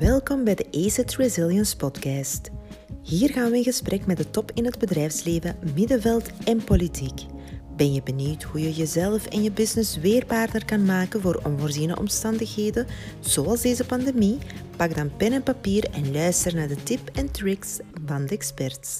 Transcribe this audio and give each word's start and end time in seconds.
Welkom 0.00 0.44
bij 0.44 0.54
de 0.54 0.66
ACET 0.84 1.16
Resilience 1.16 1.76
Podcast. 1.76 2.50
Hier 3.02 3.30
gaan 3.30 3.50
we 3.50 3.56
in 3.56 3.62
gesprek 3.62 4.06
met 4.06 4.16
de 4.16 4.30
top 4.30 4.50
in 4.54 4.64
het 4.64 4.78
bedrijfsleven, 4.78 5.56
middenveld 5.74 6.30
en 6.44 6.64
politiek. 6.64 7.20
Ben 7.76 7.92
je 7.92 8.02
benieuwd 8.02 8.42
hoe 8.42 8.60
je 8.60 8.72
jezelf 8.72 9.26
en 9.26 9.42
je 9.42 9.52
business 9.52 9.96
weerbaarder 9.96 10.64
kan 10.64 10.84
maken 10.84 11.20
voor 11.20 11.40
onvoorziene 11.44 11.98
omstandigheden, 11.98 12.86
zoals 13.20 13.60
deze 13.60 13.84
pandemie? 13.84 14.38
Pak 14.76 14.94
dan 14.94 15.16
pen 15.16 15.32
en 15.32 15.42
papier 15.42 15.90
en 15.90 16.12
luister 16.12 16.54
naar 16.54 16.68
de 16.68 16.82
tip 16.82 17.10
en 17.12 17.30
tricks 17.30 17.78
van 18.06 18.26
de 18.26 18.34
experts. 18.34 18.98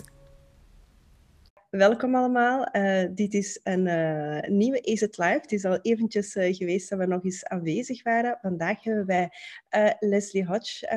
Welkom 1.71 2.15
allemaal. 2.15 2.77
Uh, 2.77 3.05
dit 3.15 3.35
is 3.35 3.61
een 3.63 3.87
uh, 3.87 4.41
nieuwe 4.41 4.81
Is 4.81 5.03
It 5.03 5.19
Live. 5.19 5.39
Het 5.41 5.53
is 5.53 5.65
al 5.65 5.79
eventjes 5.81 6.37
uh, 6.37 6.55
geweest 6.55 6.91
dat 6.91 6.99
we 6.99 7.07
nog 7.07 7.25
eens 7.25 7.45
aanwezig 7.45 8.03
waren. 8.03 8.39
Vandaag 8.43 8.85
hebben 8.85 9.07
wij 9.07 9.31
Leslie 9.99 10.45
Hodge 10.45 10.89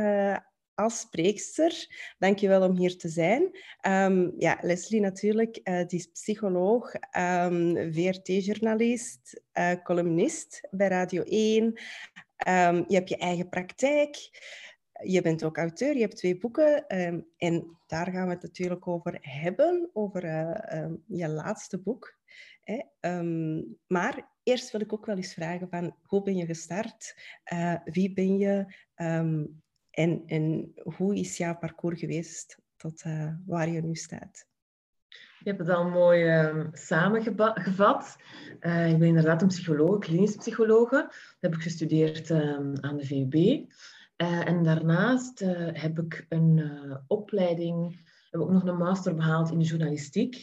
als 0.76 1.00
spreekster. 1.00 1.88
Dankjewel 2.18 2.70
om 2.70 2.78
hier 2.78 2.98
te 2.98 3.10
zijn. 3.10 3.42
Um, 3.88 4.34
ja, 4.38 4.58
Leslie 4.62 5.02
natuurlijk, 5.02 5.54
die 5.64 6.00
is 6.00 6.06
psycholoog, 6.06 6.94
um, 6.94 7.02
ehm, 7.12 7.92
VRT-journalist, 7.92 9.42
columnist 9.84 10.68
bij 10.72 10.88
Radio 10.88 11.24
1. 11.26 11.64
Um, 11.64 11.74
ehm, 12.36 12.84
je 12.88 12.96
hebt 12.96 13.10
je 13.10 13.18
eigen 13.18 13.50
praktijk 13.50 14.18
je 15.04 15.22
bent 15.22 15.44
ook 15.44 15.58
auteur, 15.58 15.94
je 15.94 16.02
hebt 16.02 16.16
twee 16.16 16.38
boeken 16.38 16.88
ehm, 16.88 17.20
en 17.38 17.78
daar 17.88 18.12
gaan 18.12 18.28
we 18.28 18.34
het 18.34 18.42
natuurlijk 18.42 18.88
over 18.88 19.18
hebben, 19.22 19.90
over 19.94 20.24
uh, 20.24 20.84
um, 20.84 21.04
je 21.08 21.28
laatste 21.28 21.78
boek. 21.80 22.18
Hè. 22.62 22.82
Um, 23.00 23.78
maar 23.88 24.30
eerst 24.44 24.72
wil 24.72 24.82
ik 24.82 24.94
ook 24.94 25.06
wel 25.06 25.16
eens 25.16 25.34
vragen 25.34 25.70
van 25.70 25.96
hoe 26.02 26.24
ben 26.24 26.36
je 26.36 26.46
gestart? 26.46 27.16
Uh, 27.54 27.76
wie 27.84 28.14
ben 28.14 28.38
je? 28.38 28.66
en, 29.90 30.24
en 30.26 30.74
hoe 30.84 31.16
is 31.16 31.38
jouw 31.38 31.58
parcours 31.58 32.00
geweest 32.00 32.58
tot 32.76 33.04
uh, 33.04 33.34
waar 33.46 33.70
je 33.70 33.82
nu 33.82 33.96
staat? 33.96 34.48
Je 35.40 35.50
hebt 35.50 35.60
het 35.60 35.70
al 35.70 35.90
mooi 35.90 36.46
samengevat. 36.72 38.16
Ik 38.60 38.98
ben 38.98 39.04
inderdaad 39.04 39.42
een 39.42 39.48
psycholoog, 39.48 40.00
klinisch 40.00 40.36
psycholoog. 40.36 40.90
Dat 40.90 41.12
heb 41.40 41.54
ik 41.54 41.62
gestudeerd 41.62 42.32
aan 42.32 42.98
de 42.98 43.06
VUB. 43.06 43.66
Uh, 44.24 44.48
en 44.48 44.64
daarnaast 44.64 45.42
uh, 45.42 45.50
heb 45.72 46.00
ik 46.00 46.26
een 46.30 46.58
uh, 46.58 46.96
opleiding, 47.08 48.00
heb 48.30 48.42
ook 48.42 48.52
nog 48.52 48.66
een 48.66 48.78
master 48.78 49.16
behaald 49.16 49.52
in 49.52 49.62
journalistiek. 49.62 50.36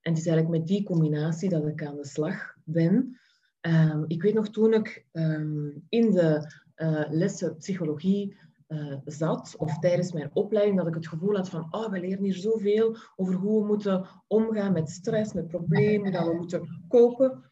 En 0.00 0.12
het 0.12 0.20
is 0.20 0.26
eigenlijk 0.26 0.58
met 0.58 0.66
die 0.66 0.84
combinatie 0.84 1.48
dat 1.48 1.66
ik 1.66 1.84
aan 1.84 1.96
de 1.96 2.06
slag 2.06 2.54
ben. 2.64 3.18
Um, 3.60 4.04
ik 4.06 4.22
weet 4.22 4.34
nog 4.34 4.48
toen 4.48 4.72
ik 4.72 5.06
um, 5.12 5.84
in 5.88 6.10
de 6.10 6.52
lessen 7.10 7.56
psychologie 7.56 8.36
zat, 9.04 9.54
of 9.58 9.78
tijdens 9.78 10.12
mijn 10.12 10.30
opleiding, 10.32 10.76
dat 10.76 10.86
ik 10.86 10.94
het 10.94 11.08
gevoel 11.08 11.36
had 11.36 11.48
van, 11.48 11.66
oh, 11.70 11.90
we 11.90 12.00
leren 12.00 12.24
hier 12.24 12.34
zoveel 12.34 12.96
over 13.16 13.34
hoe 13.34 13.60
we 13.60 13.66
moeten 13.66 14.06
omgaan 14.26 14.72
met 14.72 14.90
stress, 14.90 15.32
met 15.32 15.48
problemen, 15.48 16.12
dat 16.12 16.26
we 16.26 16.34
moeten 16.34 16.84
kopen 16.88 17.44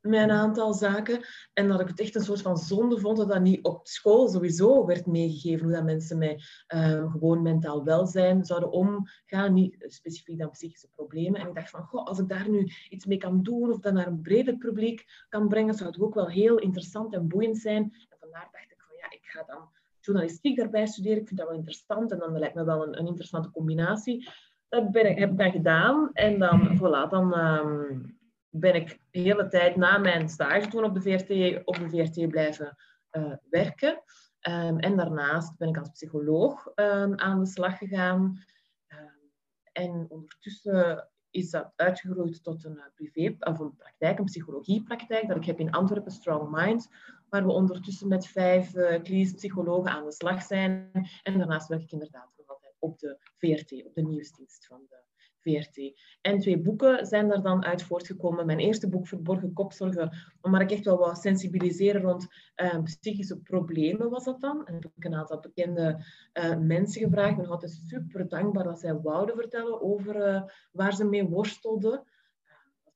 met 0.00 0.20
een 0.20 0.30
aantal 0.30 0.74
zaken. 0.74 1.24
En 1.52 1.68
dat 1.68 1.80
ik 1.80 1.88
het 1.88 2.00
echt 2.00 2.14
een 2.14 2.22
soort 2.22 2.42
van 2.42 2.56
zonde 2.56 2.98
vond 2.98 3.16
dat 3.16 3.28
dat 3.28 3.40
niet 3.40 3.64
op 3.64 3.86
school 3.86 4.28
sowieso 4.28 4.86
werd 4.86 5.06
meegegeven. 5.06 5.64
Hoe 5.64 5.74
dat 5.74 5.84
mensen 5.84 6.18
met 6.18 6.64
um, 6.74 7.10
gewoon 7.10 7.42
mentaal 7.42 7.84
welzijn 7.84 8.44
zouden 8.44 8.70
omgaan. 8.70 9.54
Niet 9.54 9.76
specifiek 9.78 10.38
dan 10.38 10.50
psychische 10.50 10.88
problemen. 10.94 11.40
En 11.40 11.48
ik 11.48 11.54
dacht 11.54 11.70
van, 11.70 11.82
goh, 11.82 12.06
als 12.06 12.18
ik 12.18 12.28
daar 12.28 12.50
nu 12.50 12.68
iets 12.88 13.06
mee 13.06 13.18
kan 13.18 13.42
doen 13.42 13.70
of 13.70 13.78
dat 13.78 13.92
naar 13.92 14.06
een 14.06 14.20
breder 14.20 14.56
publiek 14.56 15.26
kan 15.28 15.48
brengen, 15.48 15.74
zou 15.74 15.90
het 15.90 16.00
ook 16.00 16.14
wel 16.14 16.28
heel 16.28 16.58
interessant 16.58 17.14
en 17.14 17.28
boeiend 17.28 17.58
zijn. 17.58 17.82
En 17.82 18.16
vandaar 18.20 18.48
dacht 18.52 18.70
ik 18.70 18.84
van, 18.86 18.96
ja, 18.96 19.10
ik 19.10 19.22
ga 19.22 19.42
dan 19.46 19.68
journalistiek 20.00 20.56
daarbij 20.56 20.86
studeren. 20.86 21.20
Ik 21.20 21.26
vind 21.26 21.38
dat 21.38 21.48
wel 21.48 21.56
interessant. 21.56 22.12
En 22.12 22.18
dan 22.18 22.38
lijkt 22.38 22.54
me 22.54 22.64
wel 22.64 22.86
een, 22.86 22.98
een 22.98 23.06
interessante 23.06 23.50
combinatie. 23.50 24.28
Dat 24.68 24.90
ben 24.90 25.10
ik, 25.10 25.18
heb 25.18 25.30
ik 25.30 25.38
dan 25.38 25.50
gedaan. 25.50 26.10
En 26.12 26.38
dan, 26.38 26.76
voilà, 26.76 27.10
dan... 27.10 27.38
Um, 27.38 28.17
ben 28.50 28.74
ik 28.74 29.00
de 29.10 29.20
hele 29.20 29.48
tijd 29.48 29.76
na 29.76 29.98
mijn 29.98 30.28
stage 30.28 30.68
toen 30.68 30.84
op 30.84 30.94
de 30.94 31.00
VRT, 31.00 31.64
op 31.64 31.74
de 31.74 31.88
VRT 31.88 32.28
blijven 32.28 32.76
uh, 33.12 33.32
werken. 33.50 34.02
Um, 34.48 34.78
en 34.78 34.96
daarnaast 34.96 35.56
ben 35.56 35.68
ik 35.68 35.78
als 35.78 35.90
psycholoog 35.90 36.66
um, 36.74 37.18
aan 37.18 37.38
de 37.38 37.46
slag 37.46 37.78
gegaan. 37.78 38.42
Um, 38.88 39.32
en 39.72 40.06
ondertussen 40.08 41.08
is 41.30 41.50
dat 41.50 41.72
uitgegroeid 41.76 42.42
tot 42.42 42.64
een 42.64 42.76
uh, 42.76 42.84
privé, 42.94 43.36
of 43.38 43.58
een 43.58 43.76
praktijk, 43.76 44.18
een 44.18 44.24
psychologiepraktijk, 44.24 45.28
dat 45.28 45.36
ik 45.36 45.44
heb 45.44 45.58
in 45.58 45.70
Antwerpen, 45.70 46.12
Strong 46.12 46.50
Mind, 46.50 46.88
waar 47.28 47.46
we 47.46 47.52
ondertussen 47.52 48.08
met 48.08 48.26
vijf 48.26 48.74
uh, 48.74 49.02
klinische 49.02 49.34
psychologen 49.34 49.90
aan 49.90 50.04
de 50.04 50.12
slag 50.12 50.42
zijn. 50.42 50.90
En 51.22 51.38
daarnaast 51.38 51.68
werk 51.68 51.82
ik 51.82 51.92
inderdaad 51.92 52.32
nog 52.36 52.48
altijd 52.48 52.74
op 52.78 52.98
de 52.98 53.18
VRT, 53.36 53.84
op 53.84 53.94
de 53.94 54.02
nieuwsdienst 54.02 54.66
van 54.66 54.80
de 54.88 55.07
VRT. 55.40 56.00
En 56.20 56.38
twee 56.38 56.58
boeken 56.58 57.06
zijn 57.06 57.30
er 57.30 57.42
dan 57.42 57.64
uit 57.64 57.82
voortgekomen. 57.82 58.46
Mijn 58.46 58.58
eerste 58.58 58.88
boek, 58.88 59.06
Verborgen 59.06 59.52
Kopzorgen, 59.52 60.12
omdat 60.40 60.60
ik 60.60 60.70
echt 60.70 60.84
wel 60.84 60.98
wat 60.98 61.18
sensibiliseren 61.18 62.00
rond 62.00 62.26
uh, 62.56 62.82
psychische 62.82 63.38
problemen 63.38 64.10
was 64.10 64.24
dat 64.24 64.40
dan. 64.40 64.66
En 64.66 64.74
heb 64.74 64.92
ik 64.96 65.04
een 65.04 65.14
aantal 65.14 65.40
bekende 65.40 66.04
uh, 66.32 66.56
mensen 66.58 67.02
gevraagd. 67.02 67.30
Ik 67.30 67.36
ben 67.36 67.50
altijd 67.50 67.82
super 67.86 68.28
dankbaar 68.28 68.64
dat 68.64 68.80
zij 68.80 69.00
wouden 69.00 69.36
vertellen 69.36 69.82
over 69.82 70.16
uh, 70.16 70.42
waar 70.72 70.94
ze 70.94 71.04
mee 71.04 71.24
worstelden. 71.24 72.04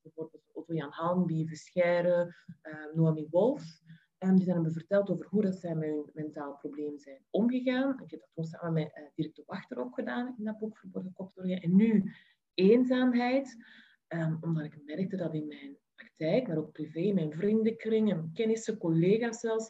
bijvoorbeeld 0.01 0.43
Otto-Jan 0.53 0.91
Haan, 0.91 1.25
Bie 1.25 1.47
Verscheire, 1.47 2.35
Noami 2.93 3.27
Wolf. 3.29 3.81
En 4.23 4.35
die 4.35 4.43
zijn 4.43 4.55
hebben 4.55 4.73
verteld 4.73 5.09
over 5.09 5.25
hoe 5.29 5.41
dat 5.41 5.55
zij 5.55 5.75
met 5.75 5.89
hun 5.89 6.09
mentaal 6.13 6.57
probleem 6.57 6.97
zijn 6.97 7.21
omgegaan. 7.29 8.01
Ik 8.03 8.11
heb 8.11 8.19
dat 8.19 8.29
toen 8.33 8.45
samen 8.45 8.73
met 8.73 8.97
uh, 8.97 9.03
Dirk 9.15 9.35
de 9.35 9.43
Wachter 9.45 9.77
ook 9.77 9.93
gedaan 9.93 10.35
in 10.37 10.43
dat 10.43 10.57
boek 10.57 10.77
Verborgen 10.77 11.13
Kopzorgen. 11.13 11.61
En 11.61 11.75
nu 11.75 12.11
eenzaamheid, 12.53 13.57
um, 14.07 14.37
omdat 14.41 14.63
ik 14.63 14.85
merkte 14.85 15.15
dat 15.15 15.33
in 15.33 15.47
mijn 15.47 15.77
praktijk, 15.95 16.47
maar 16.47 16.57
ook 16.57 16.71
privé, 16.71 17.13
mijn 17.13 17.33
vriendenkring 17.33 18.11
en 18.11 18.31
kennissen, 18.33 18.77
collega's 18.77 19.39
zelfs, 19.39 19.69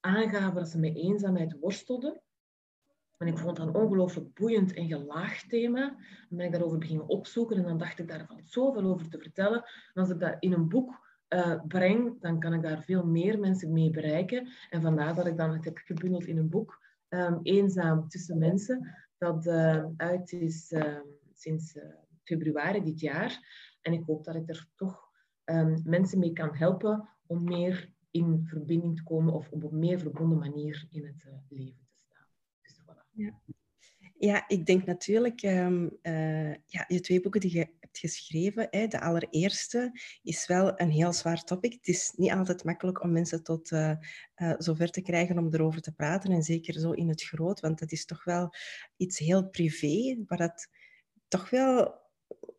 aangaven 0.00 0.54
dat 0.54 0.68
ze 0.68 0.78
met 0.78 0.96
eenzaamheid 0.96 1.58
worstelden. 1.60 2.22
En 3.16 3.26
ik 3.26 3.38
vond 3.38 3.56
dat 3.56 3.66
een 3.66 3.74
ongelooflijk 3.74 4.34
boeiend 4.34 4.72
en 4.74 4.86
gelaagd 4.86 5.48
thema. 5.48 5.88
Dan 6.28 6.38
ben 6.38 6.46
ik 6.46 6.52
daarover 6.52 6.78
beginnen 6.78 7.08
opzoeken 7.08 7.56
en 7.56 7.62
dan 7.62 7.78
dacht 7.78 7.98
ik 7.98 8.08
daarvan 8.08 8.40
zoveel 8.44 8.84
over 8.84 9.08
te 9.08 9.18
vertellen. 9.18 9.64
En 9.94 10.02
als 10.02 10.10
ik 10.10 10.20
dat 10.20 10.36
in 10.38 10.52
een 10.52 10.68
boek 10.68 11.06
uh, 11.28 11.60
breng, 11.68 12.20
dan 12.20 12.40
kan 12.40 12.54
ik 12.54 12.62
daar 12.62 12.82
veel 12.82 13.06
meer 13.06 13.38
mensen 13.38 13.72
mee 13.72 13.90
bereiken. 13.90 14.48
En 14.70 14.82
vandaar 14.82 15.14
dat 15.14 15.26
ik 15.26 15.36
dan 15.36 15.52
het 15.52 15.64
heb 15.64 15.78
gebundeld 15.78 16.26
in 16.26 16.38
een 16.38 16.48
boek, 16.48 16.82
um, 17.08 17.40
Eenzaam 17.42 18.08
tussen 18.08 18.38
mensen, 18.38 18.94
dat 19.16 19.46
uh, 19.46 19.84
uit 19.96 20.32
is 20.32 20.72
uh, 20.72 21.00
sinds 21.32 21.78
februari 22.28 22.82
dit 22.82 23.00
jaar. 23.00 23.32
En 23.80 23.92
ik 23.92 24.04
hoop 24.04 24.24
dat 24.24 24.34
ik 24.34 24.48
er 24.48 24.68
toch 24.74 25.10
um, 25.44 25.80
mensen 25.84 26.18
mee 26.18 26.32
kan 26.32 26.56
helpen 26.56 27.08
om 27.26 27.44
meer 27.44 27.92
in 28.10 28.44
verbinding 28.44 28.96
te 28.96 29.02
komen 29.02 29.32
of 29.34 29.50
op 29.50 29.62
een 29.62 29.78
meer 29.78 29.98
verbonden 29.98 30.38
manier 30.38 30.86
in 30.90 31.06
het 31.06 31.24
uh, 31.26 31.32
leven 31.48 31.86
te 31.90 31.96
staan. 31.96 32.26
Dus 32.62 32.80
voilà. 32.82 33.10
Ja. 33.12 33.40
Ja, 34.20 34.48
ik 34.48 34.66
denk 34.66 34.84
natuurlijk, 34.84 35.42
um, 35.42 35.98
ja, 36.66 36.84
je 36.88 37.00
twee 37.00 37.20
boeken 37.20 37.40
die 37.40 37.52
je 37.52 37.68
hebt 37.80 37.98
geschreven, 37.98 38.66
hè, 38.70 38.86
de 38.86 39.00
allereerste 39.00 40.00
is 40.22 40.46
wel 40.46 40.80
een 40.80 40.90
heel 40.90 41.12
zwaar 41.12 41.44
topic. 41.44 41.72
Het 41.72 41.86
is 41.86 42.12
niet 42.16 42.30
altijd 42.30 42.64
makkelijk 42.64 43.02
om 43.02 43.12
mensen 43.12 43.42
tot 43.42 43.70
uh, 43.70 43.94
uh, 44.36 44.54
zover 44.58 44.90
te 44.90 45.02
krijgen 45.02 45.38
om 45.38 45.54
erover 45.54 45.80
te 45.80 45.94
praten. 45.94 46.30
En 46.32 46.42
zeker 46.42 46.80
zo 46.80 46.92
in 46.92 47.08
het 47.08 47.22
groot, 47.22 47.60
want 47.60 47.80
het 47.80 47.92
is 47.92 48.04
toch 48.04 48.24
wel 48.24 48.54
iets 48.96 49.18
heel 49.18 49.48
privé, 49.48 50.24
waar 50.26 50.38
dat 50.38 50.68
toch 51.28 51.50
wel 51.50 51.94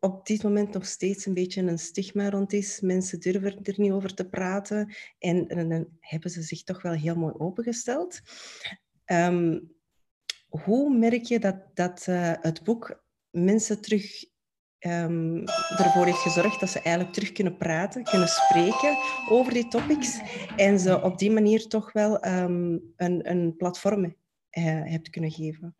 op 0.00 0.26
dit 0.26 0.42
moment 0.42 0.72
nog 0.72 0.86
steeds 0.86 1.26
een 1.26 1.34
beetje 1.34 1.62
een 1.62 1.78
stigma 1.78 2.30
rond 2.30 2.52
is. 2.52 2.80
Mensen 2.80 3.20
durven 3.20 3.62
er 3.62 3.74
niet 3.76 3.92
over 3.92 4.14
te 4.14 4.28
praten 4.28 4.94
en, 5.18 5.46
dan 5.68 5.86
hebben 6.00 6.30
ze 6.30 6.42
zich 6.42 6.62
toch 6.62 6.82
wel 6.82 6.92
heel 6.92 7.16
mooi 7.16 7.34
opengesteld. 7.38 8.20
Um, 9.06 9.72
hoe 10.48 10.96
merk 10.96 11.24
je 11.24 11.38
dat, 11.38 11.56
dat 11.74 12.06
uh, 12.08 12.32
het 12.40 12.64
boek 12.64 13.04
mensen 13.30 13.80
terug 13.80 14.24
um, 14.78 15.44
ervoor 15.78 16.04
heeft 16.04 16.18
gezorgd 16.18 16.60
dat 16.60 16.70
ze 16.70 16.80
eigenlijk 16.82 17.14
terug 17.14 17.32
kunnen 17.32 17.56
praten, 17.56 18.04
kunnen 18.04 18.28
spreken 18.28 18.96
over 19.28 19.52
die 19.52 19.68
topics 19.68 20.20
en 20.56 20.78
ze 20.78 21.02
op 21.02 21.18
die 21.18 21.30
manier 21.30 21.66
toch 21.66 21.92
wel 21.92 22.26
um, 22.26 22.92
een, 22.96 23.30
een 23.30 23.56
platform 23.56 24.04
uh, 24.04 24.12
hebt 24.84 25.10
kunnen 25.10 25.30
geven? 25.30 25.76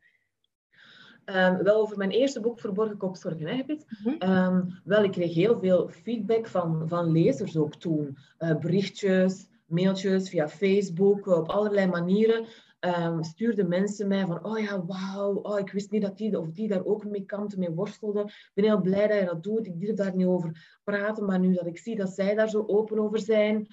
Um, 1.36 1.62
wel 1.62 1.80
over 1.80 1.96
mijn 1.96 2.10
eerste 2.10 2.40
boek 2.40 2.60
Verborgen 2.60 2.96
Kopzorgen, 2.96 3.46
hè, 3.46 3.62
het? 3.66 3.86
Mhm. 4.04 4.30
um, 4.30 4.80
wel, 4.84 5.04
ik 5.04 5.10
kreeg 5.10 5.34
heel 5.34 5.58
veel 5.58 5.88
feedback 5.88 6.46
van, 6.46 6.88
van 6.88 7.10
lezers 7.10 7.56
ook 7.56 7.74
toen. 7.74 8.16
Uh, 8.38 8.56
berichtjes, 8.56 9.48
mailtjes 9.66 10.28
via 10.28 10.48
Facebook, 10.48 11.26
op 11.26 11.48
allerlei 11.48 11.86
manieren. 11.86 12.46
Um, 12.80 13.22
stuurden 13.24 13.68
mensen 13.68 14.08
mij 14.08 14.26
van, 14.26 14.44
oh 14.44 14.58
ja, 14.58 14.84
wauw, 14.84 15.34
oh, 15.34 15.58
ik 15.58 15.72
wist 15.72 15.90
niet 15.90 16.02
dat 16.02 16.16
die 16.16 16.38
of 16.38 16.50
die 16.50 16.68
daar 16.68 16.84
ook 16.84 17.04
mee 17.04 17.24
kampte, 17.24 17.58
mee 17.58 17.70
worstelde. 17.70 18.20
Ik 18.20 18.50
ben 18.54 18.64
heel 18.64 18.80
blij 18.80 19.06
dat 19.06 19.18
je 19.18 19.24
dat 19.24 19.42
doet. 19.42 19.66
Ik 19.66 19.80
durf 19.80 19.96
daar 19.96 20.16
niet 20.16 20.26
over 20.26 20.78
praten, 20.84 21.24
maar 21.24 21.38
nu 21.38 21.54
dat 21.54 21.66
ik 21.66 21.78
zie 21.78 21.96
dat 21.96 22.10
zij 22.10 22.34
daar 22.34 22.48
zo 22.48 22.64
open 22.66 22.98
over 22.98 23.18
zijn, 23.18 23.66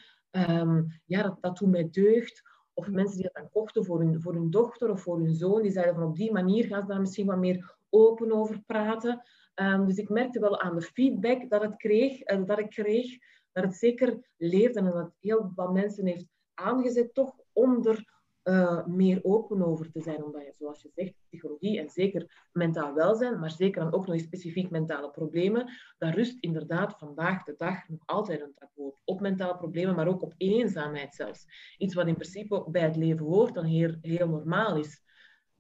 ja, 1.06 1.24
dat, 1.24 1.38
dat 1.42 1.58
doet 1.58 1.70
mij 1.70 1.88
deugd. 1.92 2.44
Of 2.80 2.90
mensen 2.90 3.16
die 3.16 3.24
dat 3.24 3.34
dan 3.34 3.50
kochten 3.50 3.86
voor 3.86 4.00
hun, 4.00 4.22
voor 4.22 4.34
hun 4.34 4.50
dochter 4.50 4.90
of 4.90 5.02
voor 5.02 5.18
hun 5.18 5.34
zoon, 5.34 5.62
die 5.62 5.72
zeiden 5.72 5.96
van 5.96 6.04
op 6.04 6.16
die 6.16 6.32
manier 6.32 6.66
gaan 6.66 6.82
ze 6.82 6.88
daar 6.88 7.00
misschien 7.00 7.26
wat 7.26 7.38
meer 7.38 7.76
open 7.90 8.32
over 8.32 8.62
praten. 8.66 9.22
Ehm, 9.54 9.86
dus 9.86 9.98
ik 9.98 10.10
merkte 10.10 10.40
wel 10.40 10.60
aan 10.60 10.76
de 10.76 10.82
feedback 10.82 11.50
dat, 11.50 11.62
het 11.62 11.76
kreeg, 11.76 12.32
uh, 12.32 12.46
dat 12.46 12.60
ik 12.60 12.70
kreeg, 12.70 13.18
dat 13.52 13.64
het 13.64 13.76
zeker 13.76 14.30
leefde 14.38 14.80
en 14.80 14.86
dat 14.86 15.12
heel 15.20 15.52
wat 15.56 15.74
mensen 15.74 16.06
heeft 16.06 16.26
aangezet 16.54 17.14
toch 17.14 17.36
om 17.54 17.86
er 17.86 18.17
uh, 18.48 18.86
meer 18.86 19.20
open 19.24 19.66
over 19.66 19.92
te 19.92 20.02
zijn. 20.02 20.24
Omdat 20.24 20.42
je, 20.42 20.54
zoals 20.58 20.82
je 20.82 20.90
zegt, 20.96 21.14
psychologie 21.30 21.80
en 21.80 21.90
zeker 21.90 22.48
mentaal 22.52 22.94
welzijn, 22.94 23.40
maar 23.40 23.52
zeker 23.52 23.84
dan 23.84 23.94
ook 23.94 24.06
nog 24.06 24.16
eens 24.16 24.24
specifiek 24.24 24.70
mentale 24.70 25.12
problemen, 25.12 25.72
daar 25.98 26.16
rust 26.16 26.38
inderdaad 26.40 26.98
vandaag 26.98 27.44
de 27.44 27.54
dag 27.58 27.88
nog 27.88 28.04
altijd 28.06 28.42
een 28.42 28.54
taboe 28.54 28.86
op. 28.88 29.00
Op 29.06 29.20
mentale 29.20 29.58
problemen, 29.58 29.96
maar 29.96 30.08
ook 30.08 30.22
op 30.22 30.34
eenzaamheid 30.38 31.16
zelfs. 31.16 31.46
Iets 31.78 31.94
wat 31.94 32.08
in 32.08 32.16
principe 32.16 32.66
bij 32.70 32.82
het 32.82 32.96
leven 32.96 33.26
hoort 33.26 33.58
en 33.58 33.66
heel, 33.66 33.96
heel 34.02 34.28
normaal 34.28 34.78
is. 34.78 35.02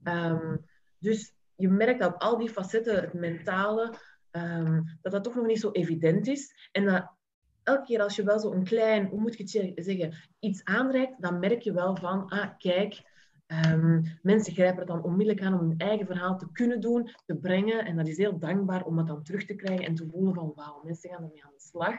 Um, 0.03 0.65
dus 0.99 1.35
je 1.55 1.69
merkt 1.69 1.99
dat 1.99 2.13
op 2.13 2.21
al 2.21 2.37
die 2.37 2.49
facetten, 2.49 2.95
het 2.95 3.13
mentale, 3.13 3.93
um, 4.31 4.97
dat 5.01 5.11
dat 5.11 5.23
toch 5.23 5.35
nog 5.35 5.45
niet 5.45 5.59
zo 5.59 5.71
evident 5.71 6.27
is. 6.27 6.69
En 6.71 6.85
dat 6.85 7.16
elke 7.67 7.83
keer 7.83 8.01
als 8.01 8.15
je 8.15 8.23
wel 8.23 8.39
zo'n 8.39 8.63
klein, 8.63 9.05
hoe 9.05 9.19
moet 9.19 9.33
ik 9.33 9.39
het 9.39 9.49
zeggen, 9.85 10.13
iets 10.39 10.63
aanreikt, 10.63 11.21
dan 11.21 11.39
merk 11.39 11.61
je 11.61 11.73
wel 11.73 11.95
van, 11.95 12.29
ah, 12.29 12.49
kijk, 12.57 13.01
um, 13.71 14.03
mensen 14.21 14.53
grijpen 14.53 14.79
er 14.79 14.85
dan 14.85 15.03
onmiddellijk 15.03 15.45
aan 15.45 15.59
om 15.59 15.69
hun 15.69 15.77
eigen 15.77 16.05
verhaal 16.05 16.37
te 16.37 16.51
kunnen 16.51 16.81
doen, 16.81 17.09
te 17.25 17.35
brengen. 17.35 17.85
En 17.85 17.95
dat 17.95 18.07
is 18.07 18.17
heel 18.17 18.39
dankbaar 18.39 18.83
om 18.83 18.97
het 18.97 19.07
dan 19.07 19.23
terug 19.23 19.45
te 19.45 19.55
krijgen 19.55 19.85
en 19.85 19.95
te 19.95 20.07
voelen 20.11 20.33
van, 20.33 20.51
wauw, 20.55 20.81
mensen 20.83 21.09
gaan 21.09 21.23
ermee 21.23 21.43
aan 21.43 21.53
de 21.53 21.61
slag. 21.61 21.95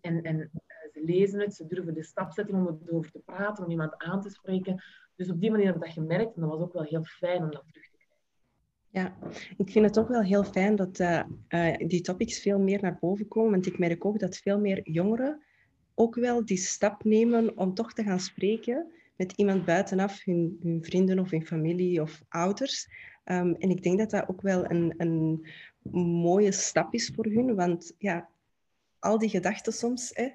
En, 0.00 0.22
en 0.22 0.36
uh, 0.36 0.48
ze 0.92 1.02
lezen 1.04 1.40
het, 1.40 1.54
ze 1.54 1.66
durven 1.66 1.94
de 1.94 2.02
stap 2.02 2.32
zetten 2.32 2.54
om 2.54 2.80
erover 2.86 3.10
te 3.10 3.22
praten, 3.24 3.64
om 3.64 3.70
iemand 3.70 3.96
aan 3.96 4.20
te 4.20 4.30
spreken. 4.30 4.82
Dus 5.14 5.30
op 5.30 5.40
die 5.40 5.50
manier 5.50 5.66
heb 5.66 5.74
ik 5.74 5.82
dat 5.82 5.92
gemerkt 5.92 6.34
en 6.34 6.40
dat 6.40 6.50
was 6.50 6.60
ook 6.60 6.72
wel 6.72 6.82
heel 6.82 7.04
fijn 7.04 7.42
om 7.42 7.50
dat 7.50 7.64
terug 7.66 7.86
te 7.86 7.87
ja, 8.98 9.16
ik 9.56 9.70
vind 9.70 9.84
het 9.84 9.98
ook 9.98 10.08
wel 10.08 10.22
heel 10.22 10.44
fijn 10.44 10.76
dat 10.76 11.00
uh, 11.00 11.22
uh, 11.48 11.76
die 11.76 12.00
topics 12.00 12.40
veel 12.40 12.58
meer 12.58 12.82
naar 12.82 12.98
boven 13.00 13.28
komen. 13.28 13.50
Want 13.50 13.66
ik 13.66 13.78
merk 13.78 14.04
ook 14.04 14.18
dat 14.18 14.36
veel 14.36 14.60
meer 14.60 14.80
jongeren 14.90 15.42
ook 15.94 16.14
wel 16.14 16.44
die 16.44 16.56
stap 16.56 17.04
nemen 17.04 17.58
om 17.58 17.74
toch 17.74 17.92
te 17.92 18.02
gaan 18.02 18.20
spreken 18.20 18.92
met 19.16 19.32
iemand 19.32 19.64
buitenaf, 19.64 20.24
hun, 20.24 20.58
hun 20.62 20.84
vrienden 20.84 21.18
of 21.18 21.30
hun 21.30 21.46
familie 21.46 22.02
of 22.02 22.22
ouders. 22.28 22.88
Um, 23.24 23.54
en 23.54 23.70
ik 23.70 23.82
denk 23.82 23.98
dat 23.98 24.10
dat 24.10 24.28
ook 24.28 24.42
wel 24.42 24.70
een, 24.70 24.94
een 24.96 25.46
mooie 26.22 26.52
stap 26.52 26.94
is 26.94 27.12
voor 27.14 27.26
hun. 27.26 27.54
Want 27.54 27.94
ja, 27.98 28.28
al 28.98 29.18
die 29.18 29.28
gedachten 29.28 29.72
soms, 29.72 30.10
hè, 30.14 30.28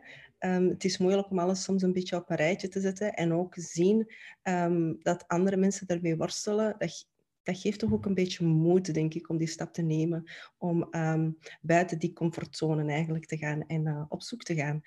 Um, 0.45 0.69
het 0.69 0.83
is 0.83 0.97
moeilijk 0.97 1.29
om 1.29 1.39
alles 1.39 1.63
soms 1.63 1.81
een 1.81 1.93
beetje 1.93 2.15
op 2.15 2.29
een 2.29 2.35
rijtje 2.35 2.67
te 2.67 2.79
zetten 2.79 3.13
en 3.13 3.33
ook 3.33 3.53
zien 3.57 4.11
um, 4.43 4.97
dat 5.01 5.27
andere 5.27 5.57
mensen 5.57 5.87
daarmee 5.87 6.17
worstelen. 6.17 6.75
Dat, 6.77 7.07
dat 7.43 7.59
geeft 7.59 7.79
toch 7.79 7.93
ook 7.93 8.05
een 8.05 8.13
beetje 8.13 8.45
moed, 8.45 8.93
denk 8.93 9.13
ik, 9.13 9.29
om 9.29 9.37
die 9.37 9.47
stap 9.47 9.73
te 9.73 9.81
nemen. 9.81 10.23
Om 10.57 10.87
um, 10.91 11.37
buiten 11.61 11.99
die 11.99 12.13
comfortzone 12.13 12.91
eigenlijk 12.91 13.25
te 13.25 13.37
gaan 13.37 13.67
en 13.67 13.87
uh, 13.87 14.05
op 14.09 14.21
zoek 14.21 14.43
te 14.43 14.55
gaan. 14.55 14.81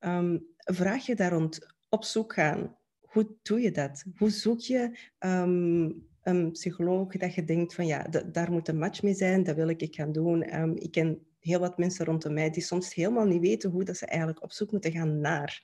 Um, 0.00 0.46
vraag 0.56 1.06
je 1.06 1.14
daar 1.14 1.32
rond 1.32 1.74
op 1.88 2.04
zoek 2.04 2.32
gaan. 2.32 2.76
Hoe 3.00 3.36
doe 3.42 3.60
je 3.60 3.70
dat? 3.70 4.04
Hoe 4.16 4.30
zoek 4.30 4.60
je 4.60 4.98
um, 5.18 6.06
een 6.22 6.50
psycholoog 6.52 7.16
dat 7.16 7.34
je 7.34 7.44
denkt 7.44 7.74
van 7.74 7.86
ja, 7.86 8.02
daar 8.32 8.52
moet 8.52 8.68
een 8.68 8.78
match 8.78 9.02
mee 9.02 9.14
zijn, 9.14 9.42
dat 9.42 9.56
wil 9.56 9.68
ik, 9.68 9.82
ik 9.82 9.94
gaan 9.94 10.12
doen. 10.12 10.42
ik 10.74 10.90
ken 10.90 11.26
heel 11.40 11.60
wat 11.60 11.78
mensen 11.78 12.04
rondom 12.04 12.32
mij 12.32 12.50
die 12.50 12.62
soms 12.62 12.94
helemaal 12.94 13.26
niet 13.26 13.40
weten 13.40 13.70
hoe 13.70 13.84
dat 13.84 13.96
ze 13.96 14.06
eigenlijk 14.06 14.42
op 14.42 14.52
zoek 14.52 14.70
moeten 14.70 14.92
gaan 14.92 15.20
naar. 15.20 15.62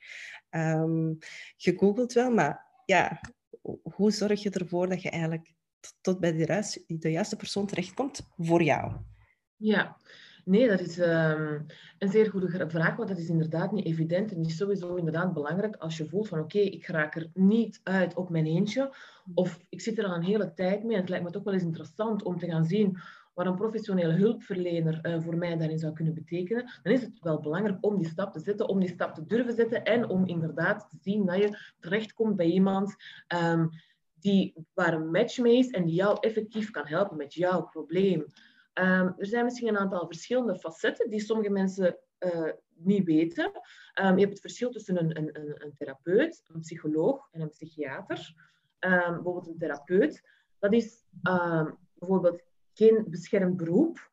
je 1.57 1.75
googelt 1.77 2.13
wel, 2.13 2.31
maar 2.31 2.67
ja, 2.85 3.21
hoe 3.83 4.11
zorg 4.11 4.43
je 4.43 4.51
ervoor 4.51 4.89
dat 4.89 5.03
je 5.03 5.11
eigenlijk 5.11 5.55
tot 6.01 6.21
bij 6.21 6.33
de 6.33 6.45
juiste, 6.45 6.85
de 6.87 7.11
juiste 7.11 7.37
persoon 7.37 7.67
terechtkomt 7.67 8.29
voor 8.37 8.63
jou? 8.63 8.93
Ja, 9.57 9.97
nee, 10.45 10.69
dat 10.69 10.81
is 10.81 10.99
um, 10.99 11.67
een 11.99 12.11
zeer 12.11 12.31
goede 12.31 12.69
vraag, 12.69 12.97
want 12.97 13.09
dat 13.09 13.19
is 13.19 13.29
inderdaad 13.29 13.73
niet 13.73 13.87
evident 13.87 14.33
en 14.33 14.45
is 14.45 14.57
sowieso 14.57 14.95
inderdaad 14.95 15.33
belangrijk 15.33 15.77
als 15.77 15.97
je 15.97 16.07
voelt 16.07 16.29
van 16.29 16.39
oké, 16.39 16.59
ik 16.59 16.87
raak 16.87 17.17
er 17.17 17.31
niet 17.35 17.81
uit 17.83 18.15
op 18.15 18.31
mijn 18.31 18.47
eentje 18.47 18.95
of 19.35 19.65
ik 19.69 19.81
zit 19.81 19.99
er 19.99 20.05
al 20.05 20.15
een 20.15 20.23
hele 20.23 20.55
tijd 20.55 20.85
mee 20.85 20.95
en 20.95 21.01
het 21.01 21.09
lijkt 21.09 21.25
me 21.25 21.31
toch 21.31 21.45
wel 21.45 21.55
eens 21.55 21.63
interessant 21.63 22.23
om 22.23 22.39
te 22.39 22.47
gaan 22.47 22.65
zien 22.65 22.99
wat 23.35 23.47
een 23.47 23.57
professionele 23.57 24.13
hulpverlener 24.13 24.99
uh, 25.03 25.21
voor 25.21 25.37
mij 25.37 25.57
daarin 25.57 25.79
zou 25.79 25.93
kunnen 25.93 26.15
betekenen, 26.15 26.71
dan 26.83 26.93
is 26.93 27.03
het 27.03 27.21
wel 27.21 27.41
belangrijk 27.41 27.79
om 27.81 27.99
die 27.99 28.09
stap 28.09 28.33
te 28.33 28.41
zetten, 28.41 28.69
om 28.69 28.81
die 28.81 28.89
stap 28.89 29.15
te 29.15 29.27
durven 29.27 29.55
zetten 29.55 29.85
en 29.85 30.09
om 30.09 30.27
inderdaad 30.27 30.89
te 30.91 30.97
zien 31.01 31.27
dat 31.27 31.37
je 31.37 31.59
terechtkomt 31.81 32.37
bij 32.37 32.47
iemand 32.47 32.97
um, 33.43 33.71
die, 34.21 34.67
waar 34.75 34.95
een 34.95 35.11
match 35.11 35.39
mee 35.39 35.59
is 35.59 35.71
en 35.71 35.85
die 35.85 35.95
jou 35.95 36.17
effectief 36.21 36.71
kan 36.71 36.87
helpen 36.87 37.17
met 37.17 37.35
jouw 37.35 37.63
probleem. 37.63 38.21
Um, 38.75 39.15
er 39.19 39.27
zijn 39.27 39.45
misschien 39.45 39.69
een 39.69 39.79
aantal 39.79 40.07
verschillende 40.07 40.57
facetten 40.57 41.11
die 41.11 41.21
sommige 41.21 41.51
mensen 41.51 41.99
uh, 42.19 42.53
niet 42.75 43.05
weten. 43.05 43.45
Um, 43.45 44.15
je 44.15 44.21
hebt 44.21 44.33
het 44.33 44.41
verschil 44.41 44.71
tussen 44.71 44.99
een, 44.99 45.17
een, 45.17 45.65
een, 45.65 45.75
therapeut, 45.79 46.45
een 46.47 46.61
psycholoog 46.61 47.29
en 47.33 47.41
een 47.41 47.49
psychiater. 47.49 48.35
Um, 48.79 49.15
bijvoorbeeld 49.15 49.47
een 49.47 49.59
therapeut, 49.59 50.23
dat 50.59 50.73
is 50.73 51.05
bijvoorbeeld 51.99 52.43
geen 52.75 53.05
beschermd 53.09 53.57
beroep. 53.57 54.11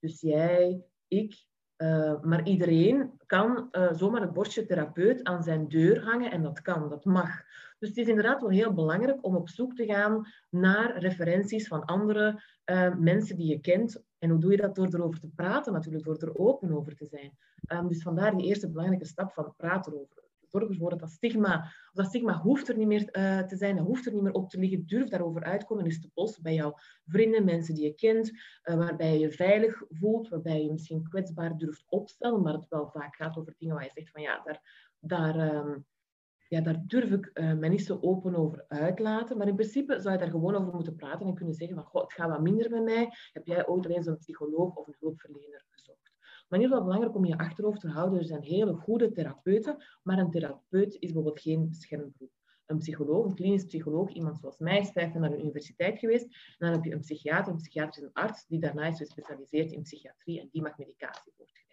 dus 0.00 0.20
jij, 0.20 0.84
ik, 1.08 1.46
uh, 1.76 2.20
maar 2.22 2.46
iedereen 2.46 3.10
kan 3.26 3.68
uh, 3.72 3.92
zomaar 3.92 4.20
het 4.20 4.32
bordje 4.32 4.66
therapeut 4.66 5.24
aan 5.24 5.42
zijn 5.42 5.68
deur 5.68 6.04
hangen 6.04 6.30
en 6.30 6.42
dat 6.42 6.62
kan, 6.62 6.88
dat 6.88 7.04
mag. 7.04 7.42
Dus 7.78 7.88
het 7.88 7.98
is 7.98 8.08
inderdaad 8.08 8.40
wel 8.40 8.50
heel 8.50 8.72
belangrijk 8.72 9.24
om 9.24 9.36
op 9.36 9.48
zoek 9.48 9.74
te 9.74 9.84
gaan 9.84 10.26
naar 10.50 10.98
referenties 10.98 11.68
van 11.68 11.84
andere 11.84 12.42
uh, 12.70 12.94
mensen 12.94 13.36
die 13.36 13.46
je 13.46 13.60
kent. 13.60 14.04
En 14.18 14.30
hoe 14.30 14.40
doe 14.40 14.50
je 14.50 14.56
dat? 14.56 14.74
Door 14.74 14.94
erover 14.94 15.20
te 15.20 15.28
praten 15.28 15.72
natuurlijk, 15.72 16.04
door 16.04 16.16
er 16.16 16.38
open 16.38 16.72
over 16.72 16.96
te 16.96 17.06
zijn. 17.06 17.38
Um, 17.72 17.88
dus 17.88 18.02
vandaar 18.02 18.36
die 18.36 18.46
eerste 18.46 18.70
belangrijke 18.70 19.06
stap 19.06 19.32
van 19.32 19.54
praten 19.56 19.92
erover. 19.92 20.24
Zorg 20.46 20.68
ervoor 20.68 20.90
dat 20.90 21.00
dat 21.00 21.10
stigma, 21.10 21.72
dat 21.92 22.06
stigma 22.06 22.38
hoeft 22.38 22.68
er 22.68 22.76
niet 22.76 22.86
meer 22.86 23.08
uh, 23.12 23.40
te 23.40 23.56
zijn, 23.56 23.76
dat 23.76 23.86
hoeft 23.86 24.06
er 24.06 24.12
niet 24.12 24.22
meer 24.22 24.32
op 24.32 24.50
te 24.50 24.58
liggen. 24.58 24.86
Durf 24.86 25.08
daarover 25.08 25.42
uitkomen 25.42 25.84
en 25.84 25.90
is 25.90 26.00
te 26.00 26.10
posten 26.14 26.42
bij 26.42 26.54
jouw 26.54 26.74
vrienden, 27.04 27.44
mensen 27.44 27.74
die 27.74 27.84
je 27.84 27.94
kent, 27.94 28.30
uh, 28.30 28.76
waarbij 28.76 29.12
je 29.12 29.18
je 29.18 29.30
veilig 29.30 29.82
voelt, 29.88 30.28
waarbij 30.28 30.62
je 30.62 30.72
misschien 30.72 31.08
kwetsbaar 31.08 31.56
durft 31.56 31.84
opstellen, 31.88 32.42
maar 32.42 32.52
het 32.52 32.68
wel 32.68 32.88
vaak 32.88 33.16
gaat 33.16 33.36
over 33.36 33.54
dingen 33.58 33.74
waar 33.74 33.84
je 33.84 33.90
zegt 33.94 34.10
van 34.10 34.22
ja, 34.22 34.42
daar, 34.44 34.60
daar, 35.00 35.54
um, 35.54 35.86
ja, 36.48 36.60
daar 36.60 36.82
durf 36.86 37.10
ik 37.10 37.30
uh, 37.34 37.52
niet 37.52 37.84
zo 37.84 37.98
open 38.00 38.34
over 38.34 38.64
uitlaten. 38.68 39.36
Maar 39.36 39.48
in 39.48 39.54
principe 39.54 40.00
zou 40.00 40.12
je 40.12 40.18
daar 40.18 40.30
gewoon 40.30 40.54
over 40.54 40.74
moeten 40.74 40.96
praten 40.96 41.26
en 41.26 41.34
kunnen 41.34 41.54
zeggen 41.54 41.76
van, 41.76 41.84
goh, 41.84 42.02
het 42.02 42.12
gaat 42.12 42.28
wat 42.28 42.42
minder 42.42 42.70
met 42.70 42.82
mij. 42.82 43.08
Heb 43.32 43.46
jij 43.46 43.66
ooit 43.66 43.86
eens 43.86 44.06
een 44.06 44.18
psycholoog 44.18 44.74
of 44.74 44.86
een 44.86 44.96
hulpverlener 44.98 45.64
gezocht? 45.70 46.14
Maar 46.48 46.58
in 46.58 46.64
ieder 46.64 46.68
geval 46.68 46.84
belangrijk 46.84 47.16
om 47.16 47.24
je 47.24 47.38
achterhoofd 47.38 47.80
te 47.80 47.88
houden. 47.88 48.18
Er 48.18 48.24
zijn 48.24 48.42
hele 48.42 48.74
goede 48.74 49.12
therapeuten, 49.12 49.84
maar 50.02 50.18
een 50.18 50.30
therapeut 50.30 50.94
is 50.94 50.98
bijvoorbeeld 50.98 51.40
geen 51.40 51.68
beschermd 51.68 52.16
Een 52.66 52.78
psycholoog, 52.78 53.24
een 53.24 53.34
klinisch 53.34 53.64
psycholoog, 53.64 54.10
iemand 54.10 54.38
zoals 54.38 54.58
mij, 54.58 54.78
is 54.78 54.90
vijf 54.90 55.12
jaar 55.12 55.20
naar 55.20 55.30
de 55.30 55.38
universiteit 55.38 55.98
geweest. 55.98 56.24
En 56.24 56.66
dan 56.66 56.72
heb 56.72 56.84
je 56.84 56.92
een 56.92 57.00
psychiater, 57.00 57.52
een 57.52 57.58
psychiater 57.58 58.02
is 58.02 58.08
een 58.08 58.22
arts, 58.22 58.46
die 58.46 58.60
daarna 58.60 58.86
is 58.86 58.96
gespecialiseerd 58.96 59.72
in 59.72 59.82
psychiatrie 59.82 60.40
en 60.40 60.48
die 60.50 60.62
mag 60.62 60.78
medicatie 60.78 61.32
voortgeven. 61.36 61.65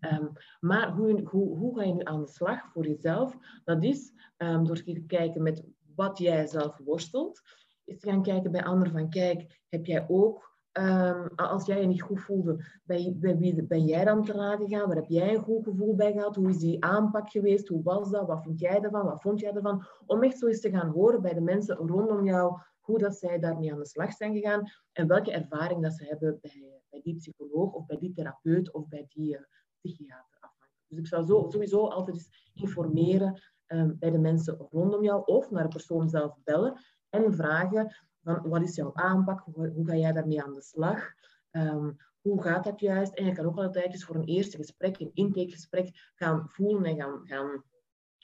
Um, 0.00 0.32
maar 0.60 0.92
hoe, 0.92 1.22
hoe, 1.24 1.56
hoe, 1.56 1.78
ga 1.78 1.84
je 1.84 1.92
nu 1.92 2.04
aan 2.04 2.20
de 2.20 2.28
slag 2.28 2.72
voor 2.72 2.86
jezelf? 2.86 3.36
Dat 3.64 3.84
is 3.84 4.12
um, 4.36 4.64
door 4.64 4.82
te 4.82 5.04
kijken 5.06 5.42
met 5.42 5.64
wat 5.94 6.18
jij 6.18 6.46
zelf 6.46 6.78
worstelt. 6.84 7.42
Is 7.84 8.00
te 8.00 8.10
gaan 8.10 8.22
kijken 8.22 8.50
bij 8.50 8.64
anderen 8.64 8.92
van, 8.92 9.10
kijk, 9.10 9.62
heb 9.68 9.86
jij 9.86 10.06
ook, 10.08 10.54
um, 10.72 11.28
als 11.34 11.66
jij 11.66 11.80
je 11.80 11.86
niet 11.86 12.02
goed 12.02 12.20
voelde, 12.20 12.64
bij, 12.84 13.16
bij 13.16 13.36
wie 13.36 13.62
ben 13.62 13.84
jij 13.84 14.04
dan 14.04 14.24
te 14.24 14.32
raden 14.32 14.68
gegaan? 14.68 14.86
Waar 14.86 14.96
heb 14.96 15.08
jij 15.08 15.34
een 15.34 15.42
goed 15.42 15.64
gevoel 15.64 15.94
bij 15.94 16.12
gehad? 16.12 16.36
Hoe 16.36 16.48
is 16.48 16.58
die 16.58 16.84
aanpak 16.84 17.30
geweest? 17.30 17.68
Hoe 17.68 17.82
was 17.82 18.10
dat? 18.10 18.26
Wat 18.26 18.42
vind 18.42 18.60
jij 18.60 18.80
ervan? 18.80 19.04
Wat 19.04 19.20
vond 19.20 19.40
jij 19.40 19.52
ervan? 19.52 19.86
Om 20.06 20.22
echt 20.22 20.38
zo 20.38 20.46
eens 20.46 20.60
te 20.60 20.70
gaan 20.70 20.88
horen 20.88 21.22
bij 21.22 21.34
de 21.34 21.40
mensen 21.40 21.76
rondom 21.76 22.24
jou, 22.24 22.58
hoe 22.80 22.98
dat 22.98 23.16
zij 23.16 23.38
daarmee 23.38 23.72
aan 23.72 23.78
de 23.78 23.86
slag 23.86 24.12
zijn 24.12 24.34
gegaan 24.34 24.70
en 24.92 25.06
welke 25.06 25.32
ervaring 25.32 25.82
dat 25.82 25.92
ze 25.92 26.04
hebben 26.04 26.38
bij, 26.40 26.80
bij 26.90 27.00
die 27.00 27.16
psycholoog 27.16 27.72
of 27.72 27.86
bij 27.86 27.98
die 27.98 28.12
therapeut 28.12 28.72
of 28.72 28.88
bij 28.88 29.06
die... 29.08 29.38
Psychiater. 29.86 30.50
Dus 30.88 30.98
ik 30.98 31.06
zou 31.06 31.26
zo, 31.26 31.46
sowieso 31.48 31.86
altijd 31.86 32.16
eens 32.16 32.50
informeren 32.54 33.40
um, 33.66 33.96
bij 33.98 34.10
de 34.10 34.18
mensen 34.18 34.56
rondom 34.70 35.02
jou 35.02 35.22
of 35.24 35.50
naar 35.50 35.62
de 35.62 35.68
persoon 35.68 36.08
zelf 36.08 36.36
bellen 36.44 36.80
en 37.10 37.34
vragen 37.34 37.96
van 38.22 38.48
wat 38.48 38.62
is 38.62 38.74
jouw 38.74 38.94
aanpak, 38.94 39.40
hoe, 39.40 39.68
hoe 39.68 39.86
ga 39.86 39.96
jij 39.96 40.12
daarmee 40.12 40.42
aan 40.42 40.54
de 40.54 40.62
slag, 40.62 41.12
um, 41.50 41.96
hoe 42.20 42.42
gaat 42.42 42.64
dat 42.64 42.80
juist? 42.80 43.14
En 43.14 43.24
je 43.24 43.32
kan 43.32 43.44
ook 43.44 43.56
altijd 43.56 43.92
eens 43.92 44.04
voor 44.04 44.16
een 44.16 44.24
eerste 44.24 44.56
gesprek, 44.56 44.98
een 44.98 45.10
intakegesprek, 45.14 46.12
gaan 46.14 46.48
voelen 46.48 46.84
en 46.84 46.96
gaan, 46.96 47.20
gaan 47.24 47.64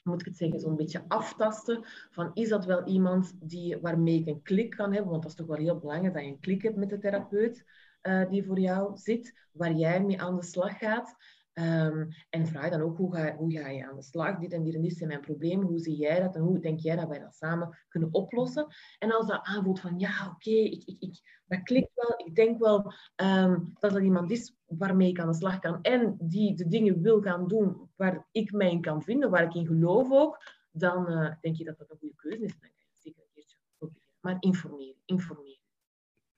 moet 0.02 0.21
ik 0.21 0.26
het 0.26 0.37
zeggen, 0.37 0.61
zo'n 0.61 0.76
beetje 0.76 1.04
aftasten 1.09 1.85
van 2.11 2.31
is 2.35 2.49
dat 2.49 2.64
wel 2.64 2.85
iemand 2.85 3.33
die, 3.40 3.78
waarmee 3.78 4.19
ik 4.19 4.26
een 4.26 4.42
klik 4.42 4.71
kan 4.71 4.92
hebben, 4.92 5.11
want 5.11 5.23
dat 5.23 5.31
is 5.31 5.37
toch 5.37 5.47
wel 5.47 5.57
heel 5.57 5.78
belangrijk 5.78 6.14
dat 6.14 6.23
je 6.23 6.28
een 6.28 6.40
klik 6.40 6.62
hebt 6.62 6.76
met 6.76 6.90
de 6.90 6.99
therapeut 6.99 7.64
uh, 8.02 8.31
die 8.31 8.45
voor 8.45 8.59
jou 8.59 8.97
zit, 8.97 9.47
waar 9.52 9.73
jij 9.73 10.02
mee 10.02 10.21
aan 10.21 10.37
de 10.37 10.45
slag 10.45 10.78
gaat. 10.78 11.16
Ehm, 11.52 12.06
en 12.30 12.47
vraag 12.47 12.71
dan 12.71 12.80
ook, 12.80 12.97
hoe 12.97 13.14
ga, 13.14 13.37
hoe 13.37 13.52
ga 13.52 13.68
je 13.68 13.87
aan 13.87 13.97
de 13.97 14.02
slag? 14.02 14.38
Dit 14.38 14.52
en 14.52 14.62
dit 14.62 14.75
en 14.75 14.80
dit 14.80 14.97
zijn 14.97 15.09
mijn 15.09 15.21
problemen. 15.21 15.66
Hoe 15.66 15.78
zie 15.78 15.97
jij 15.97 16.21
dat? 16.21 16.35
En 16.35 16.42
hoe 16.42 16.59
denk 16.61 16.80
jij 16.80 16.97
dat 16.97 17.09
wij 17.09 17.18
dat 17.18 17.35
samen 17.35 17.78
kunnen 17.88 18.12
oplossen? 18.12 18.66
En 18.99 19.12
als 19.12 19.26
dat 19.26 19.40
aanvoelt 19.42 19.80
van, 19.80 19.99
ja, 19.99 20.28
oké, 20.35 20.50
ik, 20.50 20.82
ik, 20.85 20.97
ik, 20.99 21.40
dat 21.47 21.62
klikt 21.62 21.90
wel. 21.94 22.26
Ik 22.26 22.35
denk 22.35 22.59
wel 22.59 22.92
ehm, 23.14 23.61
dat 23.78 23.94
er 23.94 24.02
iemand 24.02 24.30
is 24.30 24.56
waarmee 24.66 25.09
ik 25.09 25.21
aan 25.21 25.30
de 25.30 25.35
slag 25.35 25.59
kan. 25.59 25.82
En 25.82 26.16
die 26.21 26.54
de 26.54 26.68
dingen 26.68 27.02
wil 27.02 27.21
gaan 27.21 27.49
doen 27.49 27.90
waar 27.97 28.26
ik 28.30 28.52
mij 28.52 28.71
in 28.71 28.80
kan 28.80 29.02
vinden, 29.02 29.30
waar 29.30 29.44
ik 29.44 29.54
in 29.54 29.66
geloof 29.66 30.11
ook. 30.11 30.42
Dan 30.71 31.11
uh, 31.11 31.35
denk 31.40 31.56
je 31.56 31.64
dat 31.64 31.78
dat 31.78 31.90
een 31.90 31.99
goede 31.99 32.14
keuze 32.14 32.44
is. 32.44 32.50
Dan 32.50 32.61
kan 32.61 32.71
je 32.71 32.87
zeker 32.99 33.23
een 33.23 33.28
keertje 33.35 33.56
proberen. 33.78 34.09
Maar 34.21 34.37
informeren, 34.40 35.00
informeren. 35.04 35.61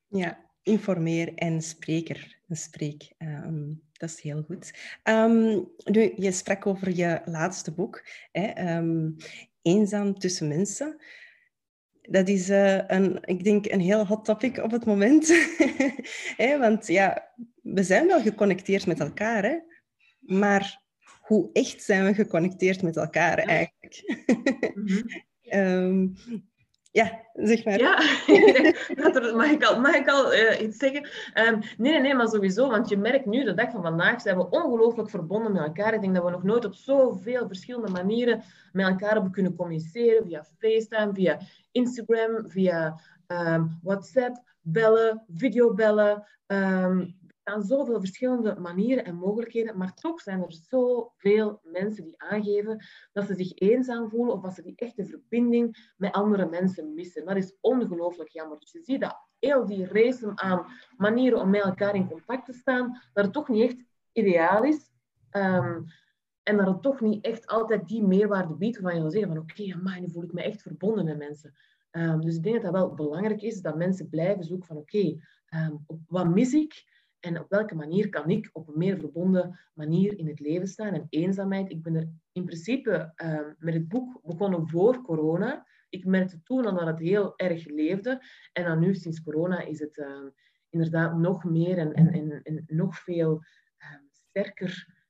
Ja, 0.06 0.50
informeer 0.62 1.34
en 1.34 1.62
spreker. 1.62 2.38
Een 2.48 2.56
spreek. 2.56 3.14
Um, 3.18 3.82
dat 3.98 4.08
is 4.08 4.20
heel 4.20 4.42
goed. 4.42 4.74
Um, 5.04 5.68
nu, 5.84 6.12
je 6.16 6.32
sprak 6.32 6.66
over 6.66 6.96
je 6.96 7.20
laatste 7.24 7.72
boek, 7.72 8.06
hè, 8.32 8.76
um, 8.76 9.16
Eenzaam 9.62 10.18
tussen 10.18 10.48
mensen. 10.48 11.02
Dat 12.02 12.28
is, 12.28 12.50
uh, 12.50 12.80
een, 12.86 13.18
ik 13.24 13.44
denk, 13.44 13.66
een 13.66 13.80
heel 13.80 14.06
hot 14.06 14.24
topic 14.24 14.58
op 14.58 14.70
het 14.70 14.84
moment. 14.84 15.34
want 16.58 16.86
ja, 16.86 17.32
we 17.62 17.82
zijn 17.82 18.06
wel 18.06 18.20
geconnecteerd 18.20 18.86
met 18.86 19.00
elkaar, 19.00 19.42
hè? 19.42 19.58
maar 20.20 20.82
hoe 21.20 21.50
echt 21.52 21.82
zijn 21.82 22.04
we 22.04 22.14
geconnecteerd 22.14 22.82
met 22.82 22.96
elkaar 22.96 23.38
eigenlijk? 23.38 24.02
mm 25.42 26.16
Ja, 26.94 27.20
zeg 27.32 27.64
maar. 27.64 27.78
Ja, 27.78 28.02
mag 29.36 29.50
ik 29.50 29.64
al, 29.64 29.80
mag 29.80 29.94
ik 29.94 30.08
al 30.08 30.34
uh, 30.34 30.60
iets 30.60 30.76
zeggen? 30.76 31.08
Um, 31.48 31.60
nee, 31.76 32.00
nee, 32.00 32.14
maar 32.14 32.28
sowieso, 32.28 32.68
want 32.68 32.88
je 32.88 32.96
merkt 32.96 33.26
nu, 33.26 33.44
de 33.44 33.54
dag 33.54 33.70
van 33.70 33.82
vandaag, 33.82 34.20
zijn 34.20 34.36
we 34.36 34.50
ongelooflijk 34.50 35.10
verbonden 35.10 35.52
met 35.52 35.62
elkaar. 35.62 35.94
Ik 35.94 36.00
denk 36.00 36.14
dat 36.14 36.24
we 36.24 36.30
nog 36.30 36.42
nooit 36.42 36.64
op 36.64 36.74
zoveel 36.74 37.46
verschillende 37.46 37.90
manieren 37.90 38.42
met 38.72 38.86
elkaar 38.86 39.12
hebben 39.12 39.30
kunnen 39.30 39.56
communiceren. 39.56 40.26
Via 40.26 40.44
FaceTime, 40.58 41.12
via 41.14 41.38
Instagram, 41.72 42.48
via 42.48 43.00
um, 43.26 43.78
WhatsApp, 43.82 44.42
bellen, 44.60 45.24
videobellen. 45.34 46.26
Um, 46.46 47.16
aan 47.44 47.62
zoveel 47.62 47.98
verschillende 47.98 48.54
manieren 48.60 49.04
en 49.04 49.14
mogelijkheden, 49.14 49.76
maar 49.78 49.94
toch 49.94 50.20
zijn 50.20 50.42
er 50.42 50.52
zoveel 50.52 51.60
mensen 51.62 52.04
die 52.04 52.22
aangeven 52.22 52.84
dat 53.12 53.26
ze 53.26 53.34
zich 53.34 53.52
eenzaam 53.54 54.08
voelen 54.08 54.34
of 54.34 54.42
dat 54.42 54.54
ze 54.54 54.62
die 54.62 54.76
echte 54.76 55.04
verbinding 55.04 55.92
met 55.96 56.12
andere 56.12 56.46
mensen 56.46 56.94
missen. 56.94 57.26
Dat 57.26 57.36
is 57.36 57.56
ongelooflijk 57.60 58.28
jammer. 58.28 58.58
Dus 58.58 58.72
je 58.72 58.82
ziet 58.82 59.00
dat 59.00 59.16
heel 59.38 59.66
die 59.66 59.86
race 59.86 60.32
aan 60.34 60.66
manieren 60.96 61.40
om 61.40 61.50
met 61.50 61.62
elkaar 61.62 61.94
in 61.94 62.08
contact 62.08 62.46
te 62.46 62.52
staan, 62.52 63.00
dat 63.12 63.24
het 63.24 63.34
toch 63.34 63.48
niet 63.48 63.70
echt 63.70 63.84
ideaal 64.12 64.64
is. 64.64 64.90
Ehm, 65.30 65.82
en 66.42 66.56
dat 66.56 66.66
het 66.66 66.82
toch 66.82 67.00
niet 67.00 67.24
echt 67.24 67.46
altijd 67.46 67.88
die 67.88 68.02
meerwaarde 68.02 68.54
biedt 68.54 68.78
van 68.78 68.94
je 68.94 69.00
wil 69.00 69.10
zeggen 69.10 69.30
van 69.30 69.40
oké, 69.40 69.62
okay, 69.62 70.00
nu 70.00 70.10
voel 70.10 70.22
ik 70.22 70.32
me 70.32 70.42
echt 70.42 70.62
verbonden 70.62 71.04
met 71.04 71.18
mensen. 71.18 71.54
Um, 71.90 72.20
dus 72.20 72.36
ik 72.36 72.42
denk 72.42 72.54
dat 72.54 72.64
dat 72.64 72.72
wel 72.72 72.94
belangrijk 72.94 73.42
is, 73.42 73.60
dat 73.60 73.76
mensen 73.76 74.08
blijven 74.08 74.44
zoeken 74.44 74.66
van 74.66 74.76
oké, 74.76 75.16
um, 75.50 75.84
wat 76.08 76.28
mis 76.28 76.52
ik? 76.52 76.93
En 77.24 77.40
op 77.40 77.48
welke 77.48 77.74
manier 77.74 78.08
kan 78.08 78.30
ik 78.30 78.50
op 78.52 78.68
een 78.68 78.78
meer 78.78 78.98
verbonden 78.98 79.60
manier 79.74 80.18
in 80.18 80.26
het 80.26 80.40
leven 80.40 80.68
staan? 80.68 80.94
En 80.94 81.06
eenzaamheid, 81.08 81.70
ik 81.70 81.82
ben 81.82 81.94
er 81.94 82.08
in 82.32 82.44
principe 82.44 83.12
uh, 83.24 83.40
met 83.58 83.74
het 83.74 83.88
boek 83.88 84.20
begonnen 84.22 84.68
voor 84.68 85.02
corona. 85.02 85.66
Ik 85.88 86.04
merkte 86.04 86.42
toen 86.42 86.66
al 86.66 86.74
dat 86.74 86.86
het 86.86 86.98
heel 86.98 87.32
erg 87.36 87.66
leefde. 87.66 88.22
En 88.52 88.64
dan 88.64 88.78
nu, 88.78 88.94
sinds 88.94 89.22
corona, 89.22 89.60
is 89.60 89.78
het 89.80 89.96
uh, 89.96 90.28
inderdaad 90.68 91.16
nog 91.16 91.44
meer 91.44 91.78
en, 91.78 91.92
en, 91.92 92.12
en, 92.12 92.42
en 92.42 92.64
nog 92.66 92.98
veel 92.98 93.42
uh, 93.78 93.98
sterker, 94.10 95.02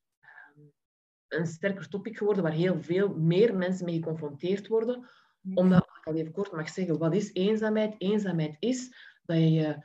een 1.29 1.47
sterker 1.47 1.89
topic 1.89 2.17
geworden, 2.17 2.43
waar 2.43 2.53
heel 2.53 2.81
veel 2.81 3.15
meer 3.15 3.57
mensen 3.57 3.85
mee 3.85 3.95
geconfronteerd 3.95 4.67
worden. 4.67 5.09
Omdat, 5.55 5.83
ik 5.83 6.07
al 6.07 6.15
even 6.15 6.33
kort 6.33 6.53
mag 6.53 6.69
zeggen, 6.69 6.99
wat 6.99 7.15
is 7.15 7.33
eenzaamheid? 7.33 7.95
Eenzaamheid 7.99 8.57
is 8.59 8.97
dat 9.25 9.37
je 9.37 9.51
je 9.51 9.83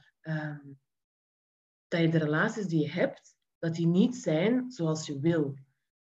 dat 1.90 2.02
je 2.02 2.10
de 2.10 2.18
relaties 2.18 2.66
die 2.66 2.82
je 2.82 2.92
hebt, 2.92 3.36
dat 3.60 3.76
die 3.76 3.88
niet 3.88 4.16
zijn 4.16 4.72
zoals 4.72 5.06
je 5.06 5.20
wil. 5.20 5.56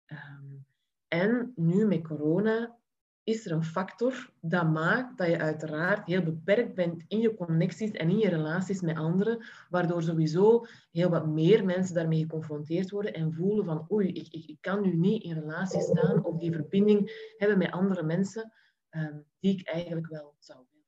Um, 0.05 0.65
en 1.07 1.51
nu 1.55 1.85
met 1.85 2.07
corona 2.07 2.77
is 3.23 3.45
er 3.45 3.51
een 3.51 3.63
factor 3.63 4.33
dat 4.41 4.71
maakt 4.71 5.17
dat 5.17 5.27
je 5.27 5.39
uiteraard 5.39 6.05
heel 6.05 6.23
beperkt 6.23 6.75
bent 6.75 7.03
in 7.07 7.19
je 7.19 7.35
connecties 7.35 7.91
en 7.91 8.09
in 8.09 8.17
je 8.17 8.29
relaties 8.29 8.81
met 8.81 8.97
anderen, 8.97 9.45
waardoor 9.69 10.03
sowieso 10.03 10.65
heel 10.91 11.09
wat 11.09 11.27
meer 11.27 11.65
mensen 11.65 11.95
daarmee 11.95 12.21
geconfronteerd 12.21 12.89
worden 12.89 13.13
en 13.13 13.33
voelen 13.33 13.65
van 13.65 13.87
oei, 13.91 14.07
ik, 14.07 14.33
ik, 14.33 14.57
kan 14.61 14.81
nu 14.81 14.95
niet 14.95 15.23
in 15.23 15.33
relatie 15.33 15.81
staan 15.81 16.25
of 16.25 16.37
die 16.37 16.51
verbinding 16.51 17.31
hebben 17.37 17.57
met 17.57 17.71
andere 17.71 18.03
mensen 18.03 18.53
um, 18.89 19.25
die 19.39 19.59
ik 19.59 19.67
eigenlijk 19.67 20.07
wel 20.07 20.35
zou 20.39 20.59
willen. 20.69 20.85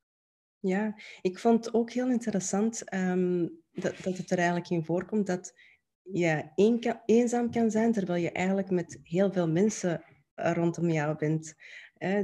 Ja, 0.60 0.94
ik 1.20 1.38
vond 1.38 1.64
het 1.64 1.74
ook 1.74 1.90
heel 1.90 2.10
interessant 2.10 2.94
um, 2.94 3.62
dat, 3.80 3.94
dat 4.02 4.16
het 4.16 4.30
er 4.30 4.38
eigenlijk 4.38 4.70
in 4.70 4.84
voorkomt 4.84 5.26
dat 5.26 5.54
je 6.02 6.44
een, 6.54 7.00
eenzaam 7.06 7.50
kan 7.50 7.70
zijn, 7.70 7.92
terwijl 7.92 8.22
je 8.22 8.32
eigenlijk 8.32 8.70
met 8.70 9.00
heel 9.02 9.32
veel 9.32 9.48
mensen 9.48 10.04
rondom 10.34 10.90
jou 10.90 11.16
bent. 11.16 11.54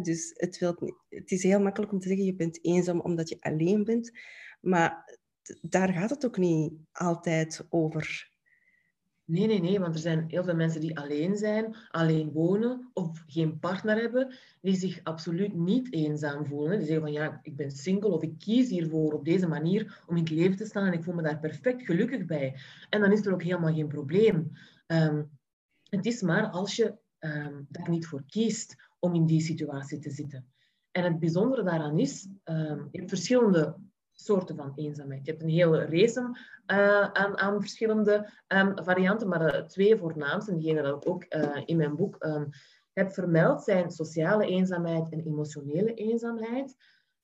dus 0.02 0.32
het, 0.36 0.60
het 1.08 1.30
is 1.30 1.42
heel 1.42 1.60
makkelijk 1.60 1.92
om 1.92 1.98
te 1.98 2.08
zeggen, 2.08 2.26
je 2.26 2.34
bent 2.34 2.64
eenzaam 2.64 3.00
omdat 3.00 3.28
je 3.28 3.36
alleen 3.40 3.84
bent. 3.84 4.12
Maar 4.60 5.18
daar 5.60 5.92
gaat 5.92 6.10
het 6.10 6.26
ook 6.26 6.36
niet 6.36 6.72
altijd 6.92 7.66
over. 7.68 8.32
Nee, 9.26 9.46
nee, 9.46 9.60
nee, 9.60 9.80
want 9.80 9.94
er 9.94 10.00
zijn 10.00 10.24
heel 10.28 10.44
veel 10.44 10.54
mensen 10.54 10.80
die 10.80 10.98
alleen 10.98 11.36
zijn, 11.36 11.76
alleen 11.90 12.32
wonen 12.32 12.90
of 12.92 13.24
geen 13.26 13.58
partner 13.58 14.00
hebben, 14.00 14.34
die 14.60 14.76
zich 14.76 15.00
absoluut 15.02 15.54
niet 15.54 15.92
eenzaam 15.92 16.46
voelen. 16.46 16.78
Die 16.78 16.86
zeggen 16.86 17.04
van 17.04 17.12
ja, 17.12 17.40
ik 17.42 17.56
ben 17.56 17.70
single 17.70 18.08
of 18.08 18.22
ik 18.22 18.38
kies 18.38 18.68
hiervoor 18.68 19.12
op 19.12 19.24
deze 19.24 19.46
manier 19.46 20.02
om 20.06 20.16
in 20.16 20.22
het 20.22 20.32
leven 20.32 20.56
te 20.56 20.64
staan 20.64 20.86
en 20.86 20.92
ik 20.92 21.02
voel 21.02 21.14
me 21.14 21.22
daar 21.22 21.40
perfect 21.40 21.82
gelukkig 21.82 22.24
bij. 22.24 22.56
En 22.90 23.00
dan 23.00 23.12
is 23.12 23.26
er 23.26 23.32
ook 23.32 23.42
helemaal 23.42 23.74
geen 23.74 23.88
probleem. 23.88 24.52
Um, 24.86 25.30
het 25.88 26.06
is 26.06 26.22
maar 26.22 26.46
als 26.46 26.76
je 26.76 26.94
um, 27.18 27.66
daar 27.68 27.90
niet 27.90 28.06
voor 28.06 28.22
kiest 28.26 28.76
om 28.98 29.14
in 29.14 29.26
die 29.26 29.40
situatie 29.40 29.98
te 29.98 30.10
zitten. 30.10 30.52
En 30.90 31.04
het 31.04 31.18
bijzondere 31.18 31.62
daaraan 31.62 31.98
is, 31.98 32.28
um, 32.44 32.88
je 32.90 32.98
hebt 32.98 33.08
verschillende 33.08 33.76
soorten 34.14 34.56
van 34.56 34.72
eenzaamheid. 34.74 35.24
Je 35.24 35.30
hebt 35.30 35.42
een 35.42 35.48
hele 35.48 35.84
race 35.84 36.20
uh, 36.20 37.10
aan, 37.12 37.38
aan, 37.38 37.60
verschillende 37.60 38.30
um, 38.48 38.84
varianten, 38.84 39.28
maar 39.28 39.38
de 39.38 39.64
twee 39.66 39.96
voornaamste, 39.96 40.50
en 40.50 40.58
diegene 40.58 40.82
dat 40.82 41.02
ik 41.02 41.08
ook 41.08 41.24
uh, 41.28 41.62
in 41.64 41.76
mijn 41.76 41.96
boek 41.96 42.24
um, 42.24 42.48
heb 42.92 43.12
vermeld, 43.12 43.62
zijn 43.62 43.90
sociale 43.90 44.46
eenzaamheid 44.46 45.10
en 45.12 45.20
emotionele 45.20 45.94
eenzaamheid. 45.94 46.76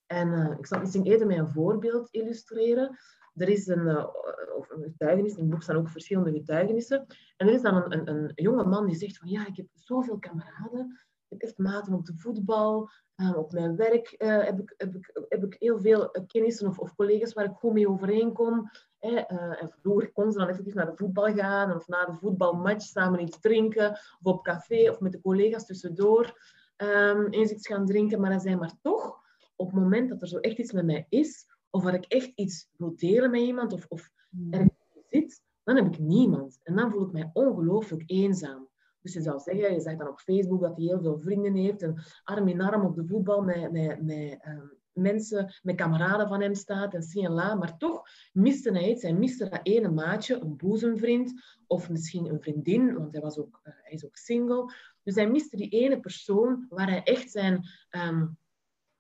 En 0.07 0.57
ik 0.59 0.67
zal 0.67 0.81
misschien 0.81 1.05
eerder 1.05 1.27
met 1.27 1.39
een 1.39 1.49
voorbeeld 1.49 2.09
illustreren. 2.11 2.99
Er 3.35 3.49
is 3.49 3.67
een, 3.67 3.87
een 3.87 4.83
getuigenis, 4.83 5.35
in 5.35 5.41
het 5.41 5.51
boek 5.51 5.63
staan 5.63 5.77
ook 5.77 5.89
verschillende 5.89 6.33
getuigenissen. 6.33 7.07
En 7.37 7.49
er 7.49 7.55
is 7.55 7.63
dan 7.63 7.75
een, 7.75 7.93
een, 7.93 8.09
een 8.09 8.33
jonge 8.35 8.65
man 8.65 8.87
die 8.87 8.97
zegt 8.97 9.19
van 9.19 9.29
ja, 9.29 9.47
ik 9.47 9.57
heb 9.57 9.67
zoveel 9.75 10.19
kameraden, 10.19 11.01
heb 11.31 11.43
echt 11.43 11.59
maten 11.59 11.95
op 11.95 12.07
de 12.07 12.17
voetbal, 12.17 12.91
uh, 13.17 13.37
op 13.37 13.53
mijn 13.53 13.77
werk 13.77 14.15
uh, 14.19 14.45
heb, 14.45 14.61
ik, 14.61 14.75
heb, 14.77 14.95
ik, 14.95 15.25
heb 15.29 15.45
ik 15.45 15.57
heel 15.59 15.79
veel 15.79 16.11
kennissen 16.27 16.69
of, 16.69 16.79
of 16.79 16.95
collega's 16.95 17.33
waar 17.33 17.45
ik 17.45 17.57
goed 17.57 17.73
mee 17.73 17.89
overeenkom. 17.89 18.71
Hè. 18.99 19.11
Uh, 19.11 19.63
en 19.63 19.71
vroeger 19.81 20.13
kon 20.13 20.33
ze 20.33 20.39
dan 20.39 20.49
effectief 20.49 20.75
naar 20.75 20.87
de 20.87 20.97
voetbal 20.97 21.33
gaan 21.33 21.75
of 21.75 21.89
na 21.89 22.05
de 22.05 22.15
voetbalmatch 22.15 22.85
samen 22.85 23.21
iets 23.21 23.41
drinken 23.41 23.91
of 23.91 24.21
op 24.23 24.45
café 24.45 24.91
of 24.91 25.01
met 25.01 25.13
de 25.13 25.21
collega's 25.21 25.67
tussendoor 25.67 26.39
um, 26.77 27.27
eens 27.27 27.51
iets 27.51 27.67
gaan 27.67 27.87
drinken. 27.87 28.21
Maar 28.21 28.31
dan 28.31 28.41
zijn 28.41 28.59
maar 28.59 28.81
toch, 28.83 29.21
op 29.57 29.67
het 29.67 29.81
moment 29.81 30.09
dat 30.09 30.23
er 30.23 30.29
zo 30.29 30.39
echt 30.39 30.59
iets 30.59 30.73
met 30.73 30.85
mij 30.85 31.07
is 31.09 31.47
of 31.71 31.83
dat 31.83 31.95
ik 31.95 32.05
echt 32.05 32.33
iets 32.35 32.69
wil 32.77 32.97
delen 32.97 33.31
met 33.31 33.41
iemand 33.41 33.73
of, 33.73 33.87
of 33.89 34.11
hmm. 34.31 34.53
ergens 34.53 34.73
zit, 35.11 35.43
dan 35.65 35.77
heb 35.77 35.87
ik 35.87 35.99
niemand. 35.99 36.61
En 36.63 36.77
dan 36.77 36.91
voel 36.91 37.07
ik 37.07 37.13
mij 37.13 37.31
ongelooflijk 37.33 38.03
eenzaam. 38.07 38.70
Dus 39.03 39.13
je 39.13 39.21
zou 39.21 39.39
zeggen, 39.39 39.75
je 39.75 39.81
zegt 39.81 39.99
dan 39.99 40.09
op 40.09 40.21
Facebook 40.21 40.61
dat 40.61 40.77
hij 40.77 40.85
heel 40.85 41.01
veel 41.01 41.19
vrienden 41.19 41.55
heeft 41.55 41.83
en 41.83 42.03
arm 42.25 42.49
in 42.49 42.61
arm 42.61 42.85
op 42.85 42.95
de 42.95 43.07
voetbal 43.07 43.43
met, 43.43 43.73
met, 43.73 44.03
met 44.03 44.47
um, 44.47 44.79
mensen, 44.93 45.55
met 45.63 45.77
kameraden 45.77 46.29
van 46.29 46.41
hem 46.41 46.55
staat 46.55 46.95
en 46.95 47.03
zie 47.03 47.25
en 47.25 47.33
la. 47.33 47.55
Maar 47.55 47.77
toch 47.77 48.03
miste 48.33 48.71
hij 48.71 48.91
iets. 48.91 49.03
Hij 49.03 49.13
miste 49.13 49.49
dat 49.49 49.61
ene 49.63 49.91
maatje, 49.91 50.41
een 50.41 50.57
boezemvriend 50.57 51.43
of 51.67 51.91
misschien 51.91 52.27
een 52.27 52.41
vriendin, 52.41 52.95
want 52.95 53.13
hij, 53.13 53.21
was 53.21 53.39
ook, 53.39 53.61
uh, 53.65 53.73
hij 53.83 53.93
is 53.93 54.05
ook 54.05 54.17
single. 54.17 54.73
Dus 55.03 55.15
hij 55.15 55.31
miste 55.31 55.57
die 55.57 55.69
ene 55.69 56.01
persoon 56.01 56.67
waar 56.69 56.91
hij 56.91 57.03
echt 57.03 57.31
zijn, 57.31 57.65
um, 57.91 58.39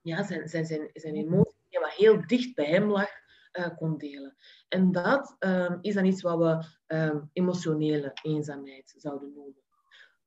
ja, 0.00 0.22
zijn, 0.22 0.48
zijn, 0.48 0.66
zijn, 0.66 0.90
zijn 0.92 1.14
emotie, 1.14 1.78
wat 1.80 1.90
heel 1.90 2.26
dicht 2.26 2.54
bij 2.54 2.66
hem 2.66 2.90
lag, 2.90 3.10
uh, 3.52 3.76
kon 3.76 3.98
delen. 3.98 4.36
En 4.68 4.92
dat 4.92 5.36
um, 5.38 5.78
is 5.80 5.94
dan 5.94 6.04
iets 6.04 6.22
wat 6.22 6.38
we 6.38 7.28
emotionele 7.32 8.10
eenzaamheid 8.22 8.94
zouden 8.96 9.32
noemen. 9.34 9.54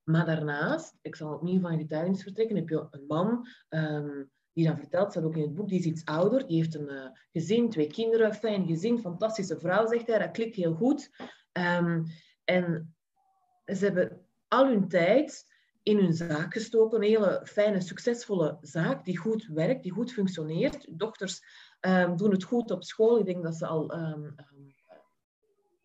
Maar 0.04 0.26
daarnaast, 0.26 0.98
ik 1.02 1.16
zal 1.16 1.34
opnieuw 1.34 1.60
van 1.60 1.78
getuigenis 1.78 2.24
vertrekken, 2.24 2.56
heb 2.56 2.70
je 2.70 2.88
een 2.92 3.06
man 3.08 3.48
um, 3.70 4.32
die 4.54 4.66
dan 4.66 4.78
vertelt, 4.78 5.12
staat 5.12 5.24
ook 5.24 5.36
in 5.36 5.42
het 5.42 5.54
boek, 5.54 5.70
die 5.70 5.80
is 5.80 5.86
iets 5.86 6.06
ouder, 6.06 6.48
die 6.48 6.58
heeft 6.58 6.76
een 6.76 6.92
uh, 6.92 7.10
gezin, 7.32 7.70
twee 7.70 7.88
kinderen, 7.88 8.34
fijn 8.34 8.68
gezin, 8.68 9.00
fantastische 9.00 9.60
vrouw, 9.60 9.88
zegt 9.88 10.08
hij, 10.08 10.20
dat 10.20 10.32
klikt 10.32 10.56
heel 10.56 10.74
goed. 10.74 11.10
Um, 11.52 12.06
en 12.44 12.96
ze 13.66 13.86
hebben 13.86 14.26
al 14.48 14.68
hun 14.68 14.88
tijd 14.88 15.46
in 15.84 15.98
hun 15.98 16.14
zaak 16.14 16.54
gestoken. 16.54 16.98
Een 16.98 17.08
hele 17.08 17.42
fijne, 17.44 17.82
succesvolle 17.82 18.58
zaak 18.62 19.06
die 19.06 19.18
goed 19.18 19.46
werkt, 19.46 19.84
die 19.84 19.92
goed 19.92 20.12
functioneert. 20.12 20.88
Dochters 21.00 21.42
um, 21.82 22.18
doen 22.18 22.32
het 22.32 22.44
goed 22.44 22.72
op 22.72 22.84
school. 22.84 23.20
Ik 23.20 23.26
denk 23.26 23.44
dat 23.44 23.56
ze 23.56 23.68
al 23.68 23.92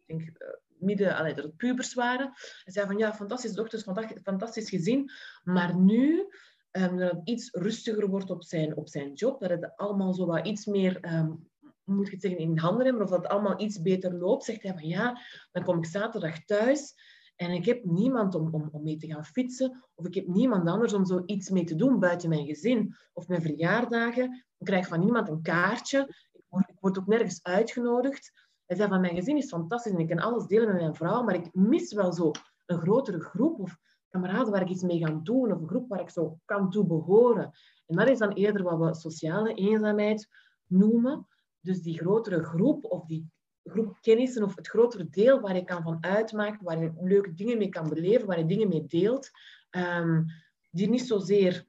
ik 0.06 0.18
denk, 0.18 0.42
uh, 0.42 0.48
midden, 0.80 1.16
allee, 1.16 1.34
dat 1.34 1.44
het 1.44 1.56
pubers 1.56 1.94
waren. 1.94 2.26
En 2.64 2.72
zeiden 2.72 2.94
van 2.96 3.04
ja, 3.04 3.14
fantastisch 3.14 3.52
dochters, 3.52 3.84
fantastisch 4.22 4.68
gezin. 4.68 5.10
Maar 5.44 5.76
nu 5.76 6.26
um, 6.70 6.96
dat 6.98 7.10
het 7.10 7.20
iets 7.24 7.50
rustiger 7.52 8.08
wordt 8.08 8.30
op 8.30 8.44
zijn, 8.44 8.76
op 8.76 8.88
zijn 8.88 9.12
job, 9.12 9.40
dat 9.40 9.50
het 9.50 9.76
allemaal 9.76 10.14
zo 10.14 10.26
wat 10.26 10.46
iets 10.46 10.66
meer 10.66 11.14
um, 11.14 11.48
moet 11.84 12.12
ik 12.12 12.20
zeggen, 12.20 12.40
in 12.40 12.58
handen 12.58 12.84
hebben, 12.84 13.02
of 13.02 13.10
dat 13.10 13.22
het 13.22 13.30
allemaal 13.30 13.60
iets 13.60 13.82
beter 13.82 14.14
loopt, 14.14 14.44
zegt 14.44 14.62
hij 14.62 14.72
van 14.72 14.88
ja, 14.88 15.20
dan 15.52 15.64
kom 15.64 15.78
ik 15.78 15.86
zaterdag 15.86 16.44
thuis 16.44 16.94
en 17.36 17.50
ik 17.50 17.64
heb 17.64 17.84
niemand 17.84 18.34
om, 18.34 18.54
om, 18.54 18.68
om 18.72 18.82
mee 18.82 18.96
te 18.96 19.06
gaan 19.06 19.24
fietsen, 19.24 19.84
of 19.94 20.06
ik 20.06 20.14
heb 20.14 20.26
niemand 20.26 20.68
anders 20.68 20.92
om 20.92 21.04
zo 21.04 21.22
iets 21.26 21.50
mee 21.50 21.64
te 21.64 21.74
doen 21.74 21.98
buiten 21.98 22.28
mijn 22.28 22.46
gezin, 22.46 22.94
of 23.12 23.28
mijn 23.28 23.42
verjaardagen. 23.42 24.44
Ik 24.58 24.66
krijg 24.66 24.86
van 24.86 25.00
niemand 25.00 25.28
een 25.28 25.42
kaartje, 25.42 26.14
ik 26.32 26.44
word, 26.48 26.68
ik 26.68 26.76
word 26.80 26.98
ook 26.98 27.06
nergens 27.06 27.42
uitgenodigd. 27.42 28.47
Hij 28.68 28.76
zei 28.76 28.88
van 28.88 29.00
mijn 29.00 29.14
gezin 29.14 29.36
is 29.36 29.48
fantastisch 29.48 29.92
en 29.92 29.98
ik 29.98 30.08
kan 30.08 30.18
alles 30.18 30.46
delen 30.46 30.66
met 30.66 30.76
mijn 30.76 30.94
vrouw, 30.94 31.22
maar 31.22 31.34
ik 31.34 31.54
mis 31.54 31.92
wel 31.92 32.12
zo 32.12 32.30
een 32.66 32.78
grotere 32.78 33.20
groep 33.20 33.60
of 33.60 33.76
kameraden 34.08 34.52
waar 34.52 34.62
ik 34.62 34.68
iets 34.68 34.82
mee 34.82 34.98
ga 34.98 35.20
doen, 35.22 35.52
of 35.52 35.60
een 35.60 35.68
groep 35.68 35.88
waar 35.88 36.00
ik 36.00 36.10
zo 36.10 36.38
kan 36.44 36.70
toe 36.70 36.86
behoren. 36.86 37.50
En 37.86 37.96
dat 37.96 38.08
is 38.08 38.18
dan 38.18 38.32
eerder 38.32 38.62
wat 38.62 38.78
we 38.78 38.94
sociale 38.94 39.54
eenzaamheid 39.54 40.28
noemen. 40.66 41.26
Dus 41.60 41.82
die 41.82 41.98
grotere 41.98 42.42
groep 42.42 42.84
of 42.84 43.04
die 43.04 43.30
groep 43.64 43.98
kennissen 44.00 44.42
of 44.42 44.56
het 44.56 44.68
grotere 44.68 45.08
deel 45.08 45.40
waar 45.40 45.54
je 45.54 45.64
kan 45.64 45.82
van 45.82 45.98
uitmaakt, 46.00 46.62
waar 46.62 46.82
je 46.82 46.92
leuke 47.00 47.34
dingen 47.34 47.58
mee 47.58 47.68
kan 47.68 47.88
beleven, 47.88 48.26
waar 48.26 48.38
je 48.38 48.46
dingen 48.46 48.68
mee 48.68 48.86
deelt, 48.86 49.30
um, 49.70 50.26
die 50.70 50.88
niet 50.88 51.06
zozeer 51.06 51.66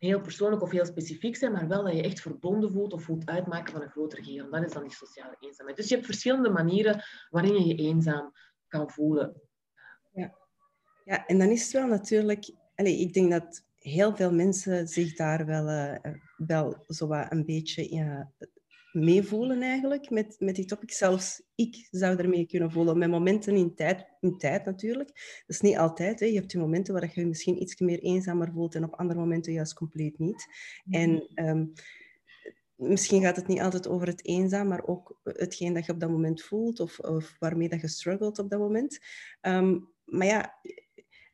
heel 0.00 0.20
persoonlijk 0.20 0.62
of 0.62 0.70
heel 0.70 0.86
specifiek 0.86 1.36
zijn, 1.36 1.52
maar 1.52 1.68
wel 1.68 1.84
dat 1.84 1.94
je 1.94 2.02
echt 2.02 2.20
verbonden 2.20 2.72
voelt 2.72 2.92
of 2.92 3.02
voelt 3.02 3.26
uitmaken 3.26 3.72
van 3.72 3.82
een 3.82 3.90
groter 3.90 4.24
geheel. 4.24 4.50
Dat 4.50 4.64
is 4.64 4.72
dan 4.72 4.82
die 4.82 4.92
sociale 4.92 5.36
eenzaamheid. 5.40 5.76
Dus 5.76 5.88
je 5.88 5.94
hebt 5.94 6.06
verschillende 6.06 6.50
manieren 6.50 7.04
waarin 7.30 7.54
je 7.54 7.66
je 7.66 7.82
eenzaam 7.82 8.32
kan 8.68 8.90
voelen. 8.90 9.40
Ja, 10.12 10.34
ja 11.04 11.26
en 11.26 11.38
dan 11.38 11.48
is 11.48 11.62
het 11.62 11.72
wel 11.72 11.86
natuurlijk... 11.86 12.52
Allez, 12.74 13.00
ik 13.00 13.12
denk 13.12 13.30
dat 13.30 13.64
heel 13.78 14.16
veel 14.16 14.32
mensen 14.32 14.88
zich 14.88 15.16
daar 15.16 15.46
wel, 15.46 15.68
uh, 15.68 16.14
wel 16.36 16.84
zo 16.86 17.08
een 17.10 17.44
beetje 17.44 17.94
ja, 17.94 18.32
meevoelen 18.92 19.62
eigenlijk 19.62 20.10
met, 20.10 20.36
met 20.38 20.54
die 20.54 20.64
topic. 20.64 20.92
Zelfs 20.92 21.42
ik 21.54 21.88
zou 21.90 22.16
ermee 22.16 22.46
kunnen 22.46 22.70
voelen. 22.70 22.98
Met 22.98 23.10
momenten 23.10 23.54
in 23.54 23.74
tijd, 23.74 24.06
in 24.20 24.38
tijd 24.38 24.64
natuurlijk. 24.64 25.08
Dat 25.08 25.56
is 25.56 25.60
niet 25.60 25.76
altijd. 25.76 26.20
Hè. 26.20 26.26
Je 26.26 26.34
hebt 26.34 26.50
die 26.50 26.60
momenten 26.60 26.94
waar 26.94 27.10
je, 27.14 27.20
je 27.20 27.26
misschien 27.26 27.62
iets 27.62 27.80
meer 27.80 27.98
eenzamer 27.98 28.52
voelt 28.52 28.74
en 28.74 28.84
op 28.84 28.94
andere 28.94 29.20
momenten 29.20 29.52
juist 29.52 29.74
compleet 29.74 30.18
niet. 30.18 30.46
Mhm. 30.84 31.00
En 31.00 31.30
ehm, 31.34 31.64
misschien 32.74 33.22
gaat 33.22 33.36
het 33.36 33.46
niet 33.46 33.60
altijd 33.60 33.88
over 33.88 34.06
het 34.06 34.24
eenzaam, 34.24 34.68
maar 34.68 34.86
ook 34.86 35.20
hetgeen 35.22 35.74
dat 35.74 35.86
je 35.86 35.92
op 35.92 36.00
dat 36.00 36.10
moment 36.10 36.42
voelt 36.42 36.80
of, 36.80 36.98
of 36.98 37.36
waarmee 37.38 37.68
dat 37.68 37.80
je 37.80 37.88
struggelt 37.88 38.38
op 38.38 38.50
dat 38.50 38.58
moment. 38.58 38.98
Ehm, 39.40 39.78
maar 40.04 40.26
ja, 40.26 40.60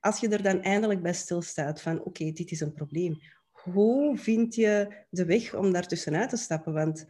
als 0.00 0.20
je 0.20 0.28
er 0.28 0.42
dan 0.42 0.62
eindelijk 0.62 1.02
bij 1.02 1.14
stilstaat 1.14 1.82
van 1.82 2.04
oké, 2.04 2.32
dit 2.32 2.50
is 2.50 2.60
een 2.60 2.72
probleem. 2.72 3.16
Hoe 3.50 4.16
vind 4.16 4.54
je 4.54 5.04
de 5.10 5.24
weg 5.24 5.54
om 5.54 5.72
daar 5.72 5.86
tussenuit 5.86 6.28
te 6.28 6.36
stappen? 6.36 6.72
Want 6.72 7.06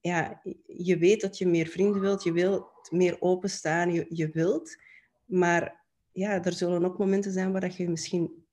ja, 0.00 0.42
je 0.66 0.98
weet 0.98 1.20
dat 1.20 1.38
je 1.38 1.46
meer 1.46 1.66
vrienden 1.66 2.00
wilt, 2.00 2.22
je 2.22 2.32
wilt 2.32 2.90
meer 2.90 3.16
openstaan, 3.20 3.92
je, 3.92 4.06
je 4.08 4.28
wilt. 4.28 4.76
Maar 5.24 5.84
ja, 6.12 6.44
er 6.44 6.52
zullen 6.52 6.84
ook 6.84 6.98
momenten 6.98 7.32
zijn 7.32 7.52
waar 7.52 7.74
je 7.76 7.88
misschien 7.88 8.44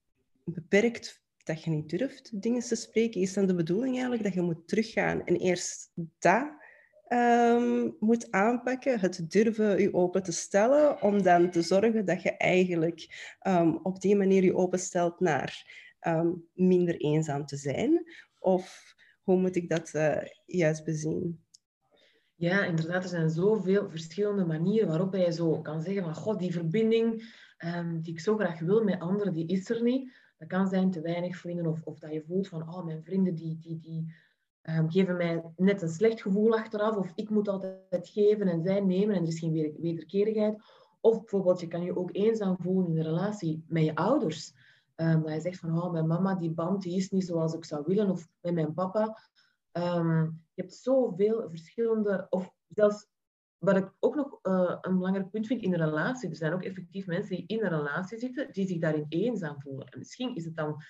beperkt, 0.44 1.26
dat 1.44 1.64
je 1.64 1.70
niet 1.70 1.90
durft 1.90 2.42
dingen 2.42 2.62
te 2.62 2.76
spreken. 2.76 3.22
Is 3.22 3.34
dan 3.34 3.46
de 3.46 3.56
bedoeling 3.56 3.94
eigenlijk 3.94 4.24
dat 4.24 4.34
je 4.34 4.42
moet 4.42 4.68
teruggaan 4.68 5.26
en 5.26 5.36
eerst 5.36 5.92
dat 6.20 6.56
um, 7.10 7.96
moet 8.00 8.32
aanpakken, 8.32 9.00
het 9.00 9.32
durven 9.32 9.82
je 9.82 9.94
open 9.94 10.24
te 10.24 10.32
stellen, 10.32 11.02
om 11.02 11.22
dan 11.22 11.52
te 11.52 11.62
zorgen 11.62 12.06
dat 12.06 12.22
je 12.22 12.32
eigenlijk 12.32 13.36
um, 13.48 13.80
op 13.84 14.02
die 14.02 14.16
manier 14.16 14.44
je 14.44 14.56
openstelt 14.56 15.20
naar 15.20 15.66
um, 16.08 16.48
minder 16.54 16.98
eenzaam 16.98 17.46
te 17.46 17.58
zijn? 17.58 18.04
Of 18.40 18.96
hoe 19.28 19.40
moet 19.40 19.56
ik 19.56 19.70
dat 19.70 19.94
uh, 19.94 20.18
juist 20.46 20.84
bezien? 20.84 21.44
Ja, 22.36 22.66
inderdaad. 22.66 23.04
Er 23.04 23.10
zijn 23.10 23.30
zoveel 23.30 23.90
verschillende 23.90 24.46
manieren 24.46 24.88
waarop 24.88 25.16
je 25.16 25.32
zo 25.32 25.62
kan 25.62 25.82
zeggen 25.82 26.04
van 26.04 26.16
god, 26.16 26.40
die 26.40 26.52
verbinding 26.52 27.36
um, 27.66 28.02
die 28.02 28.14
ik 28.14 28.20
zo 28.20 28.38
graag 28.38 28.60
wil 28.60 28.84
met 28.84 29.00
anderen, 29.00 29.34
die 29.34 29.48
is 29.48 29.70
er 29.70 29.84
niet. 29.84 30.12
Dat 30.38 30.48
kan 30.48 30.68
zijn 30.68 30.92
te 30.92 31.02
weinig 31.02 31.38
vrienden 31.38 31.68
of, 31.68 31.82
of 31.84 32.00
dat 32.00 32.14
je 32.14 32.24
voelt 32.24 32.48
van 32.48 32.62
oh, 32.62 32.86
mijn 32.86 33.04
vrienden 33.04 33.36
die, 33.36 33.58
die, 33.60 33.80
die 33.80 34.14
um, 34.64 34.90
geven 34.90 35.18
mij 35.18 35.44
net 35.56 35.82
een 35.82 35.90
slecht 35.90 36.22
gevoel 36.22 36.58
achteraf 36.58 36.96
of 36.96 37.12
ik 37.16 37.30
moet 37.30 37.48
altijd 37.48 38.10
geven 38.10 38.48
en 38.48 38.64
zij 38.64 38.80
nemen 38.80 39.16
en 39.16 39.22
er 39.22 39.28
is 39.28 39.40
geen 39.40 39.76
wederkerigheid. 39.82 40.62
Of 41.02 41.20
bijvoorbeeld, 41.20 41.60
je 41.60 41.68
kan 41.68 41.84
je 41.84 41.98
ook 41.98 42.10
eenzaam 42.16 42.58
voelen 42.60 42.88
in 42.88 42.94
de 42.94 43.04
relatie 43.04 43.64
met 43.68 43.84
je 43.84 43.96
ouders. 43.96 44.54
Um, 45.02 45.24
dat 45.24 45.34
je 45.34 45.42
zegt 45.42 45.60
van, 45.60 45.82
oh, 45.82 45.92
mijn 45.92 46.08
mama, 46.08 46.36
die 46.36 46.52
band 46.52 46.82
die 46.82 46.96
is 46.96 47.10
niet 47.10 47.26
zoals 47.26 47.54
ik 47.54 47.66
zou 47.66 47.84
willen. 47.86 48.10
Of 48.10 48.28
met 48.42 48.54
mijn 48.54 48.74
papa. 48.74 49.18
Um, 49.72 50.42
je 50.54 50.62
hebt 50.62 50.74
zoveel 50.74 51.50
verschillende... 51.50 52.28
Of 52.30 52.54
zelfs, 52.68 53.08
wat 53.58 53.78
ik 53.78 53.94
ook 54.00 54.16
nog 54.16 54.40
uh, 54.44 54.78
een 54.82 54.98
belangrijk 54.98 55.30
punt 55.30 55.48
vind 55.48 55.62
in 55.62 55.74
een 55.74 55.80
relatie. 55.80 56.30
Er 56.30 56.36
zijn 56.36 56.54
ook 56.54 56.64
effectief 56.64 57.06
mensen 57.06 57.36
die 57.36 57.44
in 57.48 57.64
een 57.64 57.70
relatie 57.70 58.18
zitten, 58.18 58.52
die 58.52 58.68
zich 58.68 58.80
daarin 58.80 59.06
eenzaam 59.10 59.62
voelen. 59.62 59.88
En 59.88 60.00
misschien 60.00 60.36
is 60.36 60.46
het 60.46 60.56
dan 60.56 60.82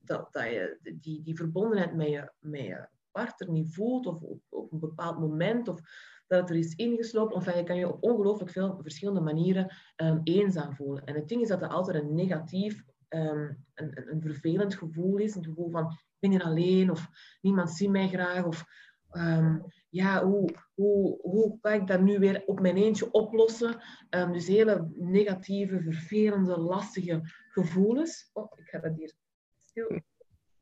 dat, 0.00 0.32
dat 0.32 0.44
je 0.44 0.78
die, 1.00 1.22
die 1.22 1.36
verbondenheid 1.36 1.94
met 1.94 2.08
je, 2.08 2.32
met 2.38 2.60
je 2.60 2.88
partner 3.10 3.50
niet 3.50 3.74
voelt. 3.74 4.06
Of 4.06 4.22
op, 4.22 4.40
op 4.48 4.72
een 4.72 4.80
bepaald 4.80 5.18
moment. 5.18 5.68
Of 5.68 5.80
dat 6.26 6.40
het 6.40 6.50
er 6.50 6.56
is 6.56 6.74
ingeslopen. 6.74 7.36
Of 7.36 7.54
je 7.54 7.62
kan 7.62 7.76
je 7.76 7.88
op 7.88 8.02
ongelooflijk 8.02 8.50
veel 8.50 8.78
verschillende 8.82 9.20
manieren 9.20 9.76
um, 9.96 10.20
eenzaam 10.24 10.74
voelen. 10.74 11.04
En 11.04 11.14
het 11.14 11.28
ding 11.28 11.42
is 11.42 11.48
dat 11.48 11.62
er 11.62 11.68
altijd 11.68 12.02
een 12.02 12.14
negatief 12.14 12.84
um, 13.14 13.64
een, 13.74 14.10
een, 14.10 14.20
vervelend 14.20 14.74
gevoel 14.74 15.16
is. 15.18 15.34
Een 15.34 15.44
gevoel 15.44 15.70
van, 15.70 15.90
ik 15.90 16.16
ben 16.18 16.30
hier 16.30 16.42
alleen, 16.42 16.90
of 16.90 17.08
niemand 17.40 17.70
ziet 17.70 17.90
mij 17.90 18.08
graag, 18.08 18.44
of 18.44 18.64
um, 19.12 19.64
ja, 19.88 20.24
hoe, 20.24 20.54
hoe, 20.74 21.18
hoe 21.20 21.58
kan 21.60 21.72
ik 21.72 21.86
dat 21.86 22.00
nu 22.00 22.18
weer 22.18 22.42
op 22.46 22.60
mijn 22.60 22.76
eentje 22.76 23.10
oplossen? 23.10 23.82
Um, 24.10 24.32
dus 24.32 24.46
hele 24.46 24.88
negatieve, 24.94 25.80
vervelende, 25.80 26.58
lastige 26.58 27.20
gevoelens. 27.48 28.30
Oh, 28.32 28.52
ik 28.56 28.68
ga 28.68 28.78
dat 28.78 28.96
hier 28.96 29.12
stil 29.58 30.00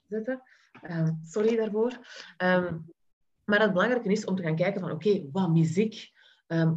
zetten. 0.06 0.42
sorry 1.22 1.56
daarvoor. 1.56 1.98
maar 3.44 3.60
het 3.60 3.72
belangrijke 3.72 4.08
is 4.08 4.24
om 4.24 4.36
te 4.36 4.42
gaan 4.42 4.56
kijken 4.56 4.80
van, 4.80 4.90
oké, 4.90 5.28
wat 5.32 5.50
mis 5.50 5.76
ik? 5.76 6.10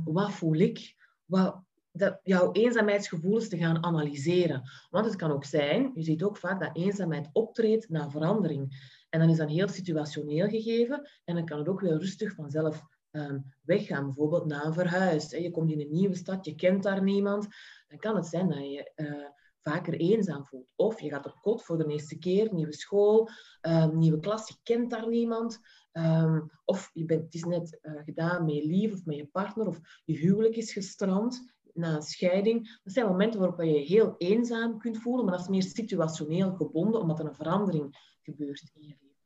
wat 0.04 0.32
voel 0.32 0.56
ik? 0.56 0.96
Wat, 1.26 1.64
dat, 1.94 2.20
jouw 2.24 2.52
eenzaamheidsgevoelens 2.52 3.50
te 3.50 3.58
gaan 3.58 3.84
analyseren. 3.84 4.70
Want 4.90 5.06
het 5.06 5.16
kan 5.16 5.32
ook 5.32 5.46
zijn, 5.46 5.92
je 5.94 6.04
ziet 6.04 6.24
ook 6.24 6.38
vaak 6.38 6.60
dat 6.60 6.76
eenzaamheid 6.76 7.30
optreedt 7.32 7.90
na 7.90 8.10
verandering. 8.10 8.92
En 9.10 9.20
dan 9.20 9.30
is 9.30 9.38
dat 9.38 9.50
heel 9.50 9.68
situationeel 9.68 10.48
gegeven 10.48 11.10
en 11.24 11.36
dan 11.36 11.46
kan 11.46 11.58
het 11.58 11.68
ook 11.68 11.82
weer 11.82 11.98
rustig 11.98 12.34
vanzelf 12.34 12.82
um, 13.12 13.54
weggaan. 13.62 14.06
Bijvoorbeeld 14.06 14.46
na 14.46 14.66
een 14.66 14.74
verhuis. 14.74 15.30
Je 15.30 15.52
komt 15.52 15.72
in 15.72 15.82
een 15.82 15.92
nieuwe 15.92 16.16
stad, 16.16 16.46
je 16.46 16.56
kent 16.56 16.84
daar 16.84 17.04
niemand. 17.04 17.48
Dan 17.88 18.00
kan 18.00 18.16
het 18.16 18.26
zijn 18.26 18.50
dat 18.50 18.58
je 18.58 18.92
uh, 18.96 19.28
vaker 19.62 19.94
eenzaam 19.94 20.46
voelt. 20.46 20.72
Of 20.76 21.02
je 21.02 21.10
gaat 21.10 21.26
op 21.26 21.42
kot 21.42 21.64
voor 21.64 21.78
de 21.78 21.88
eerste 21.88 22.18
keer, 22.18 22.54
nieuwe 22.54 22.74
school, 22.74 23.30
um, 23.62 23.98
nieuwe 23.98 24.20
klas, 24.20 24.48
je 24.48 24.56
kent 24.64 24.90
daar 24.90 25.08
niemand. 25.08 25.60
Um, 25.92 26.52
of 26.66 26.90
je 26.94 27.06
bent, 27.06 27.24
het 27.24 27.34
is 27.34 27.44
net 27.44 27.80
uh, 27.82 28.02
gedaan 28.04 28.46
met 28.46 28.64
lief 28.64 28.94
of 28.94 29.06
met 29.06 29.16
je 29.16 29.26
partner, 29.26 29.68
of 29.68 29.80
je 30.06 30.18
huwelijk 30.18 30.56
is 30.56 30.74
gestrand 30.74 31.53
na 31.74 31.96
een 31.96 32.02
scheiding. 32.02 32.80
Dat 32.84 32.94
zijn 32.94 33.06
momenten 33.06 33.40
waarop 33.40 33.62
je 33.62 33.68
je 33.68 33.80
heel 33.80 34.16
eenzaam 34.18 34.78
kunt 34.78 34.98
voelen, 34.98 35.26
maar 35.26 35.34
dat 35.34 35.44
is 35.44 35.50
meer 35.50 35.64
situationeel 35.64 36.54
gebonden, 36.56 37.02
omdat 37.02 37.20
er 37.20 37.26
een 37.26 37.36
verandering 37.36 38.16
gebeurt 38.22 38.72
in 38.74 38.82
je 38.82 38.98
leven. 39.02 39.18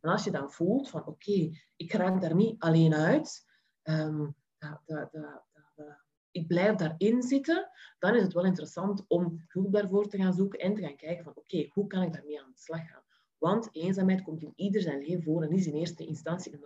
En 0.00 0.10
als 0.10 0.24
je 0.24 0.30
dan 0.30 0.50
voelt 0.50 0.90
van 0.90 1.06
oké, 1.06 1.50
ik 1.76 1.92
raak 1.92 2.20
daar 2.20 2.34
niet 2.34 2.60
alleen 2.60 2.94
uit, 2.94 3.46
um, 3.82 4.36
ik 6.30 6.46
blijf 6.46 6.76
daarin 6.76 7.22
zitten, 7.22 7.70
dan 7.98 8.14
is 8.14 8.22
het 8.22 8.32
wel 8.32 8.44
interessant 8.44 9.04
om 9.08 9.44
hulp 9.46 9.72
daarvoor 9.72 10.08
te 10.08 10.16
gaan 10.16 10.34
zoeken 10.34 10.58
en 10.58 10.74
te 10.74 10.82
gaan 10.82 10.96
kijken 10.96 11.24
van 11.24 11.36
oké, 11.36 11.68
hoe 11.70 11.86
kan 11.86 12.02
ik 12.02 12.12
daarmee 12.12 12.42
aan 12.42 12.50
de 12.50 12.58
slag 12.58 12.88
gaan? 12.88 13.02
Want 13.38 13.68
eenzaamheid 13.72 14.22
komt 14.22 14.42
in 14.42 14.52
ieder 14.56 14.80
zijn 14.80 14.98
leven 14.98 15.22
voor 15.22 15.42
en 15.42 15.52
is 15.52 15.66
in 15.66 15.74
eerste 15.74 16.06
instantie 16.06 16.52
een 16.52 16.60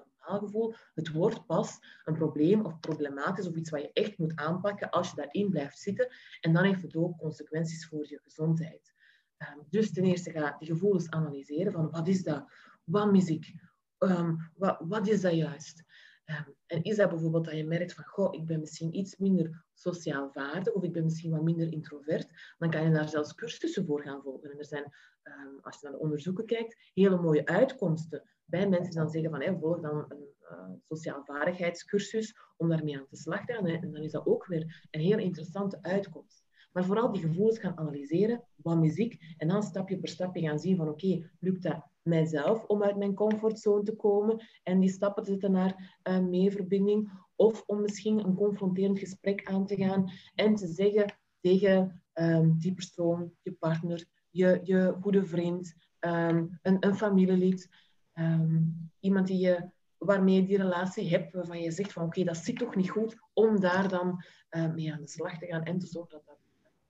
Het 0.94 1.12
wordt 1.12 1.46
pas 1.46 1.78
een 2.04 2.14
probleem 2.14 2.64
of 2.64 2.80
problematisch 2.80 3.46
of 3.46 3.54
iets 3.54 3.70
wat 3.70 3.80
je 3.80 3.92
echt 3.92 4.18
moet 4.18 4.36
aanpakken 4.36 4.90
als 4.90 5.10
je 5.10 5.16
daarin 5.16 5.50
blijft 5.50 5.78
zitten. 5.78 6.08
En 6.40 6.52
dan 6.52 6.64
heeft 6.64 6.82
het 6.82 6.96
ook 6.96 7.18
consequenties 7.18 7.86
voor 7.86 8.08
je 8.08 8.20
gezondheid. 8.22 8.94
Ehm, 9.36 9.58
dus 9.68 9.92
ten 9.92 10.04
eerste 10.04 10.30
ga 10.30 10.56
die 10.58 10.68
gevoelens 10.68 11.10
analyseren 11.10 11.72
van 11.72 11.90
wat 11.90 12.08
is 12.08 12.22
dat? 12.22 12.52
Wat 12.84 13.12
mis 13.12 13.28
ik? 13.28 13.54
Um, 13.98 14.50
wat, 14.54 14.76
wat, 14.80 15.08
is 15.08 15.20
dat 15.20 15.34
juist? 15.34 15.84
Ehm, 16.30 16.50
en 16.66 16.82
is 16.82 16.96
dat 16.96 17.08
bijvoorbeeld 17.10 17.44
dat 17.44 17.54
je 17.54 17.64
merkt 17.64 17.94
van, 17.94 18.04
goh, 18.04 18.34
ik 18.34 18.46
ben 18.46 18.60
misschien 18.60 18.96
iets 18.96 19.16
minder 19.16 19.64
sociaal 19.74 20.30
vaardig 20.32 20.72
of 20.72 20.82
ik 20.82 20.92
ben 20.92 21.04
misschien 21.04 21.30
wat 21.30 21.42
minder 21.42 21.72
introvert, 21.72 22.54
dan 22.58 22.70
kan 22.70 22.84
je 22.84 22.90
daar 22.90 23.08
zelfs 23.08 23.34
cursussen 23.34 23.86
voor 23.86 24.02
gaan 24.02 24.22
volgen. 24.22 24.50
En 24.50 24.58
er 24.58 24.64
zijn, 24.64 24.92
ehm, 25.22 25.58
als 25.60 25.80
je 25.80 25.88
naar 25.88 25.92
de 25.92 26.02
onderzoeken 26.02 26.46
kijkt, 26.46 26.76
hele 26.94 27.20
mooie 27.20 27.46
uitkomsten 27.46 28.22
bij 28.44 28.68
mensen 28.68 28.90
die 28.90 29.00
dan 29.00 29.10
zeggen 29.10 29.30
van, 29.30 29.40
hey, 29.40 29.56
volg 29.58 29.80
dan 29.80 30.04
een 30.08 30.28
uh, 30.50 30.70
sociaal 30.82 31.24
vaardigheidscursus 31.24 32.36
om 32.56 32.68
daarmee 32.68 32.96
aan 32.98 33.06
de 33.10 33.16
slag 33.16 33.44
te 33.44 33.52
gaan. 33.52 33.66
En 33.66 33.92
dan 33.92 34.02
is 34.02 34.12
dat 34.12 34.26
ook 34.26 34.46
weer 34.46 34.86
een 34.90 35.00
heel 35.00 35.18
interessante 35.18 35.78
uitkomst. 35.82 36.44
Maar 36.72 36.84
vooral 36.84 37.12
die 37.12 37.20
gevoelens 37.20 37.58
gaan 37.58 37.78
analyseren, 37.78 38.44
wat 38.56 38.78
muziek, 38.78 39.34
en 39.36 39.48
dan 39.48 39.62
stapje 39.62 39.98
per 39.98 40.08
stapje 40.08 40.40
gaan 40.40 40.58
zien 40.58 40.76
van 40.76 40.88
oké, 40.88 41.30
lukt 41.40 41.62
dat 41.62 41.89
mijzelf 42.02 42.64
om 42.64 42.82
uit 42.82 42.96
mijn 42.96 43.14
comfortzone 43.14 43.82
te 43.82 43.96
komen 43.96 44.46
en 44.62 44.80
die 44.80 44.90
stappen 44.90 45.22
te 45.22 45.30
zetten 45.30 45.52
naar 45.52 45.98
uh, 46.08 46.18
meeverbinding, 46.18 47.10
of 47.36 47.62
om 47.66 47.80
misschien 47.80 48.18
een 48.24 48.34
confronterend 48.34 48.98
gesprek 48.98 49.46
aan 49.46 49.66
te 49.66 49.76
gaan 49.76 50.10
en 50.34 50.54
te 50.54 50.66
zeggen 50.66 51.18
tegen 51.40 52.02
um, 52.14 52.58
die 52.58 52.74
persoon, 52.74 53.32
je 53.42 53.52
partner, 53.52 54.06
je, 54.30 54.60
je 54.62 54.96
goede 55.00 55.24
vriend, 55.24 55.74
um, 56.00 56.58
een, 56.62 56.76
een 56.80 56.94
familielid, 56.94 57.68
um, 58.14 58.90
iemand 59.00 59.26
die 59.26 59.38
je, 59.38 59.70
waarmee 59.98 60.34
je 60.34 60.46
die 60.46 60.56
relatie 60.56 61.08
hebt, 61.08 61.32
waarvan 61.32 61.60
je 61.60 61.70
zegt 61.70 61.92
van 61.92 62.04
oké, 62.04 62.24
dat 62.24 62.36
zit 62.36 62.58
toch 62.58 62.76
niet 62.76 62.90
goed, 62.90 63.16
om 63.32 63.60
daar 63.60 63.88
dan 63.88 64.24
uh, 64.50 64.72
mee 64.72 64.92
aan 64.92 65.00
de 65.00 65.08
slag 65.08 65.38
te 65.38 65.46
gaan 65.46 65.62
en 65.62 65.78
te 65.78 65.86
zorgen 65.86 66.10
dat 66.12 66.26
dat 66.26 66.38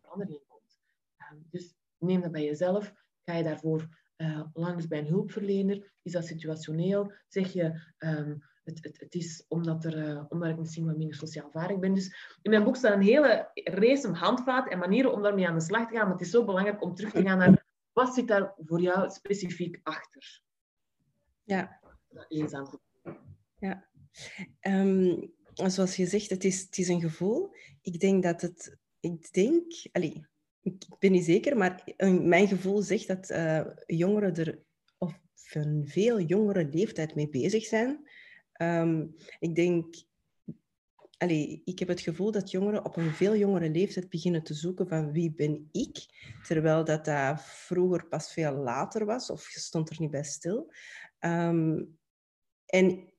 verandering 0.01 0.41
komt. 0.49 0.79
dus 1.51 1.75
neem 1.99 2.21
dat 2.21 2.33
bij 2.33 2.45
jezelf, 2.45 2.93
ga 3.25 3.35
je 3.35 3.43
daarvoor 3.43 3.89
uh, 4.21 4.43
langs 4.53 4.87
bij 4.87 4.99
een 4.99 5.07
hulpverlener? 5.07 5.93
Is 6.03 6.13
dat 6.13 6.27
situationeel? 6.27 7.13
Zeg 7.29 7.53
je, 7.53 7.81
um, 7.99 8.43
het, 8.65 8.85
het, 8.85 9.01
het, 9.01 9.15
is 9.15 9.45
omdat, 9.49 9.85
er, 9.85 10.09
uh, 10.09 10.25
omdat 10.29 10.51
ik 10.51 10.59
misschien 10.59 10.87
wat 10.87 10.97
minder 10.97 11.17
sociaal 11.17 11.51
vaardig 11.51 11.79
ben. 11.79 11.95
Dus 11.95 12.39
in 12.43 12.51
mijn 12.51 12.65
boek 12.65 12.77
staat 12.77 12.95
een 12.95 13.03
hele 13.03 13.51
race 13.55 14.09
handvaten 14.09 14.73
en 14.73 14.79
manieren 14.79 15.13
om 15.13 15.23
daarmee 15.23 15.49
aan 15.49 15.55
de 15.55 15.61
slag 15.61 15.89
te 15.89 15.95
gaan. 15.95 16.05
Maar 16.05 16.17
het 16.17 16.27
is 16.27 16.31
zo 16.31 16.45
belangrijk 16.45 16.83
om 16.83 16.95
terug 16.95 17.13
te 17.13 17.23
gaan 17.23 17.39
naar 17.39 17.67
wat 17.93 18.15
zit 18.15 18.29
daar 18.29 18.55
voor 18.57 18.81
jou 18.81 19.11
specifiek 19.11 19.81
achter? 19.83 20.43
Ja. 21.43 21.81
Eenzaam 22.29 22.81
Ja. 23.59 23.89
Um, 24.61 25.33
zoals 25.53 25.97
je 25.97 26.07
zegt, 26.07 26.31
het 26.31 26.45
is, 26.45 26.61
het 26.61 26.79
is 26.79 26.89
een 26.89 27.01
gevoel. 27.01 27.55
Ik 27.83 28.01
denk 28.01 28.23
dat 28.23 28.41
het... 28.41 28.77
Ik 29.01 29.33
denk... 29.33 29.73
Allez, 29.93 30.21
ik 30.63 30.87
ben 30.99 31.13
niet 31.13 31.25
zeker, 31.25 31.57
maar 31.57 31.85
mijn 32.23 32.49
gevoel 32.49 32.83
zegt 32.83 33.07
dat 33.07 33.31
uh, 33.31 33.67
jongeren 33.87 34.35
er 34.35 34.63
op 34.99 35.21
een 35.53 35.89
veel 35.89 36.21
jongere 36.21 36.69
leeftijd 36.69 37.15
mee 37.15 37.29
bezig 37.29 37.65
zijn. 37.65 38.09
Um, 38.63 39.15
ik 39.39 39.55
denk, 39.55 39.95
ik 41.65 41.79
heb 41.79 41.89
het 41.89 42.01
gevoel 42.01 42.31
dat 42.31 42.51
jongeren 42.51 42.85
op 42.85 42.97
een 42.97 43.11
veel 43.11 43.37
jongere 43.37 43.71
leeftijd 43.71 44.09
beginnen 44.09 44.43
te 44.43 44.55
zoeken 44.55 44.89
van 44.89 45.13
wie 45.13 45.33
ben 45.35 45.69
ik, 45.73 45.97
terwijl 46.47 46.85
dat, 46.85 47.05
dat 47.05 47.43
vroeger 47.43 48.07
pas 48.07 48.33
veel 48.33 48.53
later 48.53 49.05
was 49.05 49.31
of 49.31 49.53
je 49.53 49.61
stond 49.61 49.91
er 49.91 49.97
niet 50.01 50.11
bij 50.11 50.25
stil. 50.25 50.73
Um, 51.21 51.99
en 52.67 53.13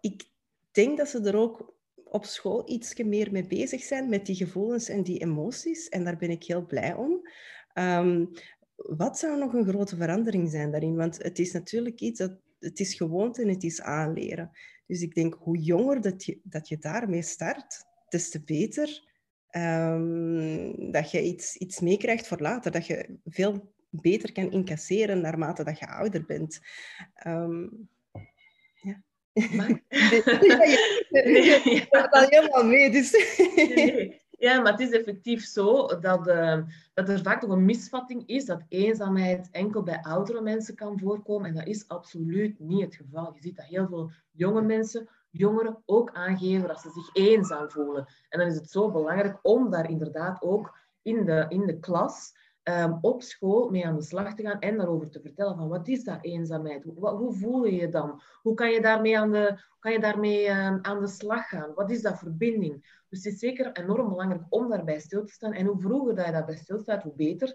ik 0.00 0.30
denk 0.70 0.98
dat 0.98 1.08
ze 1.08 1.20
er 1.20 1.36
ook 1.36 1.78
op 2.10 2.24
school 2.24 2.62
iets 2.70 2.94
meer 2.94 3.32
mee 3.32 3.46
bezig 3.46 3.82
zijn 3.82 4.08
met 4.08 4.26
die 4.26 4.36
gevoelens 4.36 4.88
en 4.88 5.02
die 5.02 5.18
emoties. 5.18 5.88
En 5.88 6.04
daar 6.04 6.16
ben 6.16 6.30
ik 6.30 6.44
heel 6.44 6.66
blij 6.66 6.94
om. 6.94 7.28
Um, 7.74 8.30
wat 8.74 9.18
zou 9.18 9.38
nog 9.38 9.52
een 9.52 9.68
grote 9.68 9.96
verandering 9.96 10.50
zijn 10.50 10.70
daarin? 10.70 10.96
Want 10.96 11.22
het 11.22 11.38
is 11.38 11.52
natuurlijk 11.52 12.00
iets 12.00 12.18
dat 12.18 12.38
het 12.58 12.80
is 12.80 12.94
gewoonte 12.94 13.42
en 13.42 13.48
het 13.48 13.64
is 13.64 13.80
aanleren. 13.80 14.50
Dus 14.86 15.02
ik 15.02 15.14
denk, 15.14 15.34
hoe 15.34 15.58
jonger 15.58 16.00
dat 16.00 16.24
je, 16.24 16.40
dat 16.42 16.68
je 16.68 16.78
daarmee 16.78 17.22
start, 17.22 17.84
des 18.08 18.30
te 18.30 18.42
beter 18.42 19.08
um, 19.50 20.92
dat 20.92 21.10
je 21.10 21.22
iets, 21.22 21.56
iets 21.56 21.80
meekrijgt 21.80 22.26
voor 22.26 22.40
later. 22.40 22.70
Dat 22.70 22.86
je 22.86 23.18
veel 23.24 23.74
beter 23.90 24.32
kan 24.32 24.50
incasseren 24.50 25.20
naarmate 25.20 25.64
dat 25.64 25.78
je 25.78 25.88
ouder 25.88 26.24
bent. 26.26 26.60
Ja. 27.24 27.68
Maar... 29.32 29.68
ja, 31.08 31.60
je 31.64 31.86
gaat 31.90 32.12
al 32.12 32.26
helemaal 32.28 32.64
mee. 32.64 32.90
Dus. 32.90 33.10
Ja, 34.40 34.60
maar 34.60 34.72
het 34.72 34.80
is 34.80 34.90
effectief 34.90 35.44
zo 35.44 35.86
dat, 35.86 36.28
uh, 36.28 36.58
dat 36.94 37.08
er 37.08 37.22
vaak 37.22 37.42
nog 37.42 37.50
een 37.50 37.64
misvatting 37.64 38.22
is 38.26 38.44
dat 38.44 38.62
eenzaamheid 38.68 39.48
enkel 39.50 39.82
bij 39.82 40.02
oudere 40.02 40.40
mensen 40.40 40.74
kan 40.74 40.98
voorkomen. 40.98 41.48
En 41.48 41.54
dat 41.54 41.66
is 41.66 41.88
absoluut 41.88 42.58
niet 42.58 42.84
het 42.84 42.94
geval. 42.94 43.32
Je 43.34 43.40
ziet 43.42 43.56
dat 43.56 43.64
heel 43.64 43.86
veel 43.86 44.10
jonge 44.30 44.62
mensen, 44.62 45.08
jongeren 45.30 45.82
ook 45.86 46.10
aangeven 46.12 46.68
dat 46.68 46.80
ze 46.80 46.90
zich 46.90 47.24
eenzaam 47.26 47.70
voelen. 47.70 48.06
En 48.28 48.38
dan 48.38 48.48
is 48.48 48.54
het 48.54 48.70
zo 48.70 48.90
belangrijk 48.90 49.38
om 49.42 49.70
daar 49.70 49.90
inderdaad 49.90 50.42
ook 50.42 50.78
in 51.02 51.24
de, 51.24 51.46
in 51.48 51.66
de 51.66 51.78
klas 51.78 52.32
um, 52.70 52.98
op 53.00 53.22
school 53.22 53.70
mee 53.70 53.86
aan 53.86 53.96
de 53.96 54.02
slag 54.02 54.34
te 54.34 54.42
gaan 54.42 54.58
en 54.58 54.76
daarover 54.76 55.10
te 55.10 55.20
vertellen 55.20 55.56
van 55.56 55.68
wat 55.68 55.88
is 55.88 56.04
dat 56.04 56.18
eenzaamheid? 56.20 56.84
Hoe, 56.84 57.08
hoe 57.08 57.32
voel 57.32 57.64
je 57.64 57.76
je 57.76 57.88
dan? 57.88 58.22
Hoe 58.42 58.54
kan 58.54 58.70
je 58.70 58.80
daarmee, 58.80 59.18
aan 59.18 59.32
de, 59.32 59.60
kan 59.78 59.92
je 59.92 60.00
daarmee 60.00 60.48
um, 60.48 60.78
aan 60.82 61.00
de 61.00 61.06
slag 61.06 61.48
gaan? 61.48 61.74
Wat 61.74 61.90
is 61.90 62.02
dat 62.02 62.18
verbinding? 62.18 62.98
Dus 63.08 63.24
het 63.24 63.32
is 63.32 63.38
zeker 63.38 63.72
enorm 63.72 64.08
belangrijk 64.08 64.42
om 64.48 64.68
daarbij 64.68 65.00
stil 65.00 65.24
te 65.24 65.32
staan. 65.32 65.52
En 65.52 65.66
hoe 65.66 65.80
vroeger 65.80 66.14
dat 66.14 66.26
je 66.26 66.32
daarbij 66.32 66.56
stilstaat, 66.56 67.02
hoe 67.02 67.14
beter. 67.14 67.54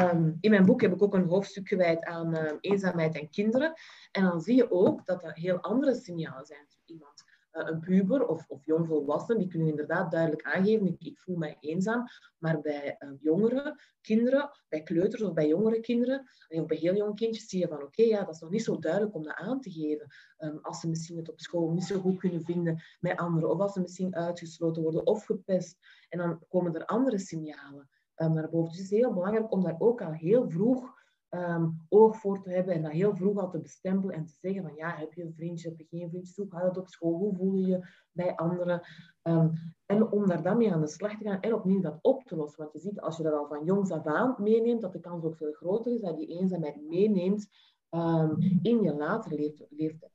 Um, 0.00 0.36
in 0.40 0.50
mijn 0.50 0.66
boek 0.66 0.80
heb 0.80 0.92
ik 0.92 1.02
ook 1.02 1.14
een 1.14 1.28
hoofdstuk 1.28 1.68
gewijd 1.68 2.04
aan 2.04 2.58
eenzaamheid 2.60 3.18
en 3.18 3.30
kinderen. 3.30 3.72
En 4.12 4.22
dan 4.22 4.40
zie 4.40 4.56
je 4.56 4.70
ook 4.70 5.06
dat 5.06 5.24
er 5.24 5.32
heel 5.34 5.60
andere 5.60 5.94
signalen 5.94 6.46
zijn. 6.46 6.66
Iemand 6.84 7.24
een 7.52 7.80
puber 7.80 8.26
of, 8.26 8.48
of 8.48 8.64
jongvolwassenen, 8.64 9.40
die 9.40 9.50
kunnen 9.50 9.68
inderdaad 9.68 10.10
duidelijk 10.10 10.42
aangeven, 10.42 10.86
ik, 10.86 11.02
ik 11.02 11.18
voel 11.18 11.36
mij 11.36 11.56
eenzaam. 11.60 12.04
Maar 12.38 12.60
bij 12.60 12.96
uh, 12.98 13.10
jongeren, 13.20 13.80
kinderen, 14.00 14.50
bij 14.68 14.82
kleuters 14.82 15.22
of 15.22 15.32
bij 15.32 15.48
jongere 15.48 15.80
kinderen, 15.80 16.26
bij 16.66 16.76
heel 16.76 16.94
jonge 16.96 17.14
kindjes, 17.14 17.48
zie 17.48 17.60
je 17.60 17.68
van 17.68 17.82
oké, 17.82 18.02
ja, 18.02 18.24
dat 18.24 18.34
is 18.34 18.40
nog 18.40 18.50
niet 18.50 18.64
zo 18.64 18.78
duidelijk 18.78 19.14
om 19.14 19.22
dat 19.22 19.34
aan 19.34 19.60
te 19.60 19.70
geven. 19.70 20.06
Um, 20.38 20.58
als 20.62 20.80
ze 20.80 20.88
misschien 20.88 21.16
het 21.16 21.30
op 21.30 21.40
school 21.40 21.70
niet 21.70 21.84
zo 21.84 22.00
goed 22.00 22.18
kunnen 22.18 22.42
vinden 22.42 22.82
met 23.00 23.18
anderen, 23.18 23.50
of 23.50 23.60
als 23.60 23.72
ze 23.72 23.80
misschien 23.80 24.14
uitgesloten 24.14 24.82
worden 24.82 25.06
of 25.06 25.24
gepest. 25.24 25.78
En 26.08 26.18
dan 26.18 26.42
komen 26.48 26.74
er 26.74 26.86
andere 26.86 27.18
signalen 27.18 27.88
um, 28.16 28.32
naar 28.32 28.50
boven. 28.50 28.68
Dus 28.68 28.78
het 28.78 28.90
is 28.92 28.98
heel 28.98 29.12
belangrijk 29.12 29.52
om 29.52 29.62
daar 29.62 29.76
ook 29.78 30.02
al 30.02 30.12
heel 30.12 30.50
vroeg 30.50 30.98
um, 31.30 31.86
oog 31.88 32.16
voor 32.16 32.42
te 32.42 32.50
hebben 32.50 32.74
en 32.74 32.82
dat 32.82 32.92
heel 32.92 33.16
vroeg 33.16 33.38
al 33.38 33.50
te 33.50 33.60
bestempelen 33.60 34.14
en 34.14 34.26
te 34.26 34.34
zeggen 34.40 34.62
van 34.62 34.74
ja, 34.74 34.96
heb 34.96 35.12
je 35.12 35.22
een 35.22 35.34
vriendje, 35.34 35.68
heb 35.68 35.78
je 35.78 35.84
geen 35.84 36.08
vriendje, 36.08 36.42
hoe 36.42 36.50
gaat 36.50 36.62
het 36.62 36.78
op 36.78 36.88
school, 36.88 37.18
hoe 37.18 37.34
voel 37.34 37.54
je 37.54 37.66
je 37.66 37.86
bij 38.12 38.36
anderen? 38.36 38.82
Um, 39.22 39.52
en 39.86 40.10
om 40.10 40.26
daar 40.26 40.42
dan 40.42 40.56
mee 40.56 40.72
aan 40.72 40.80
de 40.80 40.88
slag 40.88 41.16
te 41.16 41.24
gaan 41.24 41.40
en 41.40 41.54
opnieuw 41.54 41.80
dat 41.80 41.98
op 42.02 42.24
te 42.24 42.36
lossen. 42.36 42.62
Want 42.62 42.72
je 42.72 42.78
ziet, 42.78 43.00
als 43.00 43.16
je 43.16 43.22
dat 43.22 43.32
al 43.32 43.46
van 43.46 43.64
jongs 43.64 43.90
af 43.90 44.06
aan 44.06 44.34
meeneemt, 44.38 44.80
dat 44.80 44.92
de 44.92 45.00
kans 45.00 45.24
ook 45.24 45.36
veel 45.36 45.52
groter 45.52 45.92
is 45.92 46.00
dat 46.00 46.20
je 46.20 46.26
eenzaamheid 46.26 46.80
meeneemt 46.88 47.48
um, 47.90 48.36
in 48.62 48.82
je 48.82 48.94
later 48.94 49.34
leeftijd, 49.34 49.70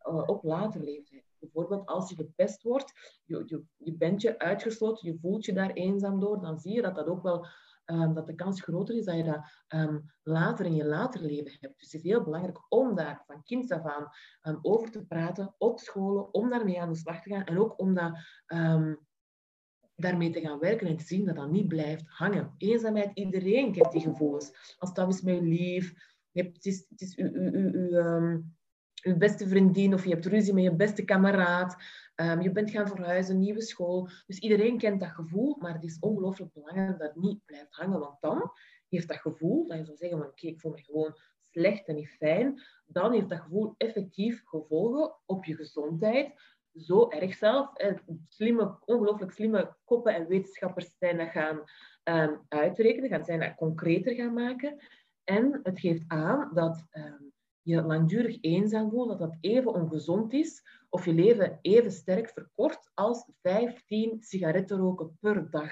uh, 0.07 0.23
op 0.25 0.43
later 0.43 0.83
leeftijd. 0.83 1.23
Bijvoorbeeld 1.39 1.85
als 1.85 2.09
je 2.09 2.15
gepest 2.15 2.63
wordt, 2.63 3.19
je, 3.25 3.43
je, 3.45 3.63
je 3.77 3.93
bent 3.93 4.21
je 4.21 4.39
uitgesloten, 4.39 5.11
je 5.11 5.17
voelt 5.19 5.45
je 5.45 5.53
daar 5.53 5.71
eenzaam 5.71 6.19
door, 6.19 6.41
dan 6.41 6.59
zie 6.59 6.73
je 6.73 6.81
dat 6.81 6.95
dat 6.95 7.07
ook 7.07 7.23
wel 7.23 7.45
um, 7.85 8.13
dat 8.13 8.27
de 8.27 8.35
kans 8.35 8.61
groter 8.61 8.95
is 8.95 9.05
dat 9.05 9.15
je 9.15 9.23
dat 9.23 9.41
um, 9.67 10.11
later 10.23 10.65
in 10.65 10.75
je 10.75 10.85
later 10.85 11.21
leven 11.21 11.57
hebt. 11.59 11.79
Dus 11.79 11.91
het 11.91 12.03
is 12.03 12.09
heel 12.09 12.23
belangrijk 12.23 12.65
om 12.69 12.95
daar 12.95 13.23
van 13.25 13.43
kind 13.43 13.71
af 13.71 13.85
aan 13.85 14.07
um, 14.41 14.59
over 14.61 14.91
te 14.91 15.05
praten 15.05 15.55
op 15.57 15.79
scholen, 15.79 16.33
om 16.33 16.49
daarmee 16.49 16.81
aan 16.81 16.91
de 16.91 16.97
slag 16.97 17.21
te 17.21 17.29
gaan 17.29 17.43
en 17.43 17.59
ook 17.59 17.79
om 17.79 17.93
dat, 17.93 18.17
daarmee 19.95 20.29
te 20.29 20.41
gaan 20.41 20.59
werken 20.59 20.87
en 20.87 20.97
te 20.97 21.05
zien 21.05 21.25
dat 21.25 21.35
dat 21.35 21.51
niet 21.51 21.67
blijft 21.67 22.03
hangen. 22.07 22.53
Eenzaamheid, 22.57 23.11
iedereen 23.13 23.71
kent 23.71 23.91
die 23.91 24.01
gevoelens. 24.01 24.75
Als 24.77 24.93
dat 24.93 25.13
is 25.13 25.21
met 25.21 25.35
je 25.35 25.41
lief, 25.41 25.93
je 26.31 26.41
hebt, 26.41 26.55
het 26.55 26.65
is, 26.65 26.85
het 26.89 27.01
is 27.01 27.15
uw, 27.15 27.33
uw, 27.33 27.51
uw, 27.51 28.43
uw 29.03 29.17
beste 29.17 29.47
vriendin 29.47 29.93
of 29.93 30.03
je 30.03 30.09
hebt 30.09 30.25
ruzie 30.25 30.53
met 30.53 30.63
je 30.63 30.75
beste 30.75 31.03
kameraad. 31.03 31.75
Um, 32.15 32.41
je 32.41 32.51
bent 32.51 32.71
gaan 32.71 32.87
verhuizen, 32.87 33.39
nieuwe 33.39 33.61
school. 33.61 34.09
Dus 34.25 34.39
iedereen 34.39 34.77
kent 34.77 34.99
dat 34.99 35.09
gevoel, 35.09 35.55
maar 35.59 35.73
het 35.73 35.83
is 35.83 35.99
ongelooflijk 35.99 36.53
belangrijk 36.53 36.99
dat 36.99 37.07
het 37.07 37.15
niet 37.15 37.45
blijft 37.45 37.75
hangen. 37.75 37.99
Want 37.99 38.17
dan 38.21 38.51
heeft 38.89 39.07
dat 39.07 39.17
gevoel, 39.17 39.67
dat 39.67 39.77
je 39.77 39.85
zou 39.85 39.97
zeggen 39.97 40.17
van 40.17 40.27
oké, 40.27 40.47
ik 40.47 40.59
voel 40.59 40.71
me 40.71 40.83
gewoon 40.83 41.15
slecht 41.49 41.87
en 41.87 41.95
niet 41.95 42.09
fijn, 42.09 42.61
dan 42.85 43.11
heeft 43.11 43.29
dat 43.29 43.39
gevoel 43.39 43.75
effectief 43.77 44.41
gevolgen 44.45 45.15
op 45.25 45.45
je 45.45 45.55
gezondheid. 45.55 46.33
Zo 46.73 47.09
erg 47.09 47.33
zelf. 47.33 47.71
Slimme, 48.27 48.77
ongelooflijk 48.85 49.31
slimme 49.31 49.75
koppen 49.83 50.13
en 50.13 50.27
wetenschappers 50.27 50.97
zijn 50.97 51.17
dat 51.17 51.29
gaan 51.29 51.63
um, 52.03 52.45
uitrekenen, 52.47 53.09
gaan 53.09 53.25
zijn 53.25 53.39
dat 53.39 53.55
concreter 53.55 54.15
gaan 54.15 54.33
maken. 54.33 54.77
En 55.23 55.59
het 55.63 55.79
geeft 55.79 56.03
aan 56.07 56.51
dat 56.53 56.85
je 57.65 57.81
langdurig 57.81 58.37
eenzaam 58.41 58.89
voelt, 58.89 59.07
dat 59.07 59.19
dat 59.19 59.37
even 59.41 59.73
ongezond 59.73 60.33
is 60.33 60.63
of 60.89 61.05
je 61.05 61.13
leven 61.13 61.59
even 61.61 61.91
sterk 61.91 62.29
verkort 62.29 62.91
als 62.93 63.29
15 63.41 64.17
sigaretten 64.19 64.77
roken 64.77 65.17
per 65.19 65.49
dag. 65.49 65.71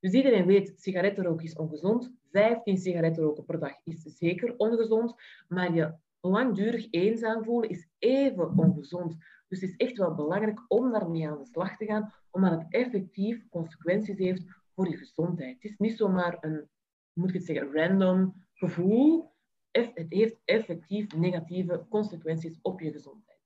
Dus 0.00 0.12
iedereen 0.12 0.46
weet, 0.46 0.72
sigaretten 0.76 1.24
roken 1.24 1.44
is 1.44 1.56
ongezond. 1.56 2.12
15 2.30 2.76
sigaretten 2.76 3.22
roken 3.22 3.44
per 3.44 3.58
dag 3.58 3.72
is 3.84 4.02
zeker 4.02 4.54
ongezond. 4.56 5.14
Maar 5.48 5.74
je 5.74 5.94
langdurig 6.20 6.86
eenzaam 6.90 7.44
voelen 7.44 7.70
is 7.70 7.88
even 7.98 8.58
ongezond. 8.58 9.16
Dus 9.48 9.60
het 9.60 9.70
is 9.70 9.76
echt 9.76 9.96
wel 9.96 10.14
belangrijk 10.14 10.64
om 10.68 10.92
daarmee 10.92 11.28
aan 11.28 11.38
de 11.38 11.46
slag 11.46 11.76
te 11.76 11.84
gaan, 11.84 12.12
omdat 12.30 12.50
het 12.50 12.66
effectief 12.68 13.48
consequenties 13.48 14.18
heeft 14.18 14.44
voor 14.74 14.88
je 14.88 14.96
gezondheid. 14.96 15.54
Het 15.54 15.70
is 15.70 15.78
niet 15.78 15.96
zomaar 15.96 16.36
een, 16.40 16.68
moet 17.12 17.34
ik 17.34 17.42
zeggen, 17.42 17.72
random 17.72 18.34
gevoel. 18.52 19.33
Het 19.82 20.06
heeft 20.08 20.36
effectief 20.44 21.14
negatieve 21.14 21.86
consequenties 21.88 22.58
op 22.62 22.80
je 22.80 22.92
gezondheid. 22.92 23.38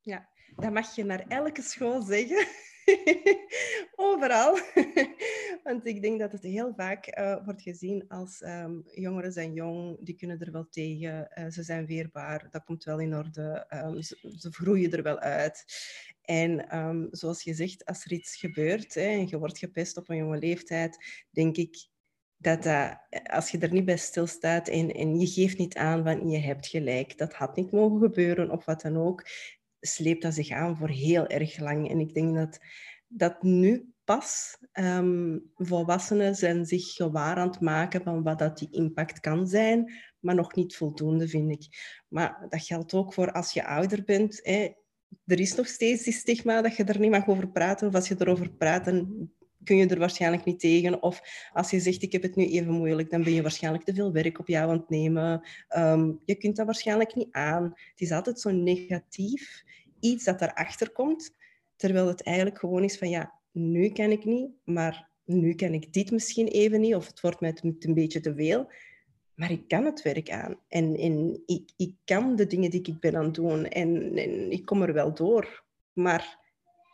Ja, 0.00 0.28
dat 0.56 0.72
mag 0.72 0.94
je 0.94 1.04
naar 1.04 1.24
elke 1.28 1.62
school 1.62 2.02
zeggen. 2.02 2.46
Overal. 3.94 4.58
Want 5.64 5.86
ik 5.86 6.02
denk 6.02 6.20
dat 6.20 6.32
het 6.32 6.42
heel 6.42 6.74
vaak 6.74 7.18
uh, 7.18 7.44
wordt 7.44 7.62
gezien 7.62 8.08
als 8.08 8.40
um, 8.40 8.82
jongeren 8.94 9.32
zijn 9.32 9.52
jong, 9.52 10.04
die 10.04 10.14
kunnen 10.14 10.40
er 10.40 10.52
wel 10.52 10.68
tegen, 10.68 11.30
uh, 11.34 11.50
ze 11.50 11.62
zijn 11.62 11.86
weerbaar, 11.86 12.46
dat 12.50 12.64
komt 12.64 12.84
wel 12.84 12.98
in 12.98 13.14
orde, 13.14 13.66
um, 13.70 14.02
ze, 14.02 14.48
groeien 14.50 14.92
er 14.92 15.02
wel 15.02 15.18
uit. 15.18 15.64
En 16.22 16.78
um, 16.78 17.08
zoals 17.10 17.42
je 17.42 17.54
zegt, 17.54 17.84
als 17.84 18.04
er 18.04 18.12
iets 18.12 18.36
gebeurt 18.36 18.94
hè, 18.94 19.00
en 19.00 19.28
je 19.28 19.38
wordt 19.38 19.58
gepest 19.58 19.96
op 19.96 20.08
een 20.08 20.16
jonge 20.16 20.38
leeftijd, 20.38 21.24
denk 21.30 21.56
ik 21.56 21.88
dat 22.42 22.66
uh, 22.66 22.90
als 23.22 23.50
je 23.50 23.58
er 23.58 23.72
niet 23.72 23.84
bij 23.84 23.96
stilstaat 23.96 24.68
en, 24.68 25.18
je 25.18 25.26
geeft 25.26 25.58
niet 25.58 25.76
aan 25.76 26.02
van 26.02 26.28
je 26.28 26.38
hebt 26.38 26.66
gelijk, 26.66 27.18
dat 27.18 27.32
had 27.32 27.56
niet 27.56 27.70
mogen 27.70 28.00
gebeuren 28.00 28.50
of 28.50 28.64
wat 28.64 28.80
dan 28.80 28.96
ook, 28.96 29.26
sleept 29.80 30.22
dat 30.22 30.34
zich 30.34 30.50
aan 30.50 30.76
voor 30.76 30.88
heel 30.88 31.26
erg 31.26 31.58
lang. 31.58 31.90
En 31.90 32.00
ik 32.00 32.14
denk 32.14 32.34
dat, 32.34 32.58
dat 33.06 33.42
nu 33.42 33.92
pas 34.04 34.58
um, 34.72 35.50
volwassenen 35.54 36.66
zich 36.66 36.92
gewaar 36.92 37.36
aan 37.36 37.48
het 37.48 37.60
maken 37.60 38.02
van 38.02 38.22
wat 38.22 38.38
dat 38.38 38.58
die 38.58 38.68
impact 38.70 39.20
kan 39.20 39.46
zijn, 39.46 39.92
maar 40.18 40.34
nog 40.34 40.54
niet 40.54 40.76
voldoende, 40.76 41.28
vind 41.28 41.50
ik. 41.50 41.66
Maar 42.08 42.46
dat 42.48 42.62
geldt 42.62 42.94
ook 42.94 43.14
voor 43.14 43.32
als 43.32 43.52
je 43.52 43.66
ouder 43.66 44.04
bent. 44.04 44.40
Hè. 44.42 44.72
Er 45.24 45.40
is 45.40 45.54
nog 45.54 45.66
steeds 45.66 46.02
die 46.02 46.12
stigma 46.12 46.62
dat 46.62 46.76
je 46.76 46.84
er 46.84 46.98
niet 46.98 47.10
mag 47.10 47.28
over 47.28 47.48
praten. 47.48 47.88
Of 47.88 47.94
als 47.94 48.08
je 48.08 48.16
erover 48.18 48.50
praat, 48.50 48.84
dan 48.84 49.30
kun 49.64 49.76
je 49.76 49.86
er 49.86 49.98
waarschijnlijk 49.98 50.44
niet 50.44 50.60
tegen. 50.60 51.02
Of 51.02 51.22
als 51.52 51.70
je 51.70 51.80
zegt, 51.80 52.02
ik 52.02 52.12
heb 52.12 52.22
het 52.22 52.36
nu 52.36 52.46
even 52.46 52.72
moeilijk, 52.72 53.10
dan 53.10 53.22
ben 53.22 53.32
je 53.32 53.42
waarschijnlijk 53.42 53.84
te 53.84 53.94
veel 53.94 54.12
werk 54.12 54.38
op 54.38 54.48
jou 54.48 54.70
aan 54.70 54.76
het 54.76 54.88
nemen. 54.88 55.48
Um, 55.76 56.20
je 56.24 56.34
kunt 56.34 56.56
dat 56.56 56.66
waarschijnlijk 56.66 57.14
niet 57.14 57.28
aan. 57.30 57.64
Het 57.64 58.00
is 58.00 58.12
altijd 58.12 58.40
zo 58.40 58.50
negatief 58.50 59.64
iets 60.00 60.24
dat 60.24 60.38
daarachter 60.38 60.90
komt, 60.90 61.36
terwijl 61.76 62.06
het 62.06 62.22
eigenlijk 62.22 62.58
gewoon 62.58 62.84
is 62.84 62.98
van 62.98 63.08
ja, 63.08 63.32
nu 63.52 63.88
kan 63.88 64.10
ik 64.10 64.24
niet, 64.24 64.50
maar 64.64 65.08
nu 65.24 65.54
kan 65.54 65.72
ik 65.72 65.92
dit 65.92 66.10
misschien 66.10 66.46
even 66.46 66.80
niet, 66.80 66.94
of 66.94 67.06
het 67.06 67.20
wordt 67.20 67.40
mij 67.40 67.54
een 67.60 67.94
beetje 67.94 68.20
te 68.20 68.34
veel. 68.34 68.70
Maar 69.34 69.50
ik 69.50 69.68
kan 69.68 69.84
het 69.84 70.02
werk 70.02 70.30
aan. 70.30 70.56
En, 70.68 70.96
en 70.96 71.42
ik, 71.46 71.70
ik 71.76 71.94
kan 72.04 72.36
de 72.36 72.46
dingen 72.46 72.70
die 72.70 72.82
ik 72.82 73.00
ben 73.00 73.16
aan 73.16 73.24
het 73.24 73.34
doen. 73.34 73.66
En, 73.66 74.16
en 74.16 74.50
ik 74.50 74.64
kom 74.64 74.82
er 74.82 74.92
wel 74.92 75.14
door. 75.14 75.64
Maar 75.92 76.38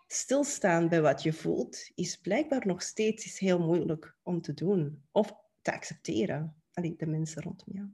stilstaan 0.07 0.89
bij 0.89 1.01
wat 1.01 1.23
je 1.23 1.33
voelt, 1.33 1.91
is 1.95 2.17
blijkbaar 2.17 2.67
nog 2.67 2.83
steeds 2.83 3.39
heel 3.39 3.59
moeilijk 3.59 4.17
om 4.23 4.41
te 4.41 4.55
doen. 4.55 5.03
Of 5.13 5.33
te 5.63 5.73
accepteren. 5.73 6.55
Allee, 6.73 6.95
de 6.97 7.07
mensen 7.07 7.43
rondom 7.43 7.67
jou. 7.73 7.89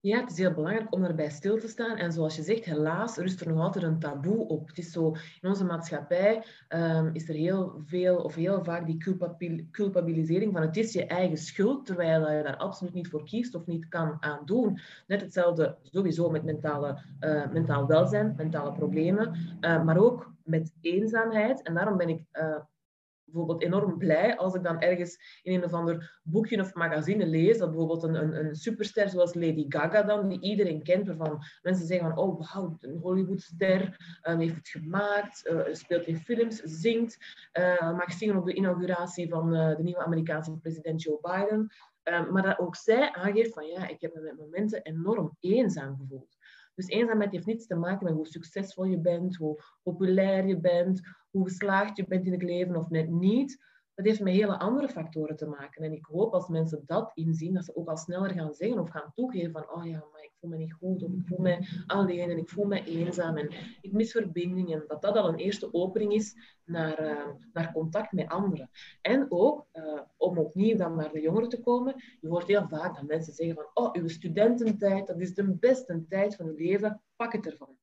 Ja, 0.00 0.20
het 0.20 0.30
is 0.30 0.38
heel 0.38 0.54
belangrijk 0.54 0.94
om 0.94 1.04
erbij 1.04 1.30
stil 1.30 1.58
te 1.58 1.68
staan. 1.68 1.96
En 1.96 2.12
zoals 2.12 2.36
je 2.36 2.42
zegt, 2.42 2.64
helaas 2.64 3.16
rust 3.16 3.40
er 3.40 3.48
nog 3.48 3.60
altijd 3.60 3.84
een 3.84 3.98
taboe 3.98 4.48
op. 4.48 4.68
Het 4.68 4.78
is 4.78 4.92
zo, 4.92 5.14
in 5.40 5.48
onze 5.48 5.64
maatschappij 5.64 6.44
um, 6.68 7.10
is 7.12 7.28
er 7.28 7.34
heel 7.34 7.82
veel 7.84 8.16
of 8.16 8.34
heel 8.34 8.64
vaak 8.64 8.86
die 8.86 8.98
culpabilisering 9.70 10.52
van 10.52 10.62
het 10.62 10.76
is 10.76 10.92
je 10.92 11.06
eigen 11.06 11.36
schuld, 11.36 11.86
terwijl 11.86 12.30
je 12.30 12.42
daar 12.42 12.56
absoluut 12.56 12.94
niet 12.94 13.08
voor 13.08 13.24
kiest 13.24 13.54
of 13.54 13.66
niet 13.66 13.88
kan 13.88 14.16
aan 14.20 14.44
doen. 14.44 14.78
Net 15.06 15.20
hetzelfde 15.20 15.76
sowieso 15.82 16.30
met 16.30 16.44
mentale, 16.44 17.02
uh, 17.20 17.50
mentaal 17.52 17.86
welzijn, 17.86 18.34
mentale 18.36 18.72
problemen, 18.72 19.56
uh, 19.60 19.84
maar 19.84 19.98
ook 19.98 20.31
met 20.44 20.72
eenzaamheid. 20.80 21.62
En 21.62 21.74
daarom 21.74 21.96
ben 21.96 22.08
ik 22.08 22.24
uh, 22.32 22.56
bijvoorbeeld 23.32 23.62
enorm 23.62 23.98
blij 23.98 24.36
als 24.36 24.54
ik 24.54 24.62
dan 24.62 24.80
ergens 24.80 25.40
in 25.42 25.54
een 25.54 25.64
of 25.64 25.72
ander 25.72 26.20
boekje 26.22 26.60
of 26.60 26.74
magazine 26.74 27.26
lees 27.26 27.58
dat 27.58 27.68
bijvoorbeeld 27.68 28.02
een, 28.02 28.14
een, 28.14 28.44
een 28.44 28.54
superster 28.54 29.08
zoals 29.08 29.34
Lady 29.34 29.64
Gaga 29.68 30.02
dan, 30.02 30.28
die 30.28 30.40
iedereen 30.40 30.82
kent, 30.82 31.06
waarvan 31.06 31.42
mensen 31.62 31.86
zeggen 31.86 32.08
van 32.08 32.18
oh 32.18 32.52
wauw, 32.52 32.76
een 32.80 32.98
Hollywoodster, 32.98 33.96
um, 34.28 34.38
heeft 34.38 34.56
het 34.56 34.68
gemaakt, 34.68 35.48
uh, 35.50 35.74
speelt 35.74 36.06
in 36.06 36.18
films, 36.18 36.56
zingt, 36.56 37.18
uh, 37.58 37.96
mag 37.96 38.12
zingen 38.12 38.36
op 38.36 38.46
de 38.46 38.54
inauguratie 38.54 39.28
van 39.28 39.50
de 39.50 39.82
nieuwe 39.82 40.04
Amerikaanse 40.04 40.58
president 40.58 41.02
Joe 41.02 41.18
Biden. 41.20 41.72
Maar 42.30 42.42
dat 42.42 42.58
ook 42.58 42.76
zij 42.76 43.12
aangeeft 43.12 43.52
van 43.52 43.66
ja, 43.66 43.88
ik 43.88 44.00
heb 44.00 44.14
me 44.14 44.20
met 44.20 44.38
momenten 44.38 44.82
enorm 44.82 45.36
eenzaam 45.40 45.96
gevoeld. 45.96 46.36
Dus 46.74 46.86
eenzaamheid 46.86 47.32
heeft 47.32 47.46
niets 47.46 47.66
te 47.66 47.74
maken 47.74 48.04
met 48.04 48.14
hoe 48.14 48.26
succesvol 48.26 48.84
je 48.84 48.98
bent, 48.98 49.36
hoe 49.36 49.62
populair 49.82 50.46
je 50.46 50.60
bent, 50.60 51.00
hoe 51.30 51.48
geslaagd 51.48 51.96
je 51.96 52.06
bent 52.06 52.26
in 52.26 52.32
het 52.32 52.42
leven 52.42 52.76
of 52.76 52.90
net 52.90 53.10
niet. 53.10 53.64
Dat 53.94 54.06
heeft 54.06 54.20
met 54.20 54.34
hele 54.34 54.58
andere 54.58 54.88
factoren 54.88 55.36
te 55.36 55.46
maken. 55.46 55.84
En 55.84 55.92
ik 55.92 56.04
hoop 56.04 56.32
als 56.34 56.48
mensen 56.48 56.82
dat 56.86 57.10
inzien, 57.14 57.54
dat 57.54 57.64
ze 57.64 57.76
ook 57.76 57.88
al 57.88 57.96
sneller 57.96 58.30
gaan 58.30 58.54
zeggen 58.54 58.78
of 58.78 58.90
gaan 58.90 59.12
toegeven 59.14 59.52
van, 59.52 59.70
oh 59.70 59.86
ja, 59.86 60.04
maar 60.12 60.22
ik 60.22 60.32
voel 60.40 60.50
me 60.50 60.56
niet 60.56 60.72
goed, 60.72 61.02
of 61.02 61.12
ik 61.12 61.26
voel 61.26 61.38
me 61.38 61.82
alleen 61.86 62.30
en 62.30 62.38
ik 62.38 62.48
voel 62.48 62.64
me 62.64 62.84
eenzaam 62.84 63.36
en 63.36 63.50
ik 63.80 63.92
mis 63.92 64.12
verbinding. 64.12 64.72
En 64.72 64.84
dat 64.86 65.02
dat 65.02 65.16
al 65.16 65.28
een 65.28 65.38
eerste 65.38 65.74
opening 65.74 66.12
is 66.12 66.36
naar, 66.64 67.02
uh, 67.02 67.26
naar 67.52 67.72
contact 67.72 68.12
met 68.12 68.28
anderen. 68.28 68.70
En 69.00 69.26
ook, 69.28 69.66
uh, 69.72 70.00
om 70.16 70.38
opnieuw 70.38 70.76
dan 70.76 70.96
naar 70.96 71.12
de 71.12 71.20
jongeren 71.20 71.48
te 71.48 71.60
komen, 71.60 72.02
je 72.20 72.28
hoort 72.28 72.46
heel 72.46 72.68
vaak 72.68 72.94
dat 72.94 73.06
mensen 73.06 73.34
zeggen 73.34 73.54
van, 73.54 73.84
oh, 73.84 73.92
uw 73.92 74.08
studententijd, 74.08 75.06
dat 75.06 75.20
is 75.20 75.34
de 75.34 75.54
beste 75.54 76.04
tijd 76.08 76.36
van 76.36 76.46
uw 76.46 76.56
leven, 76.56 77.00
pak 77.16 77.32
het 77.32 77.46
ervan. 77.46 77.76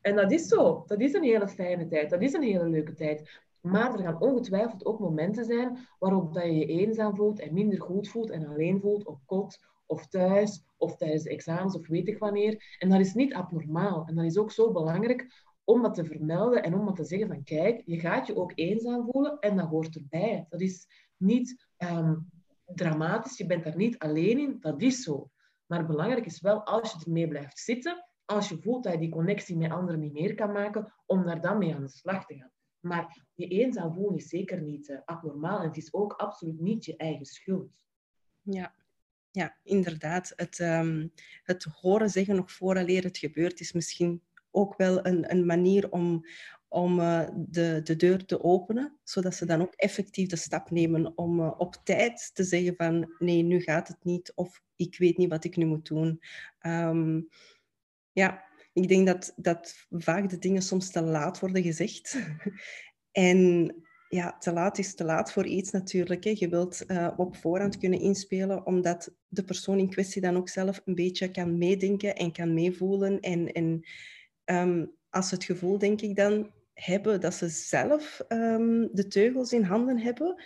En 0.00 0.16
dat 0.16 0.32
is 0.32 0.46
zo. 0.46 0.82
Dat 0.86 1.00
is 1.00 1.14
een 1.14 1.22
hele 1.22 1.48
fijne 1.48 1.86
tijd. 1.86 2.10
Dat 2.10 2.22
is 2.22 2.32
een 2.32 2.42
hele 2.42 2.68
leuke 2.68 2.94
tijd. 2.94 3.40
Maar 3.60 3.92
er 3.92 4.02
gaan 4.02 4.20
ongetwijfeld 4.20 4.84
ook 4.84 4.98
momenten 4.98 5.44
zijn 5.44 5.78
waarop 5.98 6.34
dat 6.34 6.44
je 6.44 6.54
je 6.54 6.66
eenzaam 6.66 7.16
voelt 7.16 7.40
en 7.40 7.54
minder 7.54 7.80
goed 7.80 8.08
voelt 8.08 8.30
en 8.30 8.46
alleen 8.46 8.80
voelt 8.80 9.06
op 9.06 9.20
kot 9.26 9.58
of 9.86 10.06
thuis 10.06 10.64
of 10.76 10.96
tijdens 10.96 11.26
examens 11.26 11.76
of 11.76 11.88
weet 11.88 12.08
ik 12.08 12.18
wanneer. 12.18 12.76
En 12.78 12.88
dat 12.88 13.00
is 13.00 13.14
niet 13.14 13.34
abnormaal. 13.34 14.06
En 14.06 14.14
dat 14.14 14.24
is 14.24 14.38
ook 14.38 14.52
zo 14.52 14.72
belangrijk 14.72 15.48
om 15.64 15.82
dat 15.82 15.94
te 15.94 16.04
vermelden 16.04 16.62
en 16.62 16.74
om 16.74 16.86
dat 16.86 16.96
te 16.96 17.04
zeggen 17.04 17.28
van 17.28 17.42
kijk, 17.42 17.82
je 17.84 18.00
gaat 18.00 18.26
je 18.26 18.36
ook 18.36 18.52
eenzaam 18.54 19.08
voelen 19.10 19.38
en 19.38 19.56
dat 19.56 19.68
hoort 19.68 19.96
erbij. 19.96 20.46
Dat 20.48 20.60
is 20.60 20.86
niet 21.16 21.66
um, 21.78 22.30
dramatisch, 22.74 23.36
je 23.36 23.46
bent 23.46 23.64
daar 23.64 23.76
niet 23.76 23.98
alleen 23.98 24.38
in, 24.38 24.56
dat 24.60 24.82
is 24.82 25.02
zo. 25.02 25.30
Maar 25.66 25.86
belangrijk 25.86 26.26
is 26.26 26.40
wel, 26.40 26.64
als 26.64 26.92
je 26.92 27.04
ermee 27.04 27.28
blijft 27.28 27.58
zitten, 27.58 28.06
als 28.24 28.48
je 28.48 28.58
voelt 28.60 28.84
dat 28.84 28.92
je 28.92 28.98
die 28.98 29.10
connectie 29.10 29.56
met 29.56 29.70
anderen 29.70 30.00
niet 30.00 30.12
meer 30.12 30.34
kan 30.34 30.52
maken, 30.52 30.92
om 31.06 31.24
daar 31.24 31.40
dan 31.40 31.58
mee 31.58 31.74
aan 31.74 31.82
de 31.82 31.88
slag 31.88 32.26
te 32.26 32.34
gaan. 32.34 32.50
Maar 32.80 33.26
je 33.34 33.46
eenzaam 33.46 34.14
is 34.14 34.28
zeker 34.28 34.62
niet 34.62 34.88
uh, 34.88 34.98
abnormaal 35.04 35.60
en 35.60 35.68
het 35.68 35.76
is 35.76 35.92
ook 35.92 36.12
absoluut 36.12 36.60
niet 36.60 36.84
je 36.84 36.96
eigen 36.96 37.26
schuld. 37.26 37.84
Ja, 38.42 38.74
ja 39.30 39.56
inderdaad. 39.62 40.32
Het, 40.36 40.58
um, 40.58 41.12
het 41.42 41.64
horen 41.64 42.10
zeggen 42.10 42.36
nog 42.36 42.52
vooraleer 42.52 43.02
het 43.02 43.18
gebeurt 43.18 43.60
is 43.60 43.72
misschien 43.72 44.22
ook 44.50 44.76
wel 44.76 45.06
een, 45.06 45.30
een 45.30 45.46
manier 45.46 45.90
om, 45.90 46.24
om 46.68 46.98
uh, 46.98 47.28
de, 47.34 47.80
de 47.82 47.96
deur 47.96 48.24
te 48.24 48.42
openen, 48.42 48.98
zodat 49.02 49.34
ze 49.34 49.46
dan 49.46 49.60
ook 49.60 49.74
effectief 49.74 50.28
de 50.28 50.36
stap 50.36 50.70
nemen 50.70 51.18
om 51.18 51.40
uh, 51.40 51.54
op 51.56 51.76
tijd 51.84 52.30
te 52.34 52.44
zeggen 52.44 52.76
van 52.76 53.14
nee, 53.18 53.42
nu 53.42 53.60
gaat 53.60 53.88
het 53.88 54.04
niet 54.04 54.32
of 54.34 54.62
ik 54.76 54.98
weet 54.98 55.16
niet 55.16 55.30
wat 55.30 55.44
ik 55.44 55.56
nu 55.56 55.66
moet 55.66 55.86
doen. 55.86 56.20
Um, 56.66 57.28
ja, 58.12 58.49
ik 58.82 58.88
denk 58.88 59.06
dat, 59.06 59.32
dat 59.36 59.86
vaak 59.90 60.30
de 60.30 60.38
dingen 60.38 60.62
soms 60.62 60.90
te 60.90 61.02
laat 61.02 61.40
worden 61.40 61.62
gezegd. 61.62 62.18
en 63.12 63.74
ja, 64.08 64.36
te 64.38 64.52
laat 64.52 64.78
is 64.78 64.94
te 64.94 65.04
laat 65.04 65.32
voor 65.32 65.46
iets 65.46 65.70
natuurlijk. 65.70 66.24
Hè. 66.24 66.32
Je 66.34 66.48
wilt 66.48 66.84
uh, 66.86 67.10
op 67.16 67.36
voorhand 67.36 67.78
kunnen 67.78 68.00
inspelen, 68.00 68.66
omdat 68.66 69.14
de 69.28 69.44
persoon 69.44 69.78
in 69.78 69.90
kwestie 69.90 70.22
dan 70.22 70.36
ook 70.36 70.48
zelf 70.48 70.80
een 70.84 70.94
beetje 70.94 71.30
kan 71.30 71.58
meedenken 71.58 72.16
en 72.16 72.32
kan 72.32 72.54
meevoelen. 72.54 73.20
En, 73.20 73.52
en 73.52 73.84
um, 74.44 74.92
als 75.10 75.28
ze 75.28 75.34
het 75.34 75.44
gevoel, 75.44 75.78
denk 75.78 76.00
ik 76.00 76.16
dan, 76.16 76.50
hebben 76.74 77.20
dat 77.20 77.34
ze 77.34 77.48
zelf 77.48 78.20
um, 78.28 78.88
de 78.92 79.06
teugels 79.06 79.52
in 79.52 79.62
handen 79.62 79.98
hebben, 79.98 80.44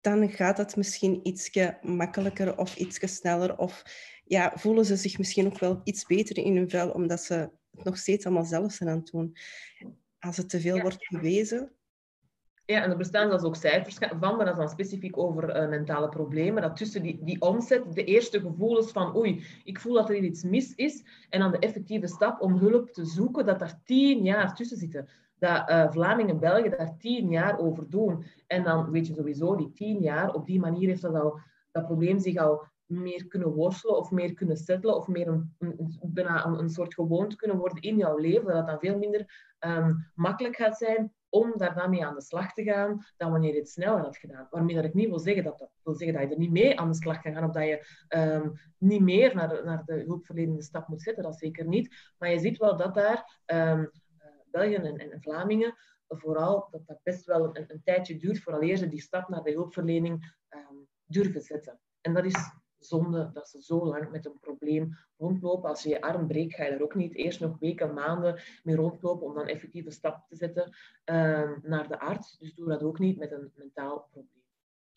dan 0.00 0.30
gaat 0.30 0.56
dat 0.56 0.76
misschien 0.76 1.20
iets 1.22 1.50
makkelijker 1.82 2.58
of 2.58 2.76
iets 2.76 3.16
sneller. 3.16 3.58
Of 3.58 3.82
ja, 4.30 4.52
voelen 4.54 4.84
ze 4.84 4.96
zich 4.96 5.18
misschien 5.18 5.46
ook 5.46 5.58
wel 5.58 5.80
iets 5.84 6.06
beter 6.06 6.38
in 6.38 6.56
hun 6.56 6.70
vel, 6.70 6.90
omdat 6.90 7.20
ze 7.20 7.34
het 7.70 7.84
nog 7.84 7.96
steeds 7.96 8.26
allemaal 8.26 8.44
zelf 8.44 8.72
zijn 8.72 8.88
aan 8.88 8.96
het 8.96 9.10
doen. 9.10 9.36
Als 10.18 10.36
het 10.36 10.48
te 10.48 10.60
veel 10.60 10.80
wordt 10.80 11.06
gewezen. 11.06 11.72
Ja, 12.64 12.82
en 12.82 12.90
er 12.90 12.96
bestaan 12.96 13.28
zelfs 13.28 13.44
ook 13.44 13.56
cijfers 13.56 13.96
van, 13.98 14.36
maar 14.36 14.44
dat 14.44 14.48
is 14.48 14.58
dan 14.58 14.68
specifiek 14.68 15.18
over 15.18 15.62
uh, 15.62 15.68
mentale 15.68 16.08
problemen. 16.08 16.62
Dat 16.62 16.76
tussen 16.76 17.02
die, 17.02 17.18
die 17.24 17.40
omzet, 17.40 17.94
de 17.94 18.04
eerste 18.04 18.40
gevoelens 18.40 18.92
van 18.92 19.16
oei, 19.16 19.44
ik 19.64 19.80
voel 19.80 19.94
dat 19.94 20.08
er 20.08 20.16
iets 20.16 20.42
mis 20.42 20.74
is, 20.74 21.04
en 21.28 21.40
dan 21.40 21.50
de 21.50 21.58
effectieve 21.58 22.06
stap 22.06 22.40
om 22.40 22.56
hulp 22.56 22.90
te 22.90 23.04
zoeken, 23.04 23.46
dat 23.46 23.58
daar 23.58 23.80
tien 23.84 24.22
jaar 24.22 24.54
tussen 24.54 24.76
zitten 24.76 25.08
dat 25.38 25.70
uh, 25.70 25.90
Vlamingen 25.90 26.30
en 26.30 26.40
Belgen 26.40 26.70
daar 26.70 26.96
tien 26.98 27.30
jaar 27.30 27.58
over 27.58 27.90
doen. 27.90 28.24
En 28.46 28.62
dan 28.62 28.90
weet 28.90 29.06
je 29.06 29.14
sowieso, 29.14 29.56
die 29.56 29.72
tien 29.72 30.00
jaar, 30.00 30.34
op 30.34 30.46
die 30.46 30.60
manier 30.60 30.88
heeft 30.88 31.02
dat, 31.02 31.14
al, 31.14 31.38
dat 31.72 31.86
probleem 31.86 32.18
zich 32.18 32.36
al 32.36 32.69
meer 32.90 33.26
kunnen 33.26 33.52
worstelen 33.52 33.96
of 33.96 34.10
meer 34.10 34.34
kunnen 34.34 34.56
settelen 34.56 34.96
of 34.96 35.06
meer 35.06 35.28
een, 35.28 35.54
een, 35.58 35.98
bijna 36.02 36.46
een, 36.46 36.68
soort 36.68 36.94
gewoonte 36.94 37.36
kunnen 37.36 37.56
worden 37.56 37.82
in 37.82 37.96
jouw 37.96 38.16
leven, 38.16 38.46
dat 38.46 38.56
het 38.56 38.66
dan 38.66 38.78
veel 38.78 38.98
minder 38.98 39.52
ehm, 39.58 39.94
makkelijk 40.14 40.56
gaat 40.56 40.76
zijn 40.76 41.12
om 41.28 41.52
daarna 41.56 41.86
mee 41.86 42.04
aan 42.04 42.14
de 42.14 42.22
slag 42.22 42.52
te 42.52 42.62
gaan 42.62 43.04
dan 43.16 43.30
wanneer 43.30 43.52
je 43.52 43.58
het 43.58 43.68
sneller 43.68 44.00
had 44.00 44.16
gedaan. 44.16 44.46
Waarmee 44.50 44.74
dat 44.74 44.84
ik 44.84 44.94
niet 44.94 45.08
wil 45.08 45.18
zeggen 45.18 45.44
dat 45.44 45.58
dat 45.58 45.70
wil 45.82 45.94
zeggen 45.94 46.18
dat 46.18 46.28
je 46.28 46.34
er 46.34 46.40
niet 46.40 46.50
mee 46.50 46.78
aan 46.78 46.88
de 46.88 46.96
slag 46.96 47.22
kan 47.22 47.32
gaan 47.32 47.44
of 47.44 47.52
dat 47.52 47.64
je 47.64 47.86
um, 48.08 48.52
niet 48.78 49.00
meer 49.00 49.34
naar, 49.34 49.82
de 49.84 50.04
hulpverlenende 50.06 50.62
stap 50.62 50.88
moet 50.88 51.02
zetten, 51.02 51.22
dat 51.22 51.38
zeker 51.38 51.66
niet. 51.66 52.12
Maar 52.18 52.30
je 52.30 52.38
ziet 52.38 52.56
wel 52.56 52.76
dat 52.76 52.94
daar 52.94 53.42
um, 53.46 53.90
België 54.50 54.74
en, 54.74 54.96
en 54.96 55.20
Vlamingen 55.20 55.74
vooral 56.08 56.68
dat 56.70 56.86
dat 56.86 57.00
best 57.02 57.26
wel 57.26 57.56
een, 57.56 57.64
een 57.66 57.82
tijdje 57.84 58.16
duurt 58.16 58.40
vooraleer 58.40 58.76
ze 58.76 58.88
die 58.88 59.00
stap 59.00 59.28
naar 59.28 59.42
de 59.42 59.52
hulpverlening 59.52 60.38
durven 61.10 61.40
zetten. 61.40 61.80
En 62.00 62.14
dat 62.14 62.24
is 62.24 62.36
zonde 62.80 63.30
dat 63.32 63.48
ze 63.48 63.62
zo 63.62 63.86
lang 63.86 64.10
met 64.10 64.26
een 64.26 64.38
probleem 64.40 64.96
rondlopen. 65.16 65.68
Als 65.68 65.82
je 65.82 65.88
je 65.88 66.00
arm 66.00 66.26
breekt, 66.26 66.54
ga 66.54 66.64
je 66.64 66.70
daar 66.70 66.80
ook 66.80 66.94
niet 66.94 67.14
eerst 67.14 67.40
nog 67.40 67.58
weken, 67.58 67.94
maanden 67.94 68.40
mee 68.62 68.76
rondlopen 68.76 69.26
om 69.26 69.34
dan 69.34 69.46
effectief 69.46 69.86
een 69.86 69.92
stap 69.92 70.28
te 70.28 70.36
zetten 70.36 70.64
uh, 70.64 71.50
naar 71.62 71.88
de 71.88 72.00
arts. 72.00 72.38
Dus 72.38 72.54
doe 72.54 72.68
dat 72.68 72.82
ook 72.82 72.98
niet 72.98 73.18
met 73.18 73.32
een 73.32 73.50
mentaal 73.54 74.08
probleem. 74.10 74.38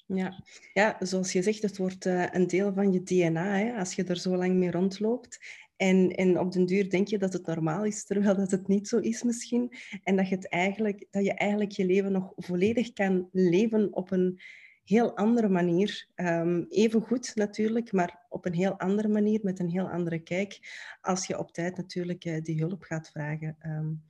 Ja. 0.06 0.44
ja, 0.74 0.98
zoals 1.00 1.32
je 1.32 1.42
zegt, 1.42 1.62
het 1.62 1.78
wordt 1.78 2.06
uh, 2.06 2.26
een 2.32 2.48
deel 2.48 2.74
van 2.74 2.92
je 2.92 3.04
DNA 3.04 3.58
hè, 3.58 3.74
als 3.74 3.94
je 3.94 4.04
er 4.04 4.18
zo 4.18 4.36
lang 4.36 4.56
mee 4.56 4.72
rondloopt. 4.72 5.40
En, 5.76 6.10
en 6.10 6.40
op 6.40 6.52
den 6.52 6.66
duur 6.66 6.90
denk 6.90 7.08
je 7.08 7.18
dat 7.18 7.34
het 7.34 7.46
normaal 7.46 7.86
is, 7.86 8.06
terwijl 8.06 8.36
dat 8.36 8.52
het 8.52 8.68
niet 8.68 8.88
zo 8.88 8.98
is 8.98 9.24
misschien. 9.24 9.74
En 10.04 10.16
dat 10.16 10.30
je, 10.30 10.36
het 10.36 10.50
eigenlijk, 10.50 11.08
dat 11.12 11.26
je 11.26 11.34
eigenlijk 11.34 11.72
je 11.72 11.86
leven 11.86 12.12
nog 12.12 12.34
volledig 12.36 12.94
kan 12.94 13.30
leven 13.32 13.94
op 13.94 14.12
een 14.12 14.40
heel 14.84 15.16
andere 15.16 15.50
manier. 15.50 16.08
Um, 16.16 16.66
even 16.70 17.02
goed 17.02 17.36
natuurlijk, 17.36 17.92
maar 17.92 18.26
op 18.30 18.46
een 18.46 18.54
heel 18.54 18.80
andere 18.80 19.08
manier, 19.08 19.40
met 19.44 19.60
een 19.60 19.70
heel 19.70 19.90
andere 19.90 20.20
kijk, 20.20 20.60
als 21.02 21.28
je 21.28 21.40
op 21.40 21.52
tijd 21.52 21.78
natuurlijk 21.78 22.26
uh, 22.26 22.42
die 22.42 22.60
hulp 22.60 22.84
gaat 22.84 23.10
vragen. 23.10 23.58
Um, 23.66 24.04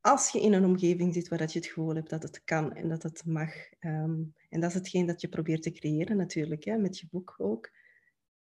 als 0.00 0.30
je 0.30 0.40
in 0.40 0.52
een 0.52 0.64
omgeving 0.64 1.14
zit 1.14 1.28
waar 1.28 1.38
dat 1.38 1.52
je 1.52 1.58
het 1.58 1.68
gevoel 1.68 1.94
hebt 1.94 2.10
dat 2.10 2.22
het 2.22 2.44
kan 2.44 2.74
en 2.74 2.88
dat 2.88 3.02
het 3.02 3.26
mag. 3.26 3.52
Um, 3.80 4.34
en 4.48 4.60
dat 4.60 4.70
is 4.70 4.74
hetgeen 4.74 5.06
dat 5.06 5.20
je 5.20 5.28
probeert 5.28 5.62
te 5.62 5.70
creëren 5.70 6.16
natuurlijk, 6.16 6.64
hè, 6.64 6.76
met 6.76 6.98
je 6.98 7.06
boek 7.10 7.34
ook. 7.38 7.70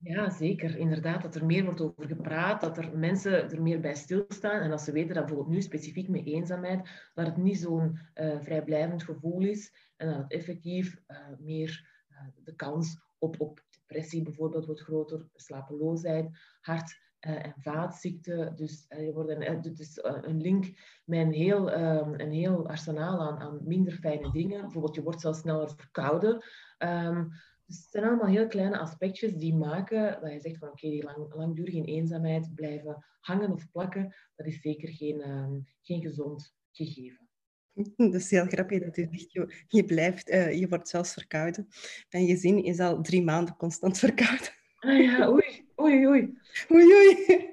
Ja, 0.02 0.30
zeker. 0.30 0.78
Inderdaad, 0.78 1.22
dat 1.22 1.36
er 1.36 1.46
meer 1.46 1.64
wordt 1.66 1.82
over 1.82 2.08
gepraat, 2.08 2.62
dat 2.62 2.78
er 2.78 2.98
mensen 2.98 3.52
er 3.52 3.62
meer 3.62 3.80
bij 3.80 3.96
stilstaan 3.96 4.62
en 4.62 4.70
dat 4.70 4.82
ze 4.82 4.92
weten 4.92 5.16
dat 5.16 5.26
bijvoorbeeld 5.26 5.56
nu 5.56 5.62
specifiek 5.62 6.10
met 6.10 6.26
eenzaamheid, 6.26 7.10
dat 7.14 7.26
het 7.26 7.38
niet 7.38 7.58
zo'n 7.58 8.00
uh, 8.16 8.40
vrijblijvend 8.42 9.04
gevoel 9.04 9.42
is 9.42 9.92
en 9.98 10.08
dat 10.08 10.18
het 10.18 10.32
effectief 10.32 11.02
uh, 11.08 11.18
meer 11.40 11.90
uh, 12.10 12.18
de 12.44 12.56
kans 12.56 12.98
op, 13.18 13.36
op 13.40 13.62
depressie 13.70 14.22
bijvoorbeeld 14.22 14.66
wordt 14.66 14.82
groter, 14.82 15.28
slapeloosheid, 15.36 16.30
hart- 16.62 17.08
en 17.20 17.54
vaatziekten. 17.58 18.56
Dus 18.56 18.86
er 18.88 19.14
wordt 19.14 19.30
een, 19.30 19.62
dus 19.62 20.00
een 20.04 20.42
link 20.42 20.66
met 21.06 21.20
een 21.20 21.34
heel, 21.34 21.72
een 21.74 22.32
heel 22.32 22.68
arsenaal 22.68 23.20
aan, 23.22 23.40
aan 23.40 23.60
minder 23.64 23.94
fijne 23.94 24.32
dingen. 24.32 24.62
Bijvoorbeeld, 24.62 24.96
je 24.96 25.04
wordt 25.04 25.22
zelfs 25.22 25.40
sneller 25.40 25.70
verkouden. 25.76 26.44
Um, 26.78 27.32
dus 27.70 27.78
het 27.78 27.92
zijn 27.92 28.04
allemaal 28.04 28.28
heel 28.28 28.48
kleine 28.48 28.78
aspectjes 28.78 29.34
die 29.34 29.56
maken 29.56 30.22
dat 30.22 30.32
je 30.32 30.40
zegt 30.40 30.58
van 30.58 30.68
oké, 30.68 30.86
okay, 30.86 30.90
die 30.90 31.04
lang, 31.04 31.34
langdurige 31.34 31.84
eenzaamheid 31.84 32.56
blijven 32.56 33.06
hangen 33.20 33.52
of 33.52 33.72
plakken, 33.72 34.16
dat 34.36 34.46
is 34.46 34.62
zeker 34.62 34.90
geen, 34.90 35.30
um, 35.30 35.68
geen 35.82 36.02
gezond 36.02 36.56
gegeven. 36.72 37.28
Dat 38.12 38.14
is 38.14 38.32
heel 38.32 38.46
grappig 38.46 38.84
dat 38.84 38.96
je 38.96 39.08
zegt, 39.12 39.32
je, 39.32 39.54
je 39.68 39.86
blijft, 39.86 40.30
uh, 40.30 40.60
je 40.60 40.68
wordt 40.68 40.90
zelfs 40.90 41.14
verkouden. 41.14 41.68
Mijn 42.10 42.28
gezin 42.28 42.64
is 42.64 42.80
al 42.80 43.02
drie 43.02 43.24
maanden 43.24 43.56
constant 43.56 44.00
verkouden. 44.00 44.48
Ah 44.80 45.02
ja, 45.02 45.30
oei, 45.30 45.66
oei, 45.82 46.08
oei. 46.08 46.38
Oei, 46.72 46.94
oei. 46.94 47.26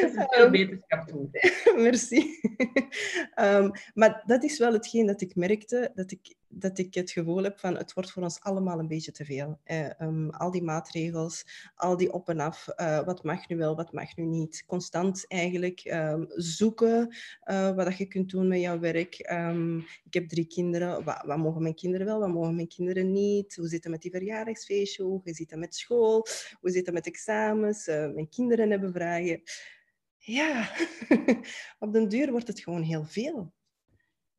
Dat 0.00 0.14
is 0.14 0.26
veel 0.28 0.50
wetenschap 0.50 1.08
toe. 1.08 1.28
Merci. 1.76 2.40
Um, 3.40 3.70
maar 3.94 4.22
dat 4.26 4.44
is 4.44 4.58
wel 4.58 4.72
hetgeen 4.72 5.06
dat 5.06 5.20
ik 5.20 5.34
merkte, 5.34 5.90
dat 5.94 6.10
ik 6.10 6.34
dat 6.52 6.78
ik 6.78 6.94
het 6.94 7.10
gevoel 7.10 7.42
heb 7.42 7.58
van 7.58 7.76
het 7.76 7.92
wordt 7.92 8.10
voor 8.10 8.22
ons 8.22 8.40
allemaal 8.40 8.78
een 8.78 8.88
beetje 8.88 9.12
te 9.12 9.24
veel. 9.24 9.58
Eh, 9.64 9.90
um, 10.00 10.30
al 10.30 10.50
die 10.50 10.62
maatregels, 10.62 11.44
al 11.74 11.96
die 11.96 12.12
op 12.12 12.28
en 12.28 12.40
af, 12.40 12.68
uh, 12.76 13.04
wat 13.04 13.24
mag 13.24 13.48
nu 13.48 13.56
wel, 13.56 13.76
wat 13.76 13.92
mag 13.92 14.16
nu 14.16 14.24
niet. 14.24 14.64
Constant 14.66 15.24
eigenlijk 15.28 15.84
um, 15.84 16.26
zoeken 16.28 17.16
uh, 17.44 17.74
wat 17.74 17.96
je 17.96 18.06
kunt 18.06 18.30
doen 18.30 18.48
met 18.48 18.60
jouw 18.60 18.78
werk. 18.78 19.30
Um, 19.32 19.78
ik 19.78 20.14
heb 20.14 20.28
drie 20.28 20.46
kinderen, 20.46 21.04
wat, 21.04 21.22
wat, 21.26 21.38
mogen 21.38 21.62
mijn 21.62 21.74
kinderen 21.74 22.06
wel, 22.06 22.18
wat 22.18 22.28
mogen 22.28 22.54
mijn 22.54 22.68
kinderen 22.68 23.12
niet? 23.12 23.56
Hoe 23.56 23.68
zit 23.68 23.82
het 23.82 23.92
met 23.92 24.02
die 24.02 24.10
verjaardagsfeestje? 24.10 25.02
Hoe 25.02 25.20
zit 25.24 25.50
het 25.50 25.58
met 25.58 25.74
school? 25.74 26.26
Hoe 26.60 26.70
zit 26.70 26.86
het 26.86 26.94
met 26.94 27.06
examens? 27.06 27.86
mijn 27.86 28.28
kinderen 28.28 28.70
hebben 28.70 28.92
vragen. 28.92 29.42
Ja, 30.16 30.70
op 31.78 31.92
den 31.92 32.08
duur 32.08 32.30
wordt 32.30 32.46
het 32.46 32.60
gewoon 32.60 32.82
heel 32.82 33.04
veel. 33.04 33.52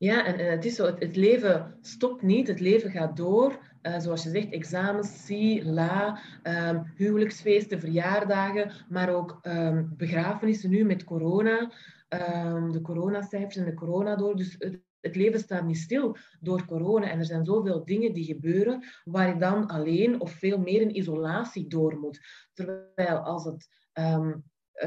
Ja, 0.01 0.25
en, 0.25 0.51
het 0.51 0.65
is 0.65 0.75
zo, 0.75 0.85
het, 0.85 1.15
leven 1.15 1.77
stopt 1.81 2.21
niet, 2.21 2.47
het 2.47 2.59
leven 2.59 2.91
gaat 2.91 3.17
door. 3.17 3.59
Uh, 3.81 3.99
zoals 3.99 4.23
je 4.23 4.29
zegt, 4.29 4.49
examens, 4.49 5.25
si, 5.25 5.63
la, 5.63 6.19
um, 6.43 6.91
huwelijksfeesten, 6.95 7.79
verjaardagen, 7.79 8.71
maar 8.89 9.09
ook 9.09 9.39
um, 9.41 9.93
begrafenissen 9.97 10.69
nu 10.69 10.83
met 10.83 11.03
corona, 11.03 11.71
um, 12.09 12.71
de 12.71 12.81
coronacijfers 12.81 13.55
en 13.55 13.65
de 13.65 13.73
corona 13.73 14.15
door. 14.15 14.35
Dus 14.35 14.55
het, 14.99 15.15
leven 15.15 15.39
staat 15.39 15.65
niet 15.65 15.77
stil 15.77 16.17
door 16.39 16.65
corona 16.65 17.09
en 17.09 17.19
er 17.19 17.25
zijn 17.25 17.45
zoveel 17.45 17.85
dingen 17.85 18.13
die 18.13 18.25
gebeuren 18.25 18.83
waar 19.03 19.27
je 19.27 19.39
dan 19.39 19.67
alleen 19.67 20.21
of 20.21 20.31
veel 20.31 20.59
meer 20.59 20.81
in 20.81 20.97
isolatie 20.97 21.67
door 21.67 21.97
moet. 21.97 22.19
Terwijl 22.53 23.17
als 23.17 23.45
het 23.45 23.67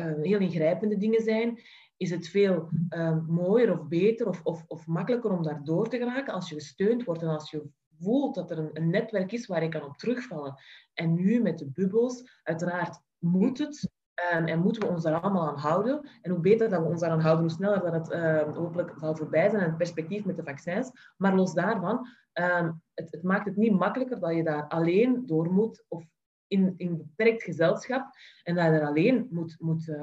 heel 0.02 0.38
ingrijpende 0.38 0.96
dingen 0.96 1.22
zijn, 1.22 1.61
is 1.96 2.11
het 2.11 2.28
veel 2.28 2.68
uh, 2.88 3.26
mooier 3.26 3.72
of 3.72 3.88
beter 3.88 4.28
of, 4.28 4.40
of, 4.42 4.64
of 4.66 4.87
makkelijker 4.87 5.30
om 5.30 5.42
daar 5.42 5.64
door 5.64 5.88
te 5.88 5.98
geraken 5.98 6.35
als 6.35 6.48
je 6.48 6.54
gesteund 6.54 7.04
wordt 7.04 7.22
en 7.22 7.28
als 7.28 7.50
je 7.50 7.68
voelt 8.00 8.35
dat 8.35 8.50
er 8.50 8.70
een, 8.72 8.90
netwerk 8.90 9.33
is 9.33 9.46
waar 9.46 9.62
je 9.62 9.68
kan 9.68 9.85
op 9.85 9.96
terugvallen. 9.96 10.54
En 10.94 11.14
nu 11.14 11.42
met 11.42 11.59
de 11.59 11.70
bubbels, 11.70 12.40
uiteraard 12.42 13.00
moet 13.18 13.59
het 13.59 13.90
um, 14.35 14.44
en 14.44 14.61
moeten 14.61 14.83
we 14.83 14.88
ons 14.88 15.02
daar 15.02 15.20
allemaal 15.20 15.48
aan 15.48 15.59
houden. 15.59 16.09
En 16.22 16.30
hoe 16.30 16.40
beter 16.40 16.68
dat 16.68 16.83
we 16.83 16.88
ons 16.88 17.00
daaraan 17.00 17.20
houden, 17.20 17.44
hoe 17.44 17.54
sneller 17.54 17.80
dat 17.80 17.92
het 17.92 18.11
uh, 18.11 18.57
hopelijk 18.57 18.94
zal 18.98 19.16
voorbij 19.16 19.50
zijn 19.50 19.62
en 19.62 19.68
het 19.68 19.76
perspectief 19.76 20.24
met 20.24 20.37
de 20.37 20.42
vaccins. 20.42 20.90
Maar 21.16 21.35
los 21.35 21.54
daarvan, 21.54 22.07
het, 22.33 23.11
het, 23.11 23.22
maakt 23.22 23.46
het 23.46 23.57
niet 23.57 23.78
makkelijker 23.78 24.20
dat 24.20 24.35
je 24.35 24.44
daar 24.44 24.68
alleen 24.68 25.26
door 25.26 25.52
moet 25.52 25.85
of 25.88 26.04
in, 26.46 26.74
in 26.76 26.96
beperkt 26.96 27.42
gezelschap 27.42 28.16
en 28.42 28.54
dat 28.54 28.64
je 28.64 28.70
er 28.70 28.87
alleen 28.87 29.28
moet, 29.30 29.57
moet 29.59 29.96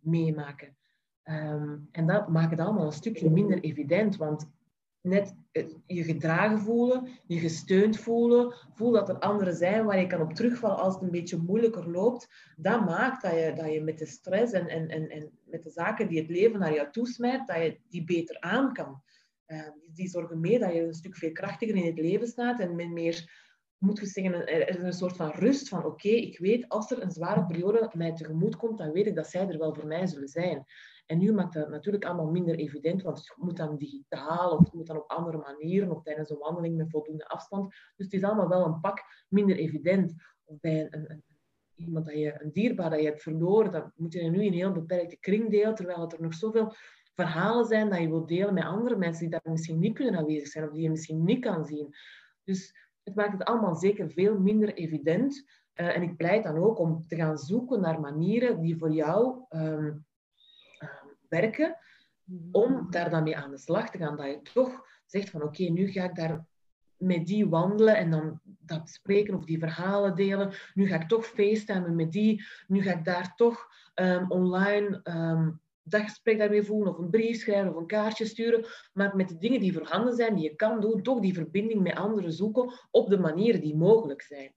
meemaken. 0.00 0.76
Um, 1.24 1.88
en 1.92 2.06
dat 2.06 2.28
maakt 2.28 2.50
het 2.50 2.60
allemaal 2.60 2.86
een 2.86 2.92
stukje 2.92 3.30
minder 3.30 3.60
evident, 3.60 4.16
want 4.16 4.50
net 5.00 5.34
je 5.86 6.04
gedragen 6.04 6.58
voelen, 6.58 7.08
je 7.26 7.38
gesteund 7.38 7.96
voelen, 7.96 8.54
voel 8.74 8.90
dat 8.90 9.08
er 9.08 9.18
anderen 9.18 9.54
zijn 9.54 9.84
waar 9.84 10.00
je 10.00 10.06
kan 10.06 10.20
op 10.20 10.32
terugvallen 10.32 10.76
als 10.76 10.94
het 10.94 11.02
een 11.02 11.10
beetje 11.10 11.36
moeilijker 11.36 11.90
loopt, 11.90 12.28
dat 12.56 12.84
maakt 12.84 13.22
dat 13.22 13.32
je, 13.32 13.52
dat 13.56 13.72
je 13.72 13.80
met 13.80 13.98
de 13.98 14.06
stress 14.06 14.52
en, 14.52 14.68
en, 14.68 14.88
en, 14.88 15.08
en 15.08 15.30
met 15.44 15.62
de 15.62 15.70
zaken 15.70 16.08
die 16.08 16.20
het 16.20 16.30
leven 16.30 16.58
naar 16.58 16.74
jou 16.74 16.90
toesmijt, 16.90 17.46
dat 17.46 17.56
je 17.56 17.78
die 17.88 18.04
beter 18.04 18.40
aan 18.40 18.72
kan. 18.72 19.02
Die 19.92 20.08
zorgen 20.08 20.40
mee 20.40 20.58
dat 20.58 20.72
je 20.72 20.82
een 20.82 20.94
stuk 20.94 21.16
veel 21.16 21.32
krachtiger 21.32 21.76
in 21.76 21.86
het 21.86 21.98
leven 21.98 22.26
staat 22.26 22.60
en 22.60 22.74
met 22.74 22.90
meer, 22.90 23.45
moet 23.78 23.98
je 23.98 24.06
zeggen, 24.06 24.46
er 24.46 24.68
is 24.68 24.82
een 24.82 24.92
soort 24.92 25.16
van 25.16 25.30
rust 25.30 25.68
van 25.68 25.84
oké, 25.84 26.08
ik 26.08 26.38
weet 26.38 26.68
als 26.68 26.90
er 26.90 27.02
een 27.02 27.10
zware 27.10 27.46
periode 27.46 27.90
mij 27.92 28.12
tegemoet 28.12 28.56
komt, 28.56 28.78
dan 28.78 28.92
weet 28.92 29.06
ik 29.06 29.14
dat 29.14 29.26
zij 29.26 29.48
er 29.48 29.58
wel 29.58 29.74
voor 29.74 29.86
mij 29.86 30.06
zullen 30.06 30.28
zijn. 30.28 30.64
En 31.06 31.18
nu 31.18 31.32
maakt 31.32 31.54
dat 31.54 31.68
natuurlijk 31.68 32.04
allemaal 32.04 32.30
minder 32.30 32.54
evident, 32.54 33.02
want 33.02 33.18
het 33.18 33.32
moet 33.36 33.56
dan 33.56 33.76
digitaal 33.76 34.50
of 34.50 34.72
moet 34.72 34.86
dan 34.86 34.96
op 34.96 35.10
andere 35.10 35.38
manieren 35.38 35.90
of 35.90 36.02
tijdens 36.02 36.30
een 36.30 36.38
wandeling 36.38 36.76
met 36.76 36.90
voldoende 36.90 37.28
afstand. 37.28 37.70
Dus 37.70 38.06
het 38.06 38.12
is 38.12 38.22
allemaal 38.22 38.48
wel 38.48 38.64
een 38.64 38.80
pak 38.80 39.24
minder 39.28 39.56
evident. 39.56 40.14
Of 40.44 40.60
bij 40.60 40.80
een, 40.90 41.10
een, 41.10 41.24
iemand 41.74 42.04
dat 42.04 42.14
je, 42.14 42.42
een 42.42 42.52
dierbaar 42.52 42.90
dat 42.90 43.00
je 43.00 43.06
hebt 43.06 43.22
verloren, 43.22 43.72
dat 43.72 43.92
moet 43.94 44.12
je 44.12 44.22
nu 44.22 44.44
in 44.44 44.52
een 44.52 44.58
heel 44.58 44.72
beperkte 44.72 45.16
kring 45.16 45.50
delen, 45.50 45.74
terwijl 45.74 46.10
er 46.10 46.22
nog 46.22 46.34
zoveel 46.34 46.74
verhalen 47.14 47.64
zijn 47.64 47.90
dat 47.90 47.98
je 47.98 48.08
wilt 48.08 48.28
delen 48.28 48.54
met 48.54 48.64
andere 48.64 48.96
mensen 48.96 49.20
die 49.20 49.40
daar 49.40 49.52
misschien 49.52 49.78
niet 49.78 49.94
kunnen 49.94 50.16
aanwezig 50.16 50.48
zijn 50.48 50.64
of 50.64 50.72
die 50.72 50.82
je 50.82 50.90
misschien 50.90 51.24
niet 51.24 51.40
kan 51.40 51.64
zien. 51.64 51.94
Dus 52.44 52.85
het 53.06 53.14
maakt 53.14 53.32
het 53.32 53.44
allemaal 53.44 53.74
zeker 53.74 54.10
veel 54.10 54.38
minder 54.38 54.74
evident. 54.74 55.44
Uh, 55.74 55.96
en 55.96 56.02
ik 56.02 56.16
pleit 56.16 56.44
dan 56.44 56.56
ook 56.56 56.78
om 56.78 57.06
te 57.06 57.16
gaan 57.16 57.38
zoeken 57.38 57.80
naar 57.80 58.00
manieren 58.00 58.60
die 58.60 58.76
voor 58.76 58.90
jou 58.90 59.44
um, 59.50 60.04
werken, 61.28 61.76
om 62.52 62.90
daar 62.90 63.10
dan 63.10 63.22
mee 63.22 63.36
aan 63.36 63.50
de 63.50 63.58
slag 63.58 63.90
te 63.90 63.98
gaan. 63.98 64.16
Dat 64.16 64.26
je 64.26 64.40
toch 64.52 64.86
zegt 65.06 65.30
van 65.30 65.42
oké, 65.42 65.62
nu 65.62 65.86
ga 65.90 66.04
ik 66.04 66.14
daar 66.14 66.46
met 66.96 67.26
die 67.26 67.48
wandelen 67.48 67.96
en 67.96 68.10
dan 68.10 68.40
dat 68.42 68.90
spreken 68.90 69.34
of 69.34 69.44
die 69.44 69.58
verhalen 69.58 70.16
delen. 70.16 70.52
Nu 70.74 70.86
ga 70.86 71.00
ik 71.00 71.08
toch 71.08 71.26
facetimen 71.26 71.96
met 71.96 72.12
die. 72.12 72.44
Nu 72.66 72.82
ga 72.82 72.92
ik 72.92 73.04
daar 73.04 73.34
toch 73.34 73.68
um, 73.94 74.30
online 74.30 75.00
um, 75.04 75.60
daggesprek 75.88 76.38
daarmee 76.38 76.62
voeren 76.62 76.92
of 76.92 76.98
een 76.98 77.10
brief 77.10 77.40
schrijven 77.40 77.70
of 77.70 77.76
een 77.76 77.86
kaartje 77.86 78.24
sturen. 78.24 78.64
Maar 78.92 79.16
met 79.16 79.28
de 79.28 79.38
dingen 79.38 79.60
die 79.60 79.72
voorhanden 79.72 80.14
zijn, 80.14 80.34
die 80.34 80.44
je 80.44 80.56
kan 80.56 80.80
doen, 80.80 81.02
toch 81.02 81.20
die 81.20 81.34
verbinding 81.34 81.82
met 81.82 81.94
anderen 81.94 82.32
zoeken 82.32 82.72
op 82.90 83.08
de 83.08 83.18
manieren 83.18 83.60
die 83.60 83.76
mogelijk 83.76 84.22
zijn. 84.22 84.54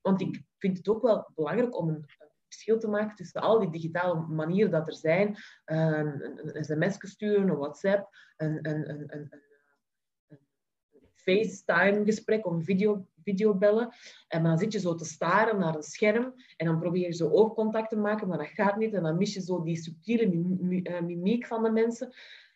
Want 0.00 0.20
ik 0.20 0.42
vind 0.58 0.76
het 0.76 0.88
ook 0.88 1.02
wel 1.02 1.30
belangrijk 1.34 1.78
om 1.78 1.88
een 1.88 2.04
verschil 2.48 2.78
te 2.78 2.88
maken 2.88 3.16
tussen 3.16 3.40
al 3.40 3.58
die 3.58 3.70
digitale 3.70 4.20
manieren 4.20 4.70
dat 4.70 4.86
er 4.86 4.96
zijn. 4.96 5.36
Ehm, 5.64 6.06
een, 6.06 6.56
een 6.56 6.64
sms 6.64 7.10
sturen, 7.10 7.48
een 7.48 7.56
WhatsApp, 7.56 8.08
een, 8.36 8.68
een, 8.68 8.90
een, 8.90 9.04
een, 9.06 9.28
een 10.28 10.40
FaceTime-gesprek 11.14 12.46
of 12.46 12.64
video, 12.64 13.06
videobellen. 13.28 13.94
En 14.28 14.42
dan 14.42 14.58
zit 14.58 14.72
je 14.72 14.78
zo 14.78 14.94
te 14.94 15.04
staren 15.04 15.58
naar 15.58 15.74
een 15.74 15.82
scherm 15.82 16.34
en 16.56 16.66
dan 16.66 16.78
probeer 16.78 17.06
je 17.06 17.14
zo 17.14 17.28
oogcontact 17.28 17.88
te 17.88 17.96
maken, 17.96 18.28
maar 18.28 18.38
dat 18.38 18.46
gaat 18.46 18.76
niet. 18.76 18.94
En 18.94 19.02
dan 19.02 19.16
mis 19.16 19.34
je 19.34 19.40
zo 19.40 19.62
die 19.62 19.76
subtiele 19.76 20.24
eh, 20.82 21.02
mimiek 21.02 21.46
van 21.46 21.62
de 21.62 21.70
mensen. 21.70 22.12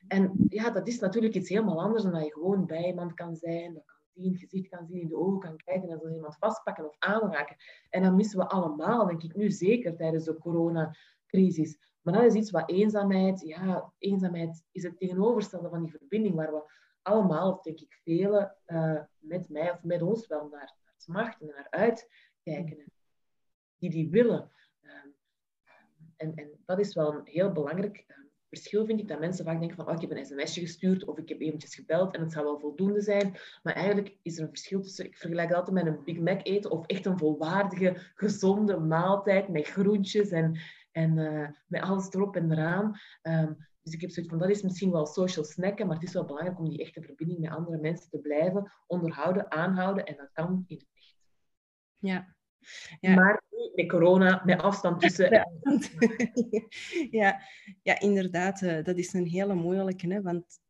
En 0.09 0.33
ja, 0.49 0.71
dat 0.71 0.89
is 0.89 0.99
natuurlijk 0.99 1.35
iets 1.35 1.49
helemaal 1.49 1.83
anders 1.83 2.03
dan 2.03 2.13
dat 2.13 2.25
je 2.25 2.33
gewoon 2.33 2.67
bij 2.67 2.87
iemand 2.87 3.15
kan 3.15 3.37
zijn. 3.37 3.75
Dat 3.75 3.85
kan 3.85 3.97
zien, 4.15 4.37
gezicht 4.37 4.69
kan 4.69 4.87
zien, 4.87 5.01
in 5.01 5.09
de 5.09 5.17
ogen 5.17 5.41
kan 5.41 5.57
kijken 5.57 5.89
en 5.89 5.99
zo 5.99 6.09
iemand 6.09 6.37
vastpakken 6.39 6.85
of 6.85 6.97
aanraken. 6.99 7.57
En 7.91 8.03
dat 8.03 8.13
missen 8.13 8.39
we 8.39 8.49
allemaal, 8.49 9.07
denk 9.07 9.23
ik 9.23 9.37
nu 9.37 9.51
zeker 9.51 9.97
tijdens 9.97 10.25
de 10.25 10.39
coronacrisis. 10.39 11.77
Maar 12.03 12.15
dat 12.15 12.25
is 12.25 12.35
iets 12.35 12.51
wat 12.51 12.71
eenzaamheid, 12.71 13.41
ja, 13.41 13.93
eenzaamheid 13.99 14.65
is 14.73 14.83
het 14.83 14.99
tegenovergestelde 14.99 15.69
van 15.69 15.83
die 15.83 15.91
verbinding 15.91 16.35
waar 16.35 16.53
we 16.53 16.63
allemaal, 17.03 17.53
of 17.53 17.63
denk 17.63 17.81
ik 17.81 18.01
velen, 18.05 18.57
uh, 18.67 19.01
met 19.19 19.49
mij 19.49 19.71
of 19.71 19.83
met 19.83 20.03
ons 20.03 20.27
wel 20.27 20.49
naar, 20.49 20.75
naar 20.85 20.95
smachten 20.97 21.49
en 21.49 21.55
naar 21.55 21.71
uitkijken. 21.71 22.93
Die 23.79 23.91
die 23.91 24.11
willen. 24.11 24.51
Ehm, 24.81 25.09
en, 26.17 26.35
en 26.35 26.51
dat 26.65 26.79
is 26.79 26.95
wel 26.95 27.15
een 27.15 27.27
heel 27.27 27.53
belangrijk 27.53 28.05
ehm, 28.07 28.23
verschil 28.49 28.87
vind 28.87 29.01
ik 29.01 29.09
dat 29.09 29.21
mensen 29.21 29.45
vaak 29.45 29.59
denken 29.59 29.77
van 29.77 29.89
oh, 29.89 29.95
ik 29.95 30.01
heb 30.01 30.11
een 30.11 30.27
sms'je 30.27 30.61
gestuurd 30.61 31.05
of 31.05 31.19
ik 31.19 31.29
heb 31.29 31.41
eventjes 31.41 31.75
gebeld 31.75 32.15
en 32.15 32.21
het 32.21 32.33
zou 32.33 32.45
wel 32.45 32.59
voldoende 32.59 33.01
zijn. 33.01 33.37
Maar 33.63 33.75
eigenlijk 33.75 34.17
is 34.23 34.37
er 34.37 34.43
een 34.43 34.49
verschil 34.49 34.81
tussen, 34.81 35.05
ik 35.05 35.17
vergelijk 35.17 35.49
het 35.49 35.57
altijd 35.57 35.85
met 35.85 35.87
een 35.87 36.05
Big 36.05 36.19
Mac 36.19 36.47
eten 36.47 36.71
of 36.71 36.87
echt 36.87 37.07
een 37.07 37.19
volwaardige, 37.19 37.97
gezonde 38.15 38.79
maaltijd 38.79 39.49
met 39.49 39.67
groentjes 39.67 40.31
en, 40.31 40.59
en 40.91 41.17
uh, 41.17 41.49
met 41.67 41.83
alles 41.83 42.13
erop 42.13 42.37
en 42.37 42.53
eraan. 42.53 42.99
Um, 43.23 43.71
dus 43.83 43.95
ik 43.95 44.01
heb 44.01 44.11
zoiets 44.11 44.33
van, 44.33 44.43
dat 44.43 44.51
is 44.51 44.63
misschien 44.63 44.91
wel 44.91 45.07
social 45.07 45.45
snacken, 45.45 45.87
maar 45.87 45.97
het 45.97 46.05
is 46.05 46.13
wel 46.13 46.25
belangrijk 46.25 46.59
om 46.59 46.69
die 46.69 46.81
echte 46.81 47.03
verbinding 47.03 47.41
met 47.41 47.51
andere 47.51 47.79
mensen 47.79 48.11
te 48.11 48.19
blijven 48.19 48.73
onderhouden, 48.87 49.51
aanhouden. 49.51 50.05
En 50.05 50.17
dat 50.17 50.31
kan 50.33 50.65
in 50.67 50.77
het 50.77 50.89
echt. 50.93 51.17
Ja, 51.99 52.35
ja. 53.01 53.15
Maar 53.15 53.43
met 53.75 53.89
corona, 53.89 54.43
met 54.45 54.61
afstand 54.61 55.01
tussen. 55.01 55.31
Ja, 57.11 57.41
ja 57.83 58.01
inderdaad. 58.01 58.63
Eh, 58.63 58.85
dat 58.85 58.97
is 58.97 59.13
een 59.13 59.27
hele 59.27 59.55
moeilijke. 59.55 60.13
Hè, 60.13 60.23
want 60.23 60.61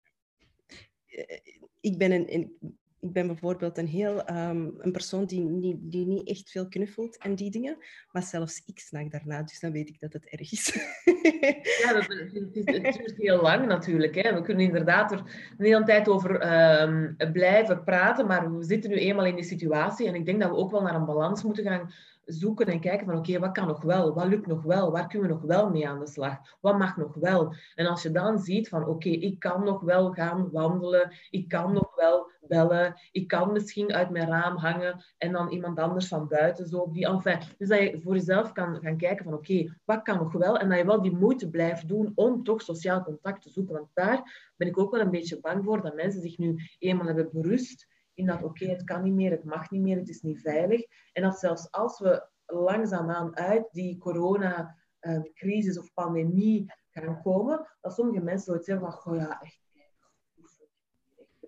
eh, 1.07 1.39
ik 1.81 1.99
ben 1.99 2.13
een, 2.13 2.59
ik 3.03 3.13
ben 3.13 3.27
bijvoorbeeld 3.27 3.79
een, 3.79 3.87
heel, 3.87 4.25
ehm, 4.25 4.69
een 4.79 4.93
persoon 4.93 5.25
die 5.25 5.41
niet, 5.41 5.77
die 5.81 6.07
niet 6.07 6.29
echt 6.29 6.51
veel 6.51 6.69
knuffelt 6.69 7.19
en 7.19 7.35
die 7.35 7.51
dingen. 7.51 7.77
Maar 8.13 8.23
zelfs 8.23 8.63
ik 8.67 8.79
snak 8.79 9.11
daarna, 9.11 9.43
dus 9.43 9.61
dan 9.61 9.73
weet 9.73 9.89
ik 9.89 10.01
dat 10.01 10.13
het 10.13 10.25
erg 10.25 10.53
is. 10.53 10.75
ja, 11.83 11.93
dat, 11.93 12.07
het, 12.07 12.33
het, 12.33 12.95
duurt 12.95 13.17
heel 13.17 13.43
lang 13.43 13.67
natuurlijk. 13.67 14.15
Hè. 14.15 14.35
We 14.35 14.43
kunnen 14.43 14.65
inderdaad 14.65 15.13
er 15.13 15.19
een 15.59 15.65
hele 15.65 15.85
tijd 15.85 16.09
over 16.09 16.41
ehm, 16.41 17.33
blijven 17.33 17.85
praten, 17.85 18.27
maar 18.27 18.57
we 18.57 18.65
zitten 18.65 18.91
nu 18.91 18.97
eenmaal 18.97 19.27
in 19.27 19.35
die 19.35 19.45
situatie. 19.45 20.07
En 20.07 20.15
ik 20.15 20.25
denk 20.25 20.41
dat 20.41 20.51
we 20.51 20.57
ook 20.57 20.71
wel 20.71 20.83
naar 20.83 20.95
een 20.95 21.05
balans 21.05 21.43
moeten 21.43 21.65
gaan 21.65 21.93
zoeken 22.25 22.67
en 22.67 22.81
kijken 22.81 23.07
van 23.07 23.17
oké, 23.17 23.39
wat 23.39 23.53
kan 23.53 23.67
nog 23.67 23.83
wel? 23.83 24.15
Wat 24.15 24.27
lukt 24.27 24.47
nog 24.47 24.63
wel? 24.63 24.91
Waar 24.91 25.07
kunnen 25.07 25.29
we 25.29 25.35
nog 25.35 25.43
wel 25.43 25.71
mee 25.71 25.89
aan 25.89 25.99
de 25.99 26.07
slag? 26.07 26.39
Wat 26.61 26.79
mag 26.79 26.97
nog 26.97 27.15
wel? 27.15 27.55
En 27.75 27.87
als 27.87 28.03
je 28.03 28.11
dan 28.11 28.39
ziet 28.39 28.69
van 28.69 28.87
oké, 28.87 29.09
ik 29.09 29.39
kan 29.39 29.65
nog 29.65 29.81
wel 29.81 30.13
gaan 30.13 30.51
wandelen, 30.51 31.13
ik 31.31 31.49
kan 31.49 31.73
nog 31.73 31.95
wel 31.95 32.31
bellen, 32.41 33.01
ik 33.13 33.29
kan 33.29 33.53
misschien 33.53 33.93
uit 33.93 34.11
mijn 34.11 34.29
raam 34.29 34.57
hangen 34.57 35.05
en 35.19 35.33
dan 35.33 35.49
iemand 35.49 35.79
anders 35.79 36.09
van 36.09 36.29
buiten 36.29 36.67
zo 36.67 36.79
op 36.79 36.95
die 36.95 37.07
enfin, 37.07 37.39
Dus 37.59 37.69
dat 37.69 37.79
je 37.79 38.01
voor 38.03 38.15
jezelf 38.15 38.53
kan 38.53 38.81
gaan 38.81 38.97
kijken 38.97 39.25
van 39.25 39.35
oké, 39.35 39.77
wat 39.85 40.03
kan 40.03 40.17
nog 40.17 40.33
wel? 40.33 40.59
En 40.59 40.69
dat 40.69 40.79
je 40.79 40.85
wel 40.85 41.03
die 41.03 41.17
moeite 41.17 41.51
blijft 41.51 41.89
doen 41.89 42.13
om 42.15 42.43
toch 42.43 42.63
sociaal 42.63 43.03
contact 43.03 43.43
te 43.43 43.51
zoeken. 43.51 43.75
Want 43.75 43.89
daar 43.95 44.53
ben 44.57 44.69
ik 44.69 44.79
ook 44.79 44.91
wel 44.91 45.01
een 45.01 45.11
beetje 45.11 45.41
bang 45.41 45.65
voor 45.65 45.83
dat 45.83 45.95
mensen 45.95 46.21
zich 46.21 46.39
nu 46.39 46.57
eenmaal 46.79 47.07
hebben 47.07 47.29
berust 47.33 47.87
dat 48.27 48.43
oké, 48.43 48.67
het 48.67 48.85
kan 48.85 49.03
niet 49.03 49.15
meer, 49.15 49.31
het 49.31 49.45
mag 49.45 49.71
niet 49.71 49.83
meer, 49.83 49.97
het 49.97 50.09
is 50.09 50.23
niet 50.23 50.41
veilig. 50.41 50.87
En 51.13 51.23
dat 51.23 51.39
zelfs 51.39 51.71
als 51.71 51.99
we 51.99 52.29
langzaamaan 52.47 53.37
uit 53.37 53.69
die 53.73 53.99
coronacrisis 53.99 55.79
of 55.79 55.93
pandemie 55.95 56.73
gaan 56.91 57.23
komen, 57.23 57.67
dat 57.81 57.95
sommige 57.95 58.21
mensen 58.21 58.45
zoiets 58.45 58.67
zeggen 58.67 58.93
van, 58.93 59.13
oh 59.13 59.19
ja, 59.19 59.41
echt, 59.41 59.61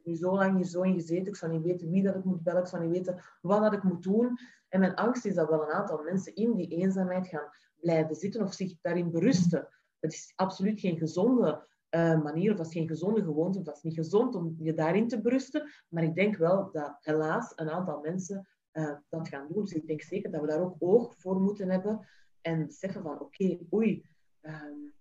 nu 0.04 0.16
zo 0.16 0.34
lang 0.34 0.56
hier 0.56 0.64
zo 0.64 0.82
in 0.82 0.94
gezeten, 0.94 1.26
ik 1.26 1.36
zou 1.36 1.52
niet 1.52 1.62
weten 1.62 1.90
wie 1.90 2.02
dat 2.02 2.14
ik 2.14 2.24
moet 2.24 2.42
bellen, 2.42 2.62
ik 2.62 2.68
zou 2.68 2.82
niet 2.82 2.92
weten 2.92 3.22
wat 3.40 3.62
dat 3.62 3.72
ik 3.72 3.82
moet 3.82 4.02
doen. 4.02 4.38
En 4.68 4.80
mijn 4.80 4.94
angst 4.94 5.24
is 5.24 5.34
dat 5.34 5.48
wel 5.48 5.62
een 5.62 5.72
aantal 5.72 6.02
mensen 6.02 6.34
in 6.34 6.54
die 6.54 6.68
eenzaamheid 6.68 7.26
gaan 7.26 7.48
blijven 7.80 8.14
zitten 8.14 8.42
of 8.42 8.52
zich 8.52 8.74
daarin 8.80 9.10
berusten. 9.10 9.68
Het 10.00 10.12
is 10.12 10.32
absoluut 10.36 10.80
geen 10.80 10.98
gezonde 10.98 11.66
uh, 11.94 12.22
manier, 12.22 12.50
of 12.50 12.56
dat 12.56 12.66
is 12.66 12.72
geen 12.72 12.88
gezonde 12.88 13.22
gewoonte, 13.22 13.58
of 13.58 13.64
dat 13.64 13.76
is 13.76 13.82
niet 13.82 13.94
gezond 13.94 14.34
om 14.34 14.56
je 14.58 14.74
daarin 14.74 15.08
te 15.08 15.20
berusten. 15.20 15.70
Maar 15.88 16.02
ik 16.02 16.14
denk 16.14 16.36
wel 16.36 16.70
dat 16.72 16.96
helaas 17.00 17.52
een 17.56 17.70
aantal 17.70 18.00
mensen 18.00 18.48
uh, 18.72 18.96
dat 19.08 19.28
gaan 19.28 19.48
doen. 19.48 19.62
Dus 19.62 19.72
ik 19.72 19.86
denk 19.86 20.02
zeker 20.02 20.30
dat 20.30 20.40
we 20.40 20.46
daar 20.46 20.62
ook 20.62 20.76
oog 20.78 21.14
voor 21.16 21.40
moeten 21.40 21.70
hebben 21.70 22.08
en 22.40 22.66
beseffen 22.66 23.02
van 23.02 23.20
oké, 23.20 23.58
oei, 23.72 24.06
um, 24.42 24.92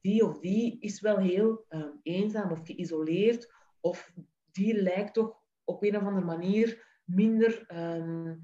die 0.00 0.24
of 0.24 0.38
die 0.38 0.80
is 0.80 1.00
wel 1.00 1.18
heel 1.18 1.64
um, 1.68 2.00
eenzaam 2.02 2.50
of 2.50 2.66
geïsoleerd, 2.66 3.52
of 3.80 4.12
die 4.52 4.82
lijkt 4.82 5.14
toch 5.14 5.40
op 5.64 5.82
een 5.82 5.96
of 5.96 6.02
andere 6.02 6.26
manier 6.26 7.00
minder 7.04 7.66
um, 7.74 8.42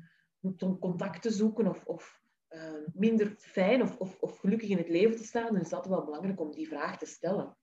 contact 0.81 1.23
te 1.23 1.31
zoeken 1.31 1.67
of, 1.67 1.85
of 1.85 2.21
minder 2.93 3.35
fijn 3.39 3.83
of, 3.83 3.97
of, 3.99 4.21
of, 4.21 4.39
gelukkig 4.39 4.69
in 4.69 4.77
het 4.77 4.89
leven 4.89 5.17
te 5.17 5.25
staan. 5.25 5.53
Dan 5.53 5.61
is 5.61 5.69
dat 5.69 5.87
wel 5.87 6.05
belangrijk 6.05 6.41
om 6.41 6.53
die 6.53 6.69
vraag 6.69 6.99
te 6.99 7.07
stellen. 7.07 7.57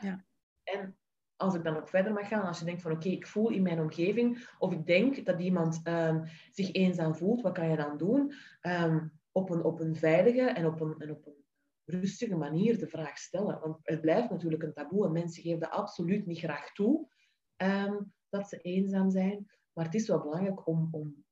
Ja. 0.00 0.24
En 0.62 0.96
als 1.36 1.54
ik 1.54 1.64
dan 1.64 1.76
ook 1.76 1.88
verder 1.88 2.12
mag 2.12 2.28
gaan, 2.28 2.46
als 2.46 2.58
je 2.58 2.64
denkt 2.64 2.82
van 2.82 2.92
oké, 2.92 3.08
ik 3.08 3.26
voel 3.26 3.50
in 3.50 3.62
mijn 3.62 3.80
omgeving, 3.80 4.48
of 4.58 4.72
ik 4.72 4.86
denk 4.86 5.26
dat 5.26 5.40
iemand 5.40 5.80
um, 5.84 6.22
zich 6.50 6.72
eenzaam 6.72 7.14
voelt, 7.14 7.42
wat 7.42 7.52
kan 7.52 7.68
je 7.68 7.76
dan 7.76 7.96
doen? 7.96 8.32
Um, 8.62 9.12
op, 9.32 9.50
een, 9.50 9.64
op 9.64 9.80
een 9.80 9.96
veilige 9.96 10.40
en 10.40 10.66
op 10.66 10.80
een, 10.80 10.94
en 10.98 11.10
op 11.10 11.26
een 11.26 11.44
rustige 11.84 12.36
manier 12.36 12.78
de 12.78 12.86
vraag 12.86 13.18
stellen. 13.18 13.60
Want 13.60 13.78
het 13.82 14.00
blijft 14.00 14.30
natuurlijk 14.30 14.62
een 14.62 14.72
taboe 14.72 15.06
en 15.06 15.12
mensen 15.12 15.42
geven 15.42 15.60
dat 15.60 15.70
absoluut 15.70 16.26
niet 16.26 16.38
graag 16.38 16.72
toe, 16.72 17.08
um, 17.56 18.12
dat 18.28 18.48
ze 18.48 18.60
eenzaam 18.60 19.10
zijn. 19.10 19.50
Maar 19.72 19.84
het 19.84 19.94
is 19.94 20.08
wel 20.08 20.20
belangrijk 20.20 20.66
om, 20.66 20.88
om 20.90 21.24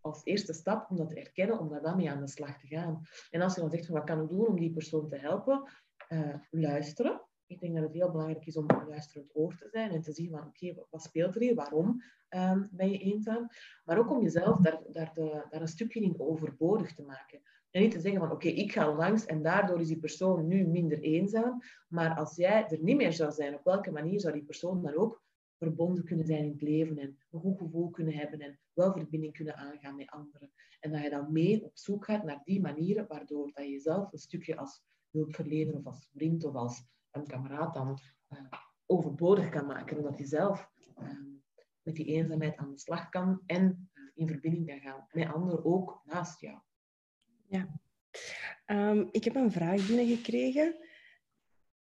als 0.00 0.24
eerste 0.24 0.52
stap 0.52 0.90
om 0.90 0.96
dat 0.96 1.08
te 1.08 1.20
erkennen, 1.20 1.58
om 1.58 1.68
daar 1.68 1.82
dan 1.82 1.96
mee 1.96 2.10
aan 2.10 2.20
de 2.20 2.28
slag 2.28 2.58
te 2.58 2.66
gaan. 2.66 3.06
En 3.30 3.40
als 3.40 3.54
je 3.54 3.60
dan 3.60 3.70
zegt 3.70 3.86
van 3.86 3.94
wat 3.94 4.04
kan 4.04 4.22
ik 4.22 4.28
doen 4.28 4.46
om 4.46 4.58
die 4.58 4.72
persoon 4.72 5.08
te 5.08 5.16
helpen, 5.16 5.70
uh, 6.08 6.34
luisteren 6.50 7.20
ik 7.52 7.60
denk 7.60 7.74
dat 7.74 7.82
het 7.82 7.92
heel 7.92 8.10
belangrijk 8.10 8.46
is 8.46 8.56
om 8.56 8.70
een 8.70 8.88
luisterend 8.88 9.30
oor 9.32 9.56
te 9.56 9.68
zijn 9.68 9.90
en 9.90 10.02
te 10.02 10.12
zien 10.12 10.30
van 10.30 10.46
oké, 10.46 10.74
wat 10.90 11.02
speelt 11.02 11.34
er 11.34 11.40
hier? 11.40 11.54
Waarom 11.54 12.02
um, 12.30 12.68
ben 12.70 12.90
je 12.90 12.98
eenzaam? 12.98 13.48
Maar 13.84 13.98
ook 13.98 14.10
om 14.10 14.22
jezelf 14.22 14.58
daar, 14.58 14.82
daar, 14.90 15.10
de, 15.14 15.46
daar 15.50 15.60
een 15.60 15.68
stukje 15.68 16.00
in 16.00 16.20
overbodig 16.20 16.94
te 16.94 17.02
maken. 17.02 17.40
En 17.70 17.82
niet 17.82 17.90
te 17.90 18.00
zeggen 18.00 18.20
van 18.20 18.30
oké, 18.30 18.48
ik 18.48 18.72
ga 18.72 18.94
langs 18.94 19.26
en 19.26 19.42
daardoor 19.42 19.80
is 19.80 19.88
die 19.88 19.98
persoon 19.98 20.46
nu 20.46 20.66
minder 20.66 20.98
eenzaam. 20.98 21.62
Maar 21.88 22.16
als 22.16 22.36
jij 22.36 22.66
er 22.68 22.82
niet 22.82 22.96
meer 22.96 23.12
zou 23.12 23.32
zijn, 23.32 23.54
op 23.54 23.64
welke 23.64 23.90
manier 23.90 24.20
zou 24.20 24.32
die 24.32 24.44
persoon 24.44 24.82
dan 24.82 24.94
ook 24.94 25.22
verbonden 25.58 26.04
kunnen 26.04 26.26
zijn 26.26 26.44
in 26.44 26.50
het 26.50 26.62
leven 26.62 26.98
en 26.98 27.18
een 27.30 27.40
goed 27.40 27.58
gevoel 27.58 27.90
kunnen 27.90 28.14
hebben 28.14 28.40
en 28.40 28.58
wel 28.72 28.92
verbinding 28.92 29.32
kunnen 29.32 29.56
aangaan 29.56 29.96
met 29.96 30.10
anderen. 30.10 30.50
En 30.80 30.92
dat 30.92 31.02
je 31.02 31.10
dan 31.10 31.32
mee 31.32 31.64
op 31.64 31.70
zoek 31.74 32.04
gaat 32.04 32.24
naar 32.24 32.40
die 32.44 32.60
manieren 32.60 33.06
waardoor 33.08 33.50
dat 33.52 33.64
je 33.64 33.70
jezelf 33.70 34.12
een 34.12 34.18
stukje 34.18 34.56
als 34.56 34.82
hulpverlener 35.10 35.74
of 35.74 35.86
als 35.86 36.08
vriend 36.12 36.44
of 36.44 36.54
als 36.54 36.84
een 37.12 37.26
kameraad 37.26 37.74
dan 37.74 37.98
uh, 38.28 38.38
overbodig 38.86 39.48
kan 39.48 39.66
maken. 39.66 39.96
omdat 39.96 40.16
hij 40.16 40.26
zelf 40.26 40.70
uh, 41.00 41.08
met 41.82 41.94
die 41.94 42.06
eenzaamheid 42.06 42.56
aan 42.56 42.70
de 42.70 42.78
slag 42.78 43.08
kan 43.08 43.42
en 43.46 43.90
uh, 43.94 44.10
in 44.14 44.28
verbinding 44.28 44.66
kan 44.66 44.80
gaan 44.80 45.06
met 45.10 45.32
anderen 45.32 45.64
ook 45.64 46.00
naast 46.04 46.40
jou. 46.40 46.58
Ja. 47.46 47.80
Um, 48.66 49.08
ik 49.10 49.24
heb 49.24 49.34
een 49.34 49.52
vraag 49.52 49.86
binnengekregen. 49.86 50.76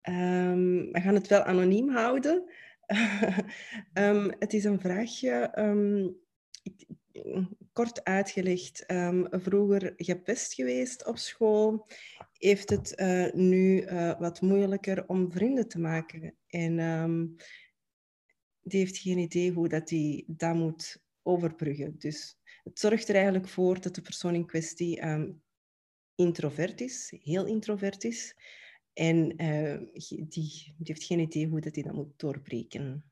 Um, 0.02 0.92
we 0.92 1.00
gaan 1.00 1.14
het 1.14 1.28
wel 1.28 1.42
anoniem 1.42 1.88
houden. 1.88 2.52
um, 3.94 4.32
het 4.38 4.52
is 4.52 4.64
een 4.64 4.80
vraagje. 4.80 5.52
Ik, 6.62 6.86
kort 7.72 8.04
uitgelegd, 8.04 8.84
vroeger 9.30 9.92
gepest 9.96 10.54
geweest 10.54 11.06
op 11.06 11.16
school 11.18 11.86
heeft 12.38 12.70
het 12.70 13.00
uh, 13.00 13.32
nu 13.32 13.82
uh, 13.82 14.18
wat 14.18 14.40
moeilijker 14.40 15.08
om 15.08 15.32
vrienden 15.32 15.68
te 15.68 15.78
maken. 15.78 16.34
En 16.46 16.78
um, 16.78 17.36
die 18.62 18.80
heeft 18.80 18.98
geen 18.98 19.18
idee 19.18 19.52
hoe 19.52 19.68
dat 19.68 19.88
die 19.88 20.24
dat 20.26 20.54
moet 20.54 21.02
overbruggen. 21.22 21.98
Dus 21.98 22.38
het 22.64 22.78
zorgt 22.78 23.08
er 23.08 23.14
eigenlijk 23.14 23.48
voor 23.48 23.80
dat 23.80 23.94
de 23.94 24.00
persoon 24.00 24.34
in 24.34 24.46
kwestie 24.46 25.06
um, 25.06 25.42
introvert 26.14 26.80
is, 26.80 27.14
heel 27.22 27.46
introvert 27.46 28.04
is. 28.04 28.36
En 28.92 29.42
uh, 29.42 29.78
die, 29.92 30.26
die, 30.28 30.74
heeft 30.78 31.04
geen 31.04 31.18
idee 31.18 31.46
hoe 31.46 31.60
dat 31.60 31.74
hij 31.74 31.84
dat 31.84 31.94
moet 31.94 32.18
doorbreken. 32.18 33.04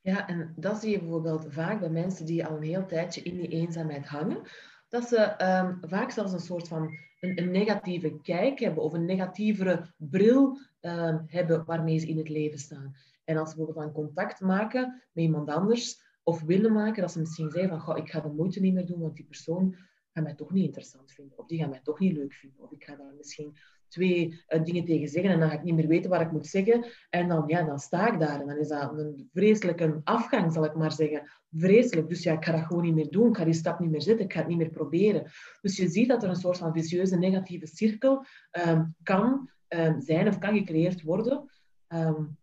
Ja, 0.00 0.28
en 0.28 0.54
dat 0.56 0.80
zie 0.80 0.90
je 0.90 0.98
bijvoorbeeld 0.98 1.46
vaak 1.48 1.80
bij 1.80 1.90
mensen 1.90 2.26
die 2.26 2.46
al 2.46 2.56
een 2.56 2.62
heel 2.62 2.86
tijdje 2.86 3.22
in 3.22 3.36
die 3.36 3.48
eenzaamheid 3.48 4.06
hangen 4.06 4.42
dat 4.88 5.08
ze 5.08 5.16
ehm, 5.16 5.76
vaak 5.80 6.10
zelfs 6.10 6.32
een 6.32 6.40
soort 6.40 6.68
van 6.68 6.98
een, 7.20 7.50
negatieve 7.50 8.18
kijk 8.22 8.58
hebben 8.58 8.82
of 8.82 8.92
een 8.92 9.04
negatievere 9.04 9.94
bril 9.96 10.58
ehm, 10.80 11.18
hebben 11.26 11.64
waarmee 11.64 11.98
ze 11.98 12.08
in 12.08 12.18
het 12.18 12.28
leven 12.28 12.58
staan. 12.58 12.94
En 13.24 13.36
als 13.36 13.50
ze 13.50 13.56
bijvoorbeeld 13.56 13.86
aan 13.86 13.92
contact 13.92 14.40
maken 14.40 15.02
met 15.12 15.24
iemand 15.24 15.48
anders 15.48 16.02
of 16.22 16.42
willen 16.42 16.72
maken, 16.72 17.00
dat 17.00 17.12
ze 17.12 17.18
misschien 17.18 17.50
zeggen 17.50 17.80
van, 17.80 17.96
ik 17.96 18.10
ga 18.10 18.20
de 18.20 18.28
moeite 18.28 18.60
niet 18.60 18.74
meer 18.74 18.86
doen, 18.86 19.00
want 19.00 19.16
die 19.16 19.24
persoon 19.24 19.76
gaat 20.12 20.24
mij 20.24 20.34
toch 20.34 20.50
niet 20.50 20.64
interessant 20.64 21.12
vinden. 21.12 21.38
Of 21.38 21.46
die 21.46 21.58
gaat 21.58 21.70
mij 21.70 21.80
toch 21.82 21.98
niet 21.98 22.16
leuk 22.16 22.32
vinden. 22.32 22.60
Of 22.60 22.72
ik 22.72 22.84
ga 22.84 22.96
daar 22.96 23.14
misschien 23.16 23.56
twee 23.88 24.42
uh, 24.48 24.64
dingen 24.64 24.84
tegen 24.84 25.08
zeggen 25.08 25.30
en 25.30 25.40
dan 25.40 25.48
ga 25.48 25.54
ik 25.54 25.62
niet 25.62 25.74
meer 25.74 25.86
weten 25.86 26.10
wat 26.10 26.20
ik 26.20 26.32
moet 26.32 26.46
zeggen. 26.46 26.84
En 27.10 27.28
dan, 27.28 27.44
ja, 27.46 27.62
dan 27.62 27.78
sta 27.78 28.12
ik 28.12 28.20
daar 28.20 28.40
en 28.40 28.46
dan 28.46 28.58
is 28.58 28.68
dat 28.68 28.98
een 28.98 29.28
vreselijke 29.32 30.00
afgang, 30.04 30.52
zal 30.52 30.64
ik 30.64 30.74
maar 30.74 30.92
zeggen. 30.92 31.30
Vreselijk. 31.50 32.08
Dus 32.08 32.22
ja, 32.22 32.32
ik 32.32 32.44
ga 32.44 32.52
dat 32.52 32.64
gewoon 32.64 32.82
niet 32.82 32.94
meer 32.94 33.10
doen. 33.10 33.28
Ik 33.28 33.36
ga 33.36 33.44
die 33.44 33.52
stap 33.52 33.78
niet 33.78 33.90
meer 33.90 34.02
zetten. 34.02 34.24
Ik 34.24 34.32
ga 34.32 34.38
het 34.38 34.48
niet 34.48 34.58
meer 34.58 34.70
proberen. 34.70 35.30
Dus 35.60 35.76
je 35.76 35.88
ziet 35.88 36.08
dat 36.08 36.22
er 36.22 36.28
een 36.28 36.36
soort 36.36 36.58
van 36.58 36.72
vicieuze 36.72 37.16
negatieve 37.16 37.66
cirkel 37.66 38.24
um, 38.66 38.94
kan 39.02 39.50
um, 39.68 40.00
zijn 40.00 40.28
of 40.28 40.38
kan 40.38 40.56
gecreëerd 40.58 41.02
worden 41.02 41.50
um, 41.88 42.38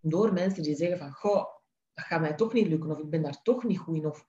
door 0.00 0.32
mensen 0.32 0.62
die 0.62 0.74
zeggen 0.74 0.98
van, 0.98 1.12
goh, 1.12 1.44
dat 1.94 2.04
gaat 2.04 2.20
mij 2.20 2.34
toch 2.34 2.52
niet 2.52 2.68
lukken 2.68 2.90
of 2.90 2.98
ik 2.98 3.10
ben 3.10 3.22
daar 3.22 3.42
toch 3.42 3.64
niet 3.64 3.78
goed 3.78 3.96
in 3.96 4.06
of 4.06 4.24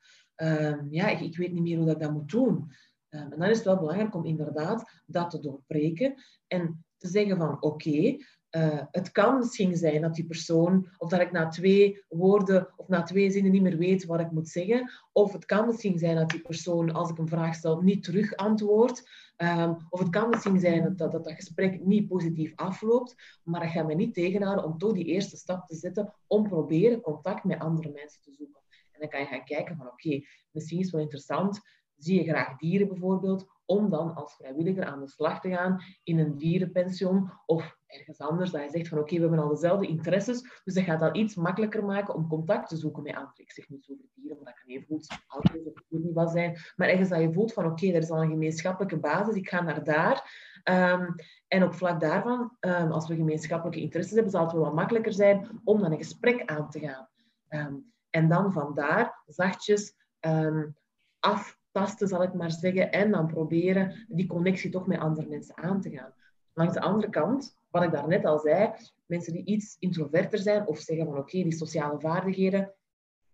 ja, 0.89 1.07
ik, 1.09 1.19
ik, 1.19 1.37
weet 1.37 1.51
niet 1.51 1.61
meer 1.61 1.77
hoe 1.77 1.85
dat 1.85 1.95
ik 1.95 2.01
dat 2.01 2.11
moet 2.11 2.29
doen. 2.29 2.71
En 3.11 3.29
dan 3.29 3.49
is 3.49 3.55
het 3.57 3.65
wel 3.65 3.77
belangrijk 3.77 4.15
om 4.15 4.25
inderdaad 4.25 5.01
dat 5.05 5.29
te 5.29 5.39
doorbreken 5.39 6.13
en 6.47 6.85
te 6.97 7.07
zeggen 7.07 7.37
van 7.37 7.61
oké, 7.61 8.17
uh, 8.51 8.81
het 8.91 9.11
kan 9.11 9.37
misschien 9.37 9.75
zijn 9.75 10.01
dat 10.01 10.15
die 10.15 10.25
persoon, 10.25 10.87
of 10.97 11.09
dat 11.09 11.19
ik 11.19 11.31
na 11.31 11.47
twee 11.47 12.03
woorden 12.09 12.73
of 12.75 12.87
na 12.87 13.03
twee 13.03 13.31
zinnen 13.31 13.51
niet 13.51 13.61
meer 13.61 13.77
weet 13.77 14.05
wat 14.05 14.19
ik 14.19 14.31
moet 14.31 14.49
zeggen. 14.49 14.91
Of 15.11 15.33
het 15.33 15.45
kan 15.45 15.65
misschien 15.65 15.97
zijn 15.97 16.15
dat 16.15 16.29
die 16.29 16.41
persoon, 16.41 16.91
als 16.91 17.09
ik 17.09 17.17
een 17.17 17.27
vraag 17.27 17.55
stel, 17.55 17.81
niet 17.81 18.03
terug 18.03 18.35
antwoordt. 18.35 19.09
Um, 19.37 19.77
of 19.89 19.99
het 19.99 20.09
kan 20.09 20.29
misschien 20.29 20.59
zijn 20.59 20.83
dat 20.83 20.97
dat, 20.97 21.11
dat 21.11 21.23
dat 21.23 21.33
gesprek 21.33 21.85
niet 21.85 22.07
positief 22.07 22.55
afloopt. 22.55 23.39
Maar 23.43 23.61
dat 23.61 23.69
gaat 23.69 23.85
mij 23.85 23.95
niet 23.95 24.13
tegenhouden 24.13 24.65
om 24.65 24.77
toch 24.77 24.93
die 24.93 25.05
eerste 25.05 25.37
stap 25.37 25.67
te 25.67 25.75
zetten 25.75 26.13
om 26.27 26.47
proberen 26.47 27.01
contact 27.01 27.43
met 27.43 27.59
andere 27.59 27.91
mensen 27.91 28.21
te 28.21 28.31
zoeken. 28.31 28.61
En 28.91 28.99
dan 28.99 29.09
kan 29.09 29.19
je 29.19 29.25
gaan 29.25 29.45
kijken 29.45 29.75
van 29.75 29.87
oké, 29.87 30.21
misschien 30.51 30.77
is 30.77 30.83
het 30.83 30.93
wel 30.93 31.01
interessant. 31.01 31.59
Zie 32.03 32.23
je 32.23 32.29
graag 32.29 32.57
dieren 32.57 32.87
bijvoorbeeld? 32.87 33.49
om 33.71 33.89
dan 33.89 34.15
als 34.15 34.35
vrijwilliger 34.35 34.85
aan 34.85 34.99
de 34.99 35.07
slag 35.07 35.41
te 35.41 35.49
gaan 35.49 35.83
in 36.03 36.19
een 36.19 36.37
dierenpension 36.37 37.31
of 37.45 37.77
ergens 37.87 38.19
anders. 38.19 38.51
Dat 38.51 38.63
je 38.63 38.69
zegt 38.69 38.87
van 38.87 38.99
oké, 38.99 39.15
we 39.15 39.21
hebben 39.21 39.39
al 39.39 39.49
dezelfde 39.49 39.87
interesses, 39.87 40.61
dus 40.63 40.73
dat 40.73 40.83
gaat 40.83 40.99
dat 40.99 41.17
iets 41.17 41.35
makkelijker 41.35 41.85
maken 41.85 42.13
om 42.13 42.27
contact 42.27 42.69
te 42.69 42.77
zoeken 42.77 43.03
met 43.03 43.15
anderen. 43.15 43.39
Ik 43.39 43.51
zeg 43.51 43.69
niet 43.69 43.87
over 43.89 44.03
dieren, 44.13 44.37
maar 44.37 44.53
dat 44.53 44.61
kan 44.61 44.69
even 44.69 44.87
goed 44.87 45.23
auto's 45.27 45.65
of 45.65 45.83
niet 45.87 46.13
wat 46.13 46.31
zijn. 46.31 46.57
Maar 46.75 46.89
ergens 46.89 47.09
dat 47.09 47.21
je 47.21 47.33
voelt 47.33 47.53
van 47.53 47.65
oké, 47.65 47.87
er 47.87 48.01
is 48.01 48.09
al 48.09 48.21
een 48.21 48.29
gemeenschappelijke 48.29 48.99
basis, 48.99 49.35
ik 49.35 49.49
ga 49.49 49.61
naar 49.61 49.83
daar. 49.83 50.39
Um, 50.69 51.15
en 51.47 51.63
op 51.63 51.73
vlak 51.73 51.99
daarvan, 51.99 52.57
um, 52.59 52.91
als 52.91 53.07
we 53.07 53.15
gemeenschappelijke 53.15 53.81
interesses 53.81 54.13
hebben, 54.13 54.31
zal 54.31 54.43
het 54.43 54.51
wel 54.51 54.61
wat 54.61 54.73
makkelijker 54.73 55.13
zijn 55.13 55.61
om 55.63 55.81
dan 55.81 55.91
een 55.91 55.97
gesprek 55.97 56.45
aan 56.45 56.69
te 56.69 56.79
gaan. 56.79 57.09
Um, 57.49 57.93
en 58.09 58.29
dan 58.29 58.51
vandaar 58.51 59.21
zachtjes 59.25 59.93
af 61.19 61.60
tasten, 61.71 62.07
zal 62.07 62.23
ik 62.23 62.33
maar 62.33 62.51
zeggen, 62.51 62.91
en 62.91 63.11
dan 63.11 63.27
proberen 63.27 64.05
die 64.07 64.27
connectie 64.27 64.69
toch 64.69 64.87
met 64.87 64.99
andere 64.99 65.27
mensen 65.27 65.57
aan 65.57 65.81
te 65.81 65.89
gaan. 65.89 66.13
Langs 66.53 66.73
de 66.73 66.81
andere 66.81 67.09
kant, 67.09 67.57
wat 67.69 67.83
ik 67.83 67.91
daarnet 67.91 68.25
al 68.25 68.39
zei, 68.39 68.71
mensen 69.05 69.33
die 69.33 69.45
iets 69.45 69.75
introverter 69.79 70.39
zijn 70.39 70.67
of 70.67 70.79
zeggen 70.79 71.05
van 71.05 71.17
oké, 71.17 71.43
die 71.43 71.53
sociale 71.53 71.99
vaardigheden, 71.99 72.73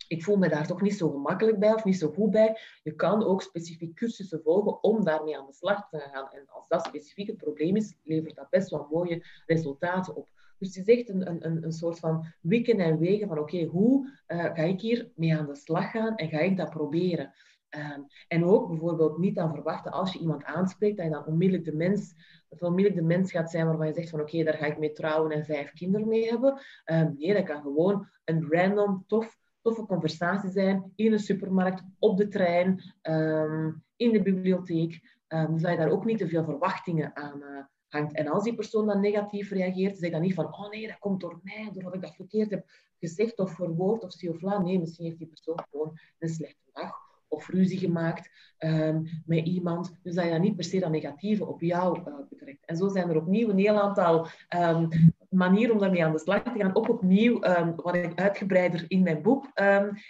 ik 0.08 0.24
voel 0.24 0.38
me 0.38 0.50
daar 0.50 0.68
toch 0.68 0.82
niet 0.82 0.98
zo 0.98 1.10
gemakkelijk 1.10 1.60
bij 1.60 1.74
of 1.74 1.84
niet 1.84 1.98
zo 1.98 2.10
goed 2.10 2.32
bij. 2.32 2.58
Je 2.84 2.96
kan 2.96 3.24
ook 3.24 3.42
specifiek 3.42 3.96
cursussen 3.96 4.42
volgen 4.42 4.84
om 4.84 5.04
daarmee 5.04 5.38
aan 5.38 5.46
de 5.46 5.54
slag 5.54 5.90
te 5.90 6.00
gaan. 6.00 6.32
En 6.32 6.44
als 6.48 6.68
dat 6.68 6.86
specifiek 6.86 7.28
het 7.28 7.38
probleem 7.38 7.76
is, 7.76 7.98
levert 8.04 8.36
dat 8.36 8.50
best 8.50 8.70
wel 8.70 8.88
mooie 8.92 9.26
resultaten 9.46 10.16
op. 10.16 10.30
Dus 10.60 10.76
het 10.76 10.88
is 10.88 10.98
echt 10.98 11.10
een, 11.10 11.46
een, 11.46 11.64
een 11.64 11.72
soort 11.72 12.00
van 12.00 12.26
wikken 12.42 12.80
en 12.80 13.00
wegen 13.00 13.28
van 13.28 13.40
oké, 13.40 13.64
hoe 13.64 14.06
uh, 14.28 14.44
ga 14.44 14.56
ik 14.56 14.82
hier 14.82 15.12
mee 15.16 15.38
aan 15.38 15.46
de 15.46 15.56
slag 15.56 15.92
gaan 15.92 16.16
en 16.16 16.30
ga 16.30 16.40
ik 16.40 16.58
dat 16.58 16.70
proberen? 16.70 17.34
Um, 17.70 18.06
en 18.28 18.46
ook 18.46 18.68
bijvoorbeeld 18.68 19.18
niet 19.18 19.38
aan 19.38 19.54
verwachten 19.54 19.92
als 19.92 20.14
je 20.14 20.20
iemand 20.20 20.44
aanspreekt, 20.44 20.98
dat 20.98 21.06
je 21.06 21.12
dan 21.12 21.26
onmiddellijk 21.26 21.66
de 21.70 21.76
mens, 21.76 22.14
onmiddellijk 22.60 22.96
de 22.96 23.16
mens 23.16 23.32
gaat 23.32 23.52
zijn 23.52 23.66
waarvan 23.66 23.88
je 23.88 23.94
zegt 23.94 24.10
van 24.10 24.22
oké, 24.22 24.44
daar 24.44 24.54
ga 24.54 24.66
ik 24.66 24.78
mee 24.78 24.92
trouwen 24.92 25.32
en 25.32 25.46
vijf 25.46 25.74
kinderen 25.74 26.08
mee 26.08 26.30
hebben. 26.30 26.62
Um, 26.86 27.16
nee, 27.18 27.34
dat 27.34 27.44
kan 27.44 27.62
gewoon 27.62 28.08
een 28.24 28.46
random, 28.50 29.04
tof, 29.08 29.38
toffe 29.62 29.86
conversatie 29.86 30.50
zijn 30.50 30.92
in 30.96 31.14
een 31.14 31.20
supermarkt, 31.20 31.84
op 32.00 32.18
de 32.18 32.28
trein, 32.28 32.94
um, 33.02 33.84
in 33.96 34.12
de 34.12 34.22
bibliotheek. 34.22 35.18
dus 35.28 35.62
je 35.62 35.78
daar 35.78 35.90
ook 35.90 36.06
niet 36.06 36.18
te 36.18 36.28
veel 36.28 36.44
verwachtingen 36.44 37.16
aan 37.16 37.42
uh, 37.42 37.64
hangt. 37.88 38.14
En 38.14 38.28
als 38.28 38.44
die 38.44 38.56
persoon 38.56 38.86
dan 38.86 39.00
negatief 39.00 39.52
reageert, 39.52 39.98
zeg 39.98 40.12
dan 40.12 40.22
niet 40.22 40.34
van 40.34 40.46
oh 40.46 40.70
nee, 40.70 40.88
dat 40.88 41.00
komt 41.00 41.22
door 41.22 41.40
mij, 41.44 41.70
doordat 41.74 41.94
ik 41.94 42.02
dat 42.02 42.16
verkeerd 42.16 42.50
heb 42.50 42.66
gezegd 43.00 43.40
of 43.40 43.52
verwoord 43.52 44.04
of 44.04 44.12
zie 44.12 44.30
of. 44.30 44.62
Nee, 44.64 44.80
misschien 44.80 45.06
heeft 45.06 45.18
die 45.18 45.28
persoon 45.28 45.66
gewoon 45.70 46.00
een 46.20 46.30
slechte 46.30 46.70
dag 46.74 47.07
of 47.28 47.48
ruzie 47.48 47.78
gemaakt 47.78 48.30
um, 48.60 49.08
met 49.26 49.46
iemand. 49.46 50.00
Dus 50.04 50.16
dat 50.16 50.26
je 50.26 50.32
dat 50.32 50.40
niet 50.40 50.56
per 50.56 50.64
se 50.64 50.80
dat 50.80 50.90
negatieve 50.90 51.46
op 51.46 51.62
jou 51.62 52.00
uh, 52.00 52.16
betrekt. 52.30 52.66
En 52.66 52.78
zo 52.78 52.88
zijn 52.88 53.10
er 53.10 53.16
opnieuw 53.16 53.50
een 53.50 53.58
heel 53.58 53.82
aantal 53.82 54.28
um, 54.56 54.88
manieren 55.30 55.74
om 55.74 55.80
daarmee 55.80 56.06
aan 56.06 56.12
de 56.12 56.20
slag 56.20 56.44
te 56.44 56.60
gaan. 56.60 56.76
Ook 56.76 56.90
opnieuw, 56.90 57.44
um, 57.44 57.76
wat 57.76 57.96
ik 57.96 58.20
uitgebreider 58.20 58.86
in 58.88 59.04
mijn 59.04 59.22
boek 59.22 59.46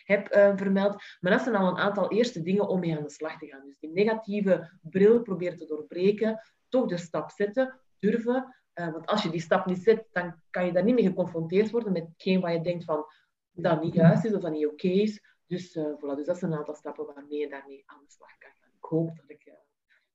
heb 0.04 0.36
uh, 0.36 0.52
vermeld. 0.56 1.04
Maar 1.20 1.32
dat 1.32 1.42
zijn 1.42 1.56
al 1.56 1.68
een 1.68 1.78
aantal 1.78 2.12
eerste 2.12 2.42
dingen 2.42 2.68
om 2.68 2.80
mee 2.80 2.98
aan 2.98 3.04
de 3.04 3.10
slag 3.10 3.38
te 3.38 3.48
gaan. 3.48 3.66
Dus 3.66 3.80
die 3.80 3.92
negatieve 3.92 4.72
bril 4.82 5.22
proberen 5.22 5.58
te 5.58 5.66
doorbreken, 5.66 6.42
toch 6.70 6.88
de 6.88 6.98
stap 6.98 7.32
zetten, 7.32 7.80
durven. 8.00 8.56
Uh, 8.74 8.92
want 8.92 9.06
als 9.06 9.24
je 9.24 9.30
die 9.30 9.42
stap 9.42 9.66
niet 9.66 9.84
zet, 9.84 10.08
dan 10.12 10.36
kan 10.50 10.66
je 10.66 10.72
daar 10.72 10.84
niet 10.84 10.96
mee 10.96 11.06
geconfronteerd 11.06 11.72
worden 11.72 11.92
met 11.92 12.08
hetgeen 12.08 12.42
wat 12.42 12.52
je 12.52 12.62
denkt 12.62 12.84
van 12.84 13.06
dat 13.52 13.84
niet 13.84 13.94
juist 13.94 14.26
is 14.26 14.34
of 14.34 14.42
dat 14.42 14.52
niet 14.52 14.68
oké 14.68 14.88
is. 14.88 15.22
Dus, 15.48 15.76
uh, 15.76 15.96
voilà, 15.96 16.16
dus 16.16 16.26
dat 16.26 16.38
zijn 16.38 16.52
een 16.52 16.58
aantal 16.58 16.76
stappen 16.76 17.06
waarmee 17.06 17.40
je 17.40 17.50
daarmee 17.50 17.84
aan 17.86 18.04
de 18.06 18.12
slag 18.12 18.38
kan 18.38 18.52
gaan. 18.60 18.70
Ik 18.78 18.84
hoop 18.84 19.16
dat, 19.16 19.30
ik, 19.30 19.46
uh, 19.46 19.54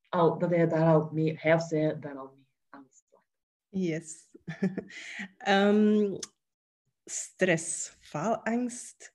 al, 0.09 0.37
dat 0.37 0.49
hij 0.49 0.67
daar 0.67 0.93
al 0.93 1.09
mee, 1.11 1.37
hij 1.39 1.53
of 1.53 1.61
zij 1.61 1.99
daar 1.99 2.17
al 2.17 2.33
mee 2.35 2.47
aan 2.69 2.83
de 2.83 2.89
slag 2.91 3.21
Yes. 3.69 4.35
um, 5.47 6.17
stress, 7.05 7.97
faalangst. 7.99 9.13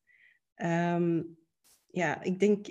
Um, 0.56 1.38
ja, 1.86 2.22
ik 2.22 2.38
denk, 2.40 2.66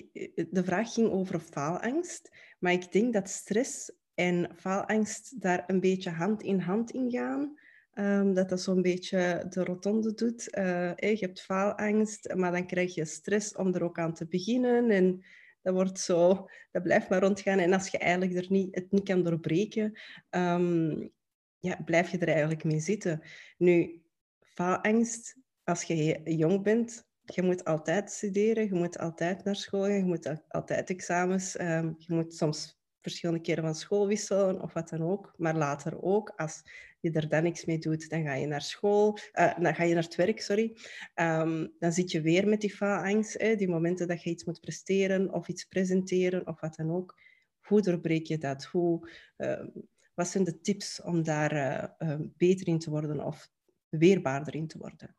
de 0.52 0.64
vraag 0.64 0.94
ging 0.94 1.12
over 1.12 1.40
faalangst, 1.40 2.32
maar 2.60 2.72
ik 2.72 2.92
denk 2.92 3.14
dat 3.14 3.30
stress 3.30 3.92
en 4.14 4.52
faalangst 4.56 5.42
daar 5.42 5.64
een 5.68 5.80
beetje 5.80 6.10
hand 6.10 6.44
in 6.44 6.60
hand 6.60 6.92
in 6.92 7.12
gaan. 7.12 7.60
Um, 8.00 8.34
dat 8.34 8.50
dat 8.50 8.62
zo'n 8.62 8.82
beetje 8.82 9.46
de 9.50 9.64
rotonde 9.64 10.14
doet. 10.14 10.58
Uh, 10.58 10.96
je 10.96 11.18
hebt 11.20 11.42
faalangst, 11.42 12.34
maar 12.34 12.52
dan 12.52 12.68
krijg 12.68 12.96
je 12.96 13.06
stress 13.06 13.56
om 13.56 13.74
er 13.74 13.84
ook 13.84 14.00
aan 14.00 14.14
te 14.14 14.28
beginnen. 14.28 14.90
En 14.90 15.26
dat 15.62 15.74
wordt 15.74 16.00
zo, 16.00 16.50
dat 16.72 16.84
blijft 16.84 17.10
maar 17.10 17.22
rondgaan. 17.22 17.60
En 17.60 17.74
als 17.74 17.88
je 17.88 17.98
eigenlijk 17.98 18.34
er 18.34 18.46
niet, 18.50 18.76
het 18.76 18.92
niet 18.92 19.04
kan 19.04 19.24
doorbreken, 19.24 20.00
um, 20.30 21.12
ja, 21.60 21.82
blijf 21.86 22.12
je 22.12 22.18
er 22.18 22.28
eigenlijk 22.28 22.64
mee 22.64 22.80
zitten. 22.80 23.22
Nu, 23.58 24.02
faalangst, 24.40 25.38
als 25.64 25.84
je 25.84 26.22
jong 26.24 26.64
bent, 26.64 27.06
je 27.22 27.42
moet 27.42 27.66
altijd 27.66 28.12
studeren, 28.12 28.64
je 28.64 28.74
moet 28.74 28.98
altijd 28.98 29.44
naar 29.44 29.56
school 29.56 29.84
gaan, 29.84 29.98
je 29.98 30.04
moet 30.04 30.34
altijd 30.48 30.90
examens, 30.90 31.60
um, 31.60 31.96
je 31.98 32.14
moet 32.14 32.34
soms 32.34 32.77
verschillende 33.10 33.42
keren 33.42 33.64
van 33.64 33.76
school 33.76 34.08
wisselen 34.08 34.62
of 34.62 34.74
wat 34.74 34.90
dan 34.90 35.02
ook. 35.02 35.34
Maar 35.38 35.56
later 35.56 36.02
ook, 36.02 36.34
als 36.36 36.64
je 37.00 37.12
er 37.12 37.30
dan 37.30 37.44
niks 37.44 37.66
mee 37.66 37.78
doet, 37.78 38.10
dan 38.10 38.24
ga 38.24 38.34
je 38.34 38.48
naar 38.48 38.62
school, 38.62 39.18
uh, 39.34 39.60
dan 39.60 39.76
ga 39.76 39.84
je 39.84 39.94
naar 39.94 40.04
het 40.04 40.16
werk, 40.16 40.42
sorry. 40.42 40.78
Um, 41.16 41.74
dan 41.80 41.92
zit 41.92 42.12
je 42.12 42.22
weer 42.22 42.48
met 42.48 42.62
die 42.62 42.76
faalangst, 42.76 43.42
hè, 43.42 43.56
die 43.56 43.70
momenten 43.70 44.08
dat 44.08 44.24
je 44.24 44.30
iets 44.30 44.44
moet 44.44 44.62
presteren 44.62 45.34
of 45.34 45.48
iets 45.48 45.66
presenteren 45.66 46.48
of 46.48 46.60
wat 46.60 46.76
dan 46.76 46.92
ook. 46.92 47.20
Hoe 47.60 47.82
doorbreek 47.82 48.26
je 48.26 48.38
dat? 48.38 48.64
Hoe, 48.64 49.10
uh, 49.38 49.66
wat 50.14 50.28
zijn 50.28 50.44
de 50.44 50.62
tips 50.62 51.02
om 51.02 51.24
daar 51.24 51.54
uh, 52.00 52.16
beter 52.38 52.68
in 52.68 52.80
te 52.80 52.90
worden 52.90 53.26
of 53.26 53.50
weerbaarder 53.90 54.56
in 54.56 54.68
te 54.68 54.78
worden? 54.78 55.16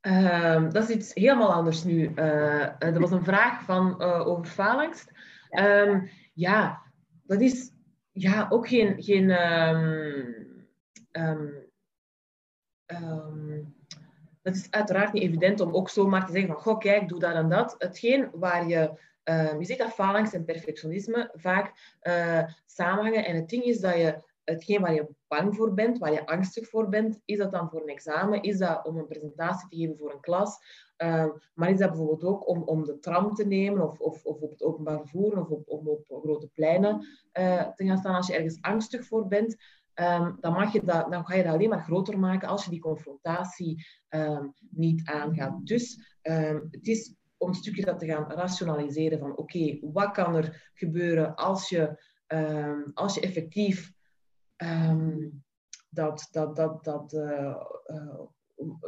Um, 0.00 0.72
dat 0.72 0.88
is 0.88 0.96
iets 0.96 1.14
helemaal 1.14 1.52
anders 1.52 1.84
nu. 1.84 2.14
er 2.14 3.00
was 3.00 3.10
een 3.10 3.24
vraag 3.24 3.64
van, 3.64 4.00
over 4.02 4.46
faalangst. 4.46 5.10
Um, 5.50 6.08
ja, 6.40 6.82
dat 7.26 7.40
is 7.40 7.70
ja, 8.12 8.46
ook 8.48 8.68
geen, 8.68 9.02
geen 9.02 9.30
um, 9.30 10.48
um, 12.86 13.74
dat 14.42 14.54
is 14.54 14.70
uiteraard 14.70 15.12
niet 15.12 15.22
evident 15.22 15.60
om 15.60 15.74
ook 15.74 15.88
zomaar 15.88 16.26
te 16.26 16.32
zeggen 16.32 16.52
van, 16.52 16.62
goh, 16.62 16.78
kijk, 16.78 17.08
doe 17.08 17.18
dat 17.18 17.34
en 17.34 17.48
dat. 17.48 17.74
Hetgeen 17.78 18.30
waar 18.32 18.68
je, 18.68 18.98
je 19.58 19.64
ziet 19.64 19.78
dat 19.78 19.92
faalangst 19.92 20.34
en 20.34 20.44
perfectionisme 20.44 21.30
vaak 21.34 21.96
uh, 22.02 22.44
samenhangen. 22.66 23.24
En 23.24 23.36
het 23.36 23.48
ding 23.48 23.64
is 23.64 23.80
dat 23.80 23.94
je 23.94 24.22
hetgeen 24.44 24.80
waar 24.80 24.94
je 24.94 25.08
bang 25.28 25.56
voor 25.56 25.74
bent, 25.74 25.98
waar 25.98 26.12
je 26.12 26.26
angstig 26.26 26.68
voor 26.68 26.88
bent, 26.88 27.20
is 27.24 27.38
dat 27.38 27.52
dan 27.52 27.68
voor 27.68 27.82
een 27.82 27.88
examen? 27.88 28.42
Is 28.42 28.58
dat 28.58 28.86
om 28.86 28.96
een 28.96 29.06
presentatie 29.06 29.68
te 29.68 29.76
geven 29.76 29.96
voor 29.96 30.12
een 30.12 30.20
klas? 30.20 30.58
Ehm, 30.96 31.28
maar 31.54 31.70
is 31.70 31.78
dat 31.78 31.88
bijvoorbeeld 31.88 32.24
ook 32.24 32.48
om, 32.48 32.62
om 32.62 32.84
de 32.84 32.98
tram 32.98 33.34
te 33.34 33.46
nemen 33.46 33.88
of, 33.88 34.00
of, 34.00 34.24
of 34.24 34.40
op 34.40 34.50
het 34.50 34.62
openbaar 34.62 34.98
vervoer 34.98 35.40
of 35.40 35.48
op, 35.48 35.68
om 35.68 35.88
op 35.88 36.04
grote 36.22 36.48
pleinen 36.48 37.06
uh, 37.38 37.68
te 37.68 37.84
gaan 37.84 37.98
staan? 37.98 38.14
Als 38.14 38.26
je 38.26 38.34
ergens 38.34 38.58
angstig 38.60 39.06
voor 39.06 39.26
bent, 39.26 39.56
um, 39.94 40.36
dan, 40.40 40.52
mag 40.52 40.72
je 40.72 40.84
dat, 40.84 41.10
dan 41.10 41.26
ga 41.26 41.34
je 41.34 41.42
dat 41.42 41.52
alleen 41.52 41.68
maar 41.68 41.84
groter 41.84 42.18
maken 42.18 42.48
als 42.48 42.64
je 42.64 42.70
die 42.70 42.80
confrontatie 42.80 43.86
um, 44.08 44.52
niet 44.70 45.08
aangaat. 45.08 45.66
Dus 45.66 46.18
het 46.22 46.86
is 46.86 47.14
om 47.36 47.48
een 47.48 47.54
stukje 47.54 47.84
dat 47.84 47.98
te 47.98 48.06
gaan 48.06 48.30
rationaliseren 48.30 49.18
van 49.18 49.36
oké, 49.36 49.78
wat 49.80 50.10
kan 50.10 50.34
er 50.34 50.70
gebeuren 50.74 51.34
als 51.34 51.68
je, 51.68 52.02
als 52.94 53.14
je 53.14 53.20
effectief 53.20 53.92
um, 54.62 55.42
dat, 55.88 56.28
dat, 56.30 56.56
dat, 56.56 56.84
dat, 56.84 57.12
uh, 57.12 57.56
uh, 57.86 58.20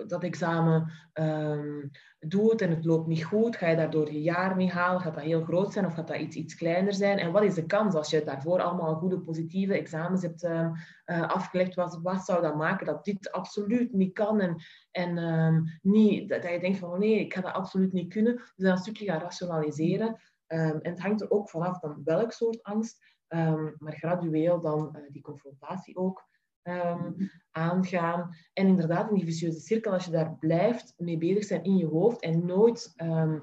dat 0.06 0.22
examen 0.22 0.92
um, 1.14 1.90
doet 2.18 2.60
en 2.60 2.70
het 2.70 2.84
loopt 2.84 3.06
niet 3.06 3.24
goed, 3.24 3.56
ga 3.56 3.68
je 3.68 3.76
daardoor 3.76 4.12
je 4.12 4.22
jaar 4.22 4.56
mee 4.56 4.70
halen? 4.70 5.00
Gaat 5.00 5.14
dat 5.14 5.24
heel 5.24 5.44
groot 5.44 5.72
zijn 5.72 5.86
of 5.86 5.94
gaat 5.94 6.08
dat 6.08 6.16
iets, 6.16 6.36
iets 6.36 6.54
kleiner 6.54 6.94
zijn? 6.94 7.18
En 7.18 7.32
wat 7.32 7.42
is 7.42 7.54
de 7.54 7.66
kans 7.66 7.94
als 7.94 8.10
je 8.10 8.24
daarvoor 8.24 8.60
allemaal 8.60 8.94
goede 8.94 9.20
positieve 9.20 9.74
examens 9.74 10.22
hebt 10.22 10.44
uh, 10.44 10.72
afgelegd? 11.06 11.74
Wat, 11.74 12.00
wat 12.02 12.24
zou 12.24 12.42
dat 12.42 12.56
maken 12.56 12.86
dat 12.86 13.04
dit 13.04 13.32
absoluut 13.32 13.92
niet 13.92 14.12
kan 14.12 14.40
en, 14.40 14.62
en 14.90 15.80
niet, 15.82 16.28
dat, 16.28 16.42
dat, 16.42 16.50
je 16.50 16.60
denkt 16.60 16.78
van 16.78 16.90
oh 16.92 16.98
nee, 16.98 17.20
ik 17.20 17.34
ga 17.34 17.40
dat 17.40 17.54
absoluut 17.54 17.92
niet 17.92 18.12
kunnen. 18.12 18.36
Dus 18.36 18.52
dan 18.56 18.72
een 18.72 18.78
stukje 18.78 19.04
gaan 19.04 19.20
rationaliseren. 19.20 20.20
En 20.46 20.78
het 20.82 21.00
hangt 21.00 21.20
er 21.20 21.30
ook 21.30 21.50
vanaf 21.50 21.78
dan 21.78 22.00
welk 22.04 22.32
soort 22.32 22.62
angst. 22.62 23.11
Um, 23.34 23.74
maar 23.78 23.92
gradueel 23.92 24.60
dan 24.60 24.96
uh, 24.96 25.02
die 25.10 25.22
confrontatie 25.22 25.96
ook 25.96 26.28
um, 26.62 27.30
aangaan. 27.50 28.36
En 28.52 28.66
inderdaad, 28.66 29.08
in 29.08 29.14
die 29.14 29.24
vicieuze 29.24 29.60
cirkel, 29.60 29.92
als 29.92 30.04
je 30.04 30.10
daar 30.10 30.36
blijft 30.38 30.94
mee 30.96 31.18
bezig 31.18 31.44
zijn 31.44 31.64
in 31.64 31.76
je 31.76 31.86
hoofd 31.86 32.20
en 32.20 32.46
nooit 32.46 32.92
um, 32.96 33.42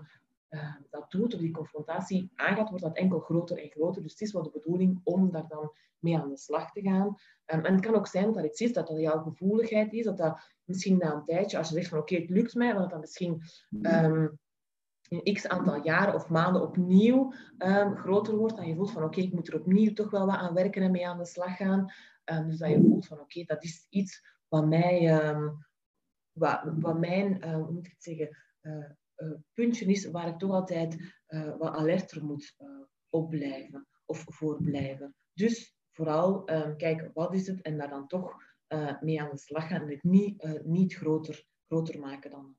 uh, 0.50 0.76
dat 0.90 1.12
doet 1.12 1.34
of 1.34 1.40
die 1.40 1.52
confrontatie 1.52 2.32
aangaat, 2.36 2.70
wordt 2.70 2.84
dat 2.84 2.98
enkel 2.98 3.20
groter 3.20 3.58
en 3.58 3.70
groter. 3.70 4.02
Dus 4.02 4.12
het 4.12 4.22
is 4.22 4.32
wel 4.32 4.44
de 4.44 4.52
bedoeling 4.52 5.02
om 5.04 5.32
daar 5.32 5.48
dan 5.48 5.74
mee 6.00 6.18
aan 6.18 6.30
de 6.30 6.38
slag 6.38 6.72
te 6.72 6.82
gaan. 6.82 7.08
Um, 7.08 7.66
en 7.66 7.74
het 7.74 7.82
kan 7.82 7.96
ook 7.96 8.08
zijn 8.08 8.26
dat 8.26 8.34
dat 8.34 8.46
iets 8.46 8.62
is, 8.62 8.74
dat 8.74 8.88
dat 8.88 9.00
jouw 9.00 9.22
gevoeligheid 9.22 9.94
is, 9.94 10.06
dat 10.06 10.18
dat 10.18 10.40
misschien 10.64 10.98
na 10.98 11.14
een 11.14 11.26
tijdje, 11.26 11.58
als 11.58 11.70
je 11.70 11.76
zegt 11.76 11.90
van 11.90 12.00
oké, 12.00 12.14
okay, 12.14 12.26
het 12.26 12.36
lukt 12.36 12.54
mij, 12.56 12.74
dat 12.74 12.90
dat 12.90 13.00
misschien 13.00 13.42
um, 13.82 14.40
in 15.10 15.34
x 15.34 15.48
aantal 15.48 15.84
jaren 15.84 16.14
of 16.14 16.30
maanden 16.30 16.62
opnieuw 16.62 17.34
um, 17.58 17.96
groter 17.96 18.36
wordt. 18.36 18.56
Dat 18.56 18.66
je 18.66 18.76
voelt 18.76 18.92
van 18.92 19.04
oké, 19.04 19.12
okay, 19.12 19.24
ik 19.24 19.34
moet 19.34 19.48
er 19.48 19.60
opnieuw 19.60 19.94
toch 19.94 20.10
wel 20.10 20.26
wat 20.26 20.36
aan 20.36 20.54
werken 20.54 20.82
en 20.82 20.92
mee 20.92 21.08
aan 21.08 21.18
de 21.18 21.26
slag 21.26 21.56
gaan. 21.56 21.94
Um, 22.26 22.48
dus 22.48 22.58
dat 22.58 22.70
je 22.70 22.82
voelt 22.82 23.08
van 23.08 23.20
oké, 23.20 23.40
okay, 23.40 23.56
dat 23.56 23.64
is 23.64 23.86
iets 23.90 24.38
wat 24.48 24.68
mij, 24.68 25.26
um, 25.30 25.66
wat, 26.32 26.62
wat 26.64 27.00
mijn, 27.00 27.46
uh, 27.46 27.54
hoe 27.54 27.72
moet 27.72 27.86
ik 27.86 27.92
het 27.92 28.04
zeggen, 28.04 28.38
uh, 28.62 28.90
uh, 29.18 29.34
puntje 29.54 29.86
is 29.86 30.12
waar 30.12 30.28
ik 30.28 30.38
toch 30.38 30.52
altijd 30.52 31.18
wat 31.58 31.74
alerter 31.74 32.26
moet 32.26 32.56
op 33.10 33.30
blijven 33.30 33.88
of 34.06 34.26
voor 34.28 34.64
blijven. 34.64 35.16
Dus 35.34 35.78
vooral 35.92 36.44
kijken 36.78 37.12
wat 37.14 37.34
is 37.34 37.48
het 37.48 37.62
en 37.62 37.78
daar 37.78 37.90
dan 37.90 38.08
toch 38.08 38.36
mee 39.02 39.22
aan 39.22 39.30
de 39.30 39.38
slag 39.38 39.68
gaan 39.68 39.82
en 39.82 39.90
het 39.90 40.04
niet, 40.04 40.64
niet 40.64 40.96
groter, 40.96 41.46
groter 41.68 42.00
maken 42.00 42.32
dan. 42.32 42.56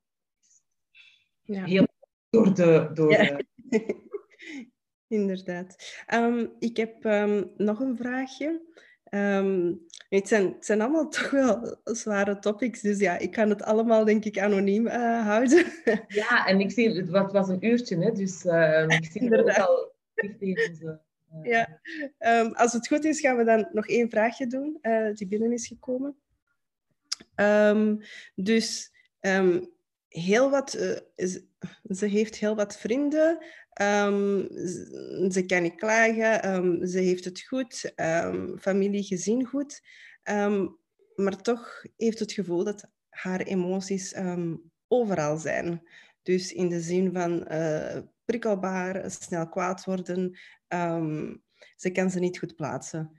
Ja. 1.42 1.64
Heel 1.64 1.88
door 2.30 2.54
de. 2.54 2.90
Door 2.94 3.10
ja. 3.10 3.40
Inderdaad. 5.08 5.96
Um, 6.14 6.52
ik 6.58 6.76
heb 6.76 7.04
um, 7.04 7.50
nog 7.56 7.80
een 7.80 7.96
vraagje. 7.96 8.60
Um, 9.10 9.86
het, 10.08 10.28
zijn, 10.28 10.46
het 10.46 10.66
zijn 10.66 10.80
allemaal 10.80 11.08
toch 11.18 11.30
wel 11.30 11.80
zware 11.84 12.38
topics, 12.38 12.80
dus 12.80 12.98
ja, 12.98 13.18
ik 13.18 13.30
kan 13.30 13.48
het 13.48 13.62
allemaal 13.62 14.04
denk 14.04 14.24
ik 14.24 14.38
anoniem 14.38 14.86
uh, 14.86 15.26
houden. 15.26 15.64
Ja, 16.08 16.46
en 16.46 16.60
ik 16.60 16.70
zie, 16.70 16.90
het 16.90 17.32
was 17.32 17.48
een 17.48 17.66
uurtje, 17.66 17.98
hè, 17.98 18.12
dus 18.12 18.44
uh, 18.44 18.84
ik 18.88 19.04
zie 19.04 19.20
Inderdaad. 19.20 19.56
het 19.56 19.66
al 19.66 19.94
onze, 20.14 21.00
uh, 21.42 21.50
Ja, 21.50 21.80
als 22.52 22.72
het 22.72 22.88
goed 22.88 23.04
is 23.04 23.20
gaan 23.20 23.36
we 23.36 23.44
dan 23.44 23.68
nog 23.72 23.88
één 23.88 24.10
vraagje 24.10 24.46
doen 24.46 24.78
uh, 24.82 25.14
die 25.14 25.26
binnen 25.26 25.52
is 25.52 25.66
gekomen. 25.66 26.16
Dus 28.34 28.92
heel 30.10 30.50
wat, 30.50 30.74
uh, 30.74 30.96
ze 31.96 32.06
heeft 32.06 32.36
heel 32.36 32.56
wat 32.56 32.76
vrienden. 32.78 33.44
Um, 33.82 34.48
ze 35.30 35.44
kan 35.46 35.62
niet 35.62 35.74
klagen. 35.74 36.54
Um, 36.54 36.86
ze 36.86 36.98
heeft 36.98 37.24
het 37.24 37.40
goed. 37.40 37.92
Um, 37.96 38.58
familie, 38.58 39.02
gezin 39.02 39.44
goed. 39.44 39.80
maar 41.14 41.36
toch 41.42 41.84
heeft 41.96 42.18
het 42.18 42.32
gevoel 42.32 42.64
dat 42.64 42.90
haar 43.08 43.40
emoties 43.40 44.14
overal 44.88 45.36
zijn. 45.36 45.82
Dus 46.22 46.52
in 46.52 46.68
de 46.68 46.80
zin 46.80 47.12
van 47.12 47.46
uh, 47.52 47.98
prikkelbaar, 48.24 49.10
snel 49.10 49.48
kwaad 49.48 49.84
worden. 49.84 50.38
ze 51.76 51.90
kan 51.92 52.10
ze 52.10 52.18
niet 52.18 52.38
goed 52.38 52.56
plaatsen. 52.56 53.16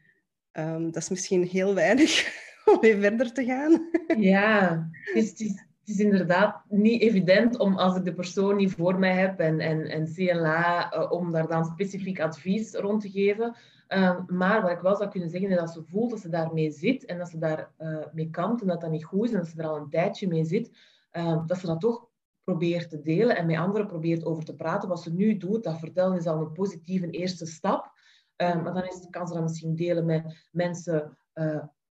dat 0.82 0.96
is 0.96 1.10
misschien 1.10 1.44
heel 1.44 1.76
weinig 1.76 2.39
om 2.66 2.78
mee 2.82 3.00
verder 3.00 3.34
te 3.34 3.46
gaan. 3.46 3.89
Ja, 4.22 4.89
is, 5.14 5.34
het 5.82 5.90
is 5.90 6.00
inderdaad 6.00 6.64
niet 6.70 7.02
evident 7.02 7.60
om 7.60 7.78
als 7.78 7.96
ik 7.96 8.04
de 8.04 8.14
persoon 8.14 8.56
niet 8.56 8.74
voor 8.74 9.00
mij 9.00 9.16
heb 9.16 9.40
en, 9.40 9.60
en, 9.60 9.86
en 9.86 10.14
CLA, 10.14 10.94
uh, 10.94 11.12
om 11.12 11.32
daar 11.32 11.48
dan 11.48 11.66
specifiek 11.66 12.20
advies 12.20 12.74
rond 12.74 13.02
te 13.02 13.10
geven. 13.10 13.56
Uh, 13.90 14.20
maar 14.28 14.62
wat 14.62 14.72
ik 14.72 14.80
wel 14.80 14.96
zou 14.96 15.10
kunnen 15.10 15.30
zeggen 15.30 15.50
is 15.50 15.56
dat 15.56 15.72
ze 15.72 15.84
voelt 15.84 16.10
dat 16.10 16.20
ze 16.20 16.30
daarmee 16.30 16.72
zit 16.72 17.06
en 17.06 17.18
dat 17.18 17.30
ze 17.30 17.38
daarmee 17.38 17.66
uh, 17.78 18.06
mee 18.14 18.30
kampt 18.30 18.62
en 18.62 18.68
dat 18.68 18.82
dat 18.82 18.92
niet 18.92 19.04
goed 19.04 19.24
is 19.24 19.32
en 19.32 19.38
dat 19.38 19.48
ze 19.48 19.62
er 19.62 19.68
al 19.68 19.78
een 19.78 19.90
tijdje 19.90 20.28
mee 20.28 20.44
zit, 20.44 20.72
ehm, 21.12 21.46
dat 21.46 21.58
ze 21.58 21.66
dat 21.66 21.80
toch 21.80 22.10
probeert 22.44 22.90
te 22.90 23.02
delen 23.02 23.38
en 23.38 23.46
met 23.46 23.58
anderen 23.58 23.88
probeert 23.88 24.26
over 24.26 24.44
te 24.44 24.56
praten. 24.56 24.90
Wat 24.90 25.02
ze 25.02 25.14
nu 25.14 25.38
doet, 25.38 25.64
dat 25.64 25.80
vertellen 25.80 26.18
is 26.18 26.28
al 26.28 26.42
een 26.42 26.52
positieve 26.52 27.10
eerste 27.10 27.46
stap. 27.46 27.92
Ehm, 28.36 28.62
maar 28.62 28.74
dan 28.74 28.84
is, 28.84 29.08
kan 29.10 29.28
ze 29.28 29.34
dat 29.34 29.44
misschien 29.44 29.76
delen 29.76 30.06
met 30.06 30.48
mensen 30.52 31.18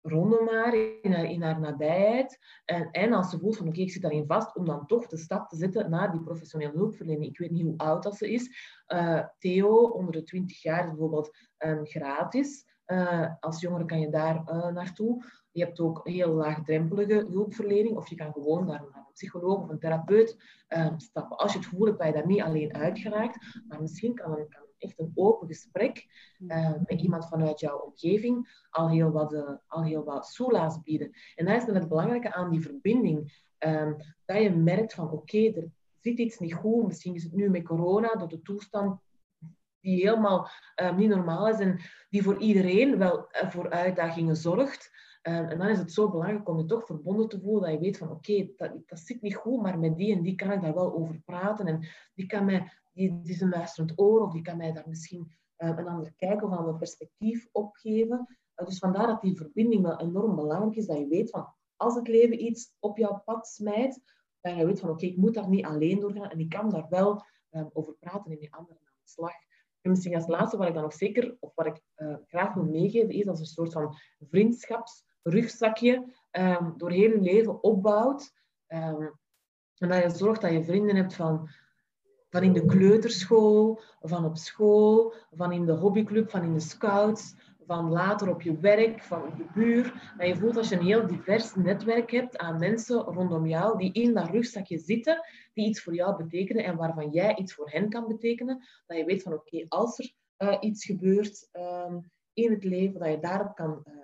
rondom 0.02 0.48
haar, 0.48 0.74
in 1.04 1.42
haar, 1.42 1.60
nabijheid. 1.60 2.40
En, 2.66 2.92
en 2.92 3.14
als 3.14 3.30
ze 3.30 3.40
voelt 3.40 3.58
van 3.58 3.68
oké, 3.68 3.80
ik 3.80 3.92
zit 3.92 4.02
daarin 4.02 4.26
vast, 4.26 4.56
om 4.56 4.66
dan 4.66 4.86
toch 4.86 5.08
de 5.08 5.18
stap 5.18 5.50
te 5.50 5.56
zetten 5.56 5.90
naar 5.90 6.12
die 6.12 6.22
professionele 6.22 6.78
hulpverlening. 6.78 7.26
Ik 7.26 7.38
weet 7.38 7.52
niet 7.52 7.64
hoe 7.64 7.78
oud 7.78 8.04
dat 8.04 8.16
ze 8.16 8.32
is. 8.32 8.50
Uh, 8.88 9.24
Theo, 9.38 9.76
onder 9.76 10.14
de 10.14 10.24
20 10.24 10.62
jaar, 10.62 10.84
is 10.84 10.90
bijvoorbeeld 10.90 11.38
um, 11.58 11.86
gratis. 11.86 12.70
Uh, 12.88 13.30
als 13.40 13.62
jongere 13.62 13.86
kan 13.86 14.00
je 14.00 14.10
daar 14.10 14.36
uh, 14.36 14.68
naartoe. 14.68 15.24
Je 15.52 15.64
hebt 15.64 15.80
ook 15.80 16.00
heel 16.04 16.34
laagdrempelige 16.34 17.26
hulpverlening, 17.30 17.98
of 17.98 18.10
je 18.10 18.16
kan 18.16 18.34
gewoon 18.34 18.66
naar, 18.66 18.82
een 18.82 19.06
psycholoog 19.14 19.62
of 19.62 19.70
een 19.70 19.80
therapeut 19.80 20.38
um, 20.68 21.00
stappen. 21.00 21.38
Als 21.38 21.52
je 21.52 21.58
het 21.58 21.68
gevoel 21.68 21.86
hebt 21.86 21.98
dat 21.98 22.08
je 22.08 22.14
daar 22.14 22.28
niet 22.28 22.42
alleen 22.42 22.74
uit 22.74 23.00
geraakt, 23.00 23.62
maar 23.68 23.82
misschien 23.82 24.16
kan 24.16 24.38
een, 24.38 24.48
echt 24.82 25.00
een 25.00 25.12
open 25.16 25.48
gesprek 25.48 26.08
uh, 26.40 26.74
met 26.86 27.02
iemand 27.02 27.28
vanuit 27.28 27.60
jouw 27.60 27.78
omgeving 27.78 28.66
al 28.70 28.90
heel 28.90 29.12
wat, 29.12 29.34
uh, 29.34 29.50
al 29.68 29.84
heel 29.84 30.04
wat 30.04 30.28
soelaas 30.28 30.82
bieden. 30.82 31.12
En 31.36 31.46
dat 31.46 31.56
is 31.56 31.66
dan 31.66 31.76
het 31.76 31.88
belangrijke 31.88 32.34
aan 32.34 32.50
die 32.50 32.62
verbinding. 32.62 33.40
Um, 33.60 33.98
dat 34.26 34.42
je 34.42 34.50
merkt 34.50 34.94
van 34.94 35.06
oké, 35.06 35.16
okay, 35.16 35.54
er 35.54 35.72
zit 36.00 36.18
iets 36.18 36.40
niet 36.40 36.54
goed. 36.54 36.88
Misschien 36.88 37.16
is 37.16 37.24
het 37.24 37.34
nu 37.34 37.50
met 37.50 37.64
corona, 37.64 38.16
door 38.16 38.28
de 38.28 38.42
toestand 38.42 39.00
die 39.80 40.02
helemaal 40.08 40.50
um, 40.76 40.96
niet 40.96 41.10
normaal 41.10 41.48
is 41.48 41.60
en 41.60 41.80
die 42.10 42.24
voor 42.24 42.38
iedereen 42.38 42.98
wel 42.98 43.28
voor 43.32 43.70
uitdagingen 43.70 44.36
zorgt. 44.36 44.92
Um, 45.24 45.46
en 45.46 45.58
dan 45.58 45.68
is 45.68 45.78
het 45.78 45.92
zo 45.92 46.10
belangrijk 46.10 46.50
om 46.50 46.58
je 46.58 46.66
toch 46.66 46.86
verbonden 46.86 47.30
te 47.30 47.40
voelen, 47.40 47.62
dat 47.62 47.72
je 47.72 47.80
weet 47.80 47.98
van 47.98 48.10
oké, 48.10 48.50
dat, 48.58 48.72
dat 48.86 49.00
zit 49.00 49.22
niet 49.22 49.36
goed, 49.36 49.62
maar 49.62 49.80
met 49.80 49.98
die 49.98 50.16
en 50.16 50.22
die 50.22 50.36
kan 50.36 50.52
ik 50.52 50.62
daar 50.62 50.74
wel 50.74 50.94
over 50.94 51.22
praten. 51.26 51.68
En 51.68 51.88
die 52.14 52.26
kan 52.26 52.46
mij 52.46 52.72
die, 52.94 53.22
die 53.22 53.34
is 53.34 53.42
een 53.42 53.50
luisterend 53.50 54.00
oor 54.00 54.22
of 54.22 54.32
die 54.32 54.42
kan 54.42 54.58
mij 54.58 54.72
daar 54.72 54.88
misschien 54.88 55.32
uh, 55.58 55.70
een 55.78 55.88
ander 55.88 56.14
kijken 56.16 56.48
of 56.48 56.52
een 56.52 56.58
ander 56.58 56.76
perspectief 56.76 57.48
op 57.52 57.76
geven. 57.76 58.28
Uh, 58.56 58.66
dus 58.66 58.78
vandaar 58.78 59.08
dat 59.08 59.22
die 59.22 59.38
verbinding 59.38 59.82
wel 59.82 60.00
enorm 60.00 60.36
belangrijk 60.36 60.76
is, 60.76 60.86
dat 60.86 60.98
je 60.98 61.08
weet 61.08 61.30
van 61.30 61.54
als 61.76 61.96
het 61.96 62.08
leven 62.08 62.44
iets 62.44 62.76
op 62.80 62.98
jouw 62.98 63.22
pad 63.26 63.48
smijt, 63.48 64.02
dat 64.40 64.58
je 64.58 64.66
weet 64.66 64.80
van 64.80 64.90
oké, 64.90 65.06
ik 65.06 65.18
moet 65.18 65.34
daar 65.34 65.50
niet 65.50 65.66
alleen 65.66 66.00
doorgaan 66.00 66.30
en 66.30 66.40
ik 66.40 66.50
kan 66.50 66.70
daar 66.70 66.86
wel 66.90 67.26
over 67.74 67.94
praten 68.00 68.32
en 68.32 68.38
die 68.38 68.54
anderen 68.54 68.78
aan 68.78 69.00
de 69.04 69.10
slag. 69.10 69.34
En 69.82 69.90
misschien 69.90 70.16
als 70.16 70.28
laatste, 70.28 70.58
wat 70.58 70.68
ik 70.68 70.74
dan 70.74 70.84
nog 70.84 70.94
zeker, 70.94 71.38
of 71.40 71.56
wat 71.56 71.66
ik 71.66 71.82
graag 72.28 72.54
wil 72.54 72.64
meegeven, 72.64 73.10
is 73.10 73.28
als 73.28 73.40
een 73.40 73.46
soort 73.46 73.72
van 73.72 73.96
vriendschapsrugzakje 75.24 76.06
um, 76.32 76.74
door 76.78 76.92
heel 76.92 77.10
je 77.10 77.22
leven 77.22 77.64
opbouwt. 77.64 78.34
Um, 78.68 79.20
en 79.78 79.90
dat 79.90 80.04
je 80.04 80.10
zorgt 80.10 80.42
dat 80.42 80.52
je 80.52 80.64
vrienden 80.64 80.96
hebt 80.96 81.16
van 81.16 81.50
van 82.32 82.44
in 82.44 82.54
de 82.54 82.66
kleuterschool, 82.66 83.82
van 84.00 84.26
op 84.26 84.38
school, 84.38 85.14
van 85.32 85.52
in 85.52 85.66
de 85.66 85.72
hobbyclub, 85.72 86.30
van 86.30 86.44
in 86.44 86.54
de 86.54 86.60
scouts, 86.60 87.36
van 87.66 87.90
later 87.90 88.30
op 88.30 88.42
je 88.42 88.60
werk, 88.60 89.04
van 89.04 89.34
je 89.38 89.46
buur. 89.54 90.14
Dat 90.18 90.28
je 90.28 90.36
voelt 90.36 90.58
als 90.58 90.70
je 90.70 90.76
een 90.76 90.86
heel 90.86 91.08
divers 91.08 91.56
netwerk 91.56 92.12
hebt 92.12 92.38
aan 92.38 92.60
mensen 92.60 93.00
rondom 93.00 93.46
jou 93.46 93.78
die 93.78 93.94
in 93.94 94.14
dat 94.14 94.30
rugzakje 94.30 94.78
zitten, 94.78 95.26
die 95.54 95.68
iets 95.68 95.84
voor 95.84 95.94
jou 95.94 96.24
betekenen 96.24 96.64
en 96.64 96.76
waarvan 96.76 97.10
jij 97.10 97.36
iets 97.36 97.54
voor 97.54 97.70
hen 97.70 97.90
kan 97.90 98.08
betekenen. 98.08 98.68
Dat 98.86 98.98
je 98.98 99.06
weet 99.06 99.24
van 99.24 99.34
oké, 99.34 99.66
als 99.68 100.00
er 100.00 100.14
uh, 100.38 100.58
iets 100.60 100.86
gebeurt 100.86 101.50
um, 101.52 102.12
in 102.34 102.52
het 102.52 102.64
leven, 102.64 103.00
dat 103.00 103.10
je 103.10 103.20
daarop 103.20 103.56
kan, 103.56 103.84
uh, 103.88 104.01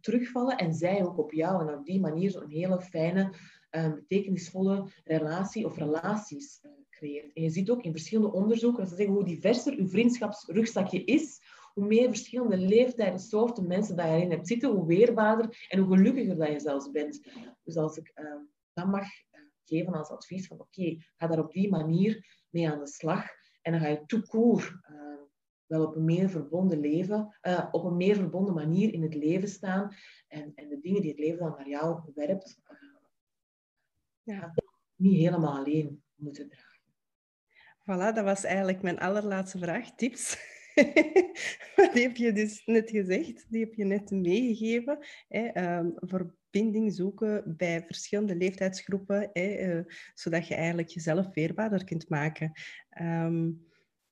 terugvallen 0.00 0.56
en 0.56 0.74
zij 0.74 1.04
ook 1.04 1.18
op 1.18 1.32
jou. 1.32 1.68
En 1.68 1.78
op 1.78 1.84
die 1.84 2.00
manier 2.00 2.30
zo'n 2.30 2.50
hele 2.50 2.80
fijne, 2.80 3.34
uh, 3.70 3.92
betekenisvolle 3.92 4.90
relatie 5.04 5.64
of 5.64 5.76
relaties 5.76 6.60
uh, 6.62 6.70
creëert. 6.90 7.32
En 7.32 7.42
je 7.42 7.50
ziet 7.50 7.70
ook 7.70 7.82
in 7.82 7.92
verschillende 7.92 8.32
onderzoeken, 8.32 8.80
dat 8.80 8.88
ze 8.88 8.96
zeggen 8.96 9.14
hoe 9.14 9.24
diverser 9.24 9.76
uw 9.76 9.88
vriendschapsrugzakje 9.88 11.04
is, 11.04 11.40
hoe 11.74 11.86
meer 11.86 12.08
verschillende 12.08 12.56
leeftijden, 12.56 13.18
soorten 13.18 13.66
mensen 13.66 13.96
dat 13.96 14.06
erin 14.06 14.30
hebt 14.30 14.46
zitten, 14.46 14.70
hoe 14.70 14.86
weerbaarder 14.86 15.66
en 15.68 15.78
hoe 15.78 15.96
gelukkiger 15.96 16.36
dat 16.36 16.48
je 16.48 16.60
zelfs 16.60 16.90
bent. 16.90 17.28
Dus 17.64 17.76
als 17.76 17.96
ik 17.96 18.12
uh, 18.14 18.34
dat 18.72 18.86
mag 18.86 19.06
geven 19.64 19.92
als 19.92 20.08
advies 20.08 20.46
van 20.46 20.60
oké, 20.60 20.96
ga 21.16 21.26
daar 21.26 21.38
op 21.38 21.52
die 21.52 21.70
manier 21.70 22.44
mee 22.50 22.70
aan 22.70 22.78
de 22.78 22.88
slag 22.88 23.24
en 23.62 23.72
dan 23.72 23.80
ga 23.80 23.88
je 23.88 24.06
toekoer 24.06 24.80
wel 25.66 25.86
op 25.86 25.96
een 25.96 26.04
meer 26.04 26.30
verbonden 26.30 26.80
leven, 26.80 27.36
uh, 27.42 27.68
op 27.70 27.84
een 27.84 27.96
meer 27.96 28.14
verbonden 28.14 28.54
manier 28.54 28.92
in 28.92 29.02
het 29.02 29.14
leven 29.14 29.48
staan 29.48 29.94
en, 30.28 30.52
en 30.54 30.68
de 30.68 30.80
dingen 30.80 31.00
die 31.00 31.10
het 31.10 31.20
leven 31.20 31.38
dan 31.38 31.54
naar 31.56 31.68
jou 31.68 32.00
werpt, 32.14 32.60
uh, 32.70 32.78
ja. 34.22 34.54
niet 34.96 35.18
helemaal 35.18 35.56
alleen 35.56 36.02
moeten 36.14 36.48
dragen. 36.48 36.76
Voilà, 37.86 38.14
dat 38.14 38.24
was 38.24 38.44
eigenlijk 38.44 38.82
mijn 38.82 38.98
allerlaatste 38.98 39.58
vraag. 39.58 39.94
Tips? 39.94 40.38
die 41.92 42.02
heb 42.02 42.16
je 42.16 42.32
dus 42.32 42.62
net 42.64 42.90
gezegd, 42.90 43.46
die 43.48 43.64
heb 43.64 43.74
je 43.74 43.84
net 43.84 44.10
meegegeven. 44.10 44.98
Hè? 45.28 45.76
Um, 45.78 45.94
verbinding 45.96 46.92
zoeken 46.92 47.56
bij 47.56 47.84
verschillende 47.86 48.36
leeftijdsgroepen, 48.36 49.30
hè? 49.32 49.76
Uh, 49.76 49.84
zodat 50.14 50.48
je 50.48 50.54
eigenlijk 50.54 50.88
jezelf 50.88 51.34
weerbaarder 51.34 51.84
kunt 51.84 52.08
maken. 52.08 52.52
Um, 53.00 53.66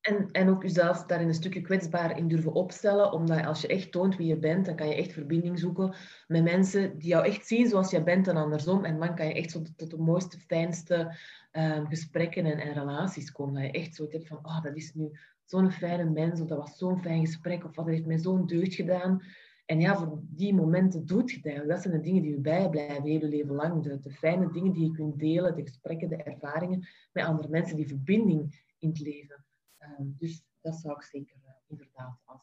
en, 0.05 0.29
en 0.31 0.49
ook 0.49 0.61
jezelf 0.61 1.05
daarin 1.05 1.27
een 1.27 1.33
stukje 1.33 1.61
kwetsbaar 1.61 2.17
in 2.17 2.27
durven 2.27 2.53
opstellen, 2.53 3.11
omdat 3.11 3.45
als 3.45 3.61
je 3.61 3.67
echt 3.67 3.91
toont 3.91 4.15
wie 4.15 4.27
je 4.27 4.37
bent, 4.37 4.65
dan 4.65 4.75
kan 4.75 4.87
je 4.87 4.95
echt 4.95 5.11
verbinding 5.11 5.59
zoeken 5.59 5.95
met 6.27 6.43
mensen 6.43 6.97
die 6.97 7.07
jou 7.07 7.25
echt 7.25 7.47
zien 7.47 7.67
zoals 7.67 7.91
je 7.91 8.03
bent 8.03 8.27
en 8.27 8.37
andersom. 8.37 8.85
En 8.85 8.99
dan 8.99 9.15
kan 9.15 9.27
je 9.27 9.33
echt 9.33 9.51
zo 9.51 9.61
tot 9.75 9.89
de 9.89 9.97
mooiste, 9.97 10.39
fijnste 10.39 11.15
um, 11.51 11.87
gesprekken 11.87 12.45
en, 12.45 12.73
relaties 12.73 13.31
komen. 13.31 13.53
Dat 13.53 13.63
je 13.63 13.79
echt 13.79 13.95
zo 13.95 14.05
hebt 14.09 14.27
van, 14.27 14.37
oh, 14.37 14.63
dat 14.63 14.75
is 14.75 14.93
nu 14.93 15.11
zo'n 15.45 15.71
fijne 15.71 16.09
mens, 16.09 16.41
of 16.41 16.47
dat 16.47 16.57
was 16.57 16.77
zo'n 16.77 17.01
fijn 17.01 17.25
gesprek, 17.25 17.65
of 17.65 17.75
wat 17.75 17.85
heeft 17.85 18.05
mij 18.05 18.17
zo'n 18.17 18.45
deugd 18.45 18.73
gedaan. 18.73 19.23
En 19.65 19.79
ja, 19.79 19.95
voor 19.95 20.19
die 20.21 20.53
momenten 20.53 21.05
doet 21.05 21.31
je 21.31 21.41
dat. 21.41 21.67
Dat 21.67 21.81
zijn 21.81 21.93
de 21.93 22.01
dingen 22.01 22.21
die 22.21 22.31
je 22.31 22.39
bijblijven 22.39 23.03
heel 23.03 23.27
leven 23.27 23.55
lang. 23.55 23.83
De, 23.83 23.99
de 23.99 24.11
fijne 24.11 24.51
dingen 24.51 24.73
die 24.73 24.83
je 24.83 24.91
kunt 24.91 25.19
delen, 25.19 25.55
de 25.55 25.61
gesprekken, 25.61 26.09
de 26.09 26.15
ervaringen 26.15 26.87
met 27.11 27.25
andere 27.25 27.49
mensen, 27.49 27.75
die 27.75 27.87
verbinding 27.87 28.63
in 28.79 28.89
het 28.89 28.99
leven. 28.99 29.45
Ehm, 29.85 30.07
dus 30.17 30.43
dat 30.61 30.75
zou 30.75 30.95
ik 30.95 31.03
zeker 31.03 31.37
uh, 31.45 31.51
inderdaad 31.67 32.19
als, 32.23 32.41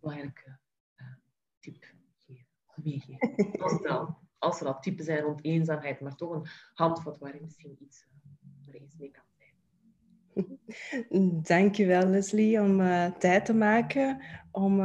belangrijke 0.00 0.58
uh, 0.96 1.06
tip 1.58 1.94
geven. 2.16 2.48
Als, 3.62 3.82
dan, 3.82 4.18
als 4.38 4.60
er 4.60 4.66
al 4.66 4.80
typen 4.80 5.04
zijn 5.04 5.20
rond 5.20 5.44
eenzaamheid, 5.44 6.00
maar 6.00 6.16
toch 6.16 6.30
een 6.30 6.46
handvat 6.74 7.18
waarin 7.18 7.42
misschien 7.42 7.76
iets 7.80 8.06
er 8.66 8.74
eens 8.74 8.96
mee 8.96 9.10
kan 9.10 9.24
zijn. 9.36 9.56
Dankjewel 11.42 12.06
Leslie 12.06 12.60
om 12.60 12.78
tijd 13.18 13.44
te 13.44 13.54
maken 13.54 14.22
om 14.50 14.80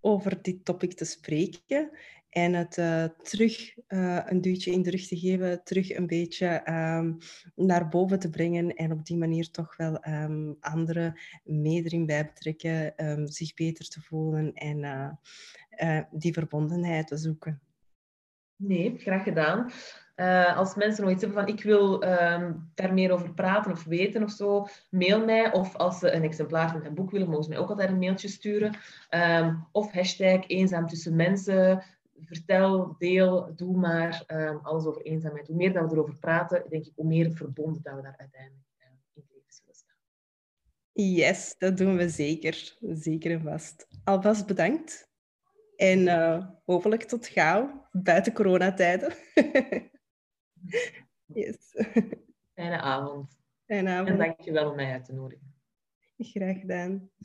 over 0.00 0.42
dit 0.42 0.64
topic 0.64 0.94
te 0.94 1.04
spreken 1.04 1.90
en 2.34 2.52
het 2.52 2.76
uh, 2.76 3.04
terug 3.04 3.74
uh, 3.88 4.20
een 4.24 4.40
duwtje 4.40 4.70
in 4.70 4.82
de 4.82 4.90
rug 4.90 5.06
te 5.06 5.16
geven, 5.16 5.64
terug 5.64 5.96
een 5.96 6.06
beetje 6.06 6.62
um, 6.68 7.18
naar 7.54 7.88
boven 7.88 8.18
te 8.18 8.30
brengen 8.30 8.74
en 8.74 8.92
op 8.92 9.06
die 9.06 9.16
manier 9.16 9.50
toch 9.50 9.76
wel 9.76 10.06
um, 10.08 10.56
anderen 10.60 11.20
mee 11.44 11.82
erin 11.82 12.06
bij 12.06 12.24
betrekken, 12.24 13.06
um, 13.10 13.26
zich 13.26 13.54
beter 13.54 13.88
te 13.88 14.00
voelen 14.00 14.52
en 14.52 14.78
uh, 14.82 16.00
die 16.10 16.32
verbondenheid 16.32 17.06
te 17.06 17.16
zoeken. 17.16 17.60
Nee, 18.56 18.98
graag 18.98 19.22
gedaan. 19.22 19.70
als 20.56 20.74
mensen 20.74 21.04
nog 21.04 21.12
iets 21.12 21.22
hebben 21.22 21.44
van 21.44 21.54
ik 21.54 21.62
wil 21.62 22.00
daar 22.74 22.92
meer 22.92 23.12
over 23.12 23.34
praten 23.34 23.72
of 23.72 23.84
weten 23.84 24.22
of 24.22 24.30
zo, 24.30 24.66
mail 24.90 25.24
mij. 25.24 25.52
Of 25.52 25.76
als 25.76 25.98
ze 25.98 26.12
een 26.12 26.22
exemplaar 26.22 26.70
van 26.70 26.80
mijn 26.80 26.94
boek 26.94 27.10
willen, 27.10 27.28
mogen 27.28 27.44
ze 27.44 27.50
mij 27.50 27.58
ook 27.58 27.68
altijd 27.68 27.88
een 27.90 27.98
mailtje 27.98 28.28
sturen. 28.28 28.76
of 29.72 29.92
hashtag 29.92 30.48
eenzaam 30.48 30.86
tussen 30.86 31.16
mensen 31.16 31.82
vertel, 32.26 32.94
deel, 32.98 33.52
doe 33.56 33.76
maar 33.76 34.24
um, 34.26 34.58
alles 34.62 34.84
over 34.84 35.02
eenzaamheid. 35.02 35.46
Hoe 35.46 35.56
meer 35.56 35.72
dat 35.72 35.90
we 35.90 35.96
erover 35.96 36.16
praten, 36.16 36.64
denk 36.68 36.86
ik, 36.86 36.92
hoe 36.94 37.06
meer 37.06 37.32
verbonden 37.32 37.82
dat 37.82 37.94
we 37.94 38.02
daar 38.02 38.16
uiteindelijk 38.18 38.68
uh, 38.78 38.86
in 38.86 39.22
het 39.22 39.30
leven 39.30 39.52
zullen 39.52 39.74
staan. 39.74 39.96
Yes, 40.92 41.54
dat 41.58 41.76
doen 41.76 41.96
we 41.96 42.08
zeker. 42.08 42.76
Zeker 42.80 43.30
en 43.30 43.42
vast. 43.42 43.88
Alvast 44.04 44.46
bedankt. 44.46 45.12
En 45.76 45.98
uh, 45.98 46.46
hopelijk 46.64 47.02
tot 47.02 47.26
gauw, 47.26 47.88
buiten 47.92 48.32
coronatijden. 48.32 49.14
yes. 51.26 51.56
Fijne 52.54 52.80
avond. 52.80 53.38
Fijne 53.66 53.90
avond. 53.90 54.08
En 54.08 54.18
dank 54.18 54.40
je 54.40 54.52
wel 54.52 54.70
om 54.70 54.76
mij 54.76 54.92
uit 54.92 55.04
te 55.04 55.12
nodigen. 55.12 55.54
Graag 56.18 56.60
gedaan. 56.60 57.10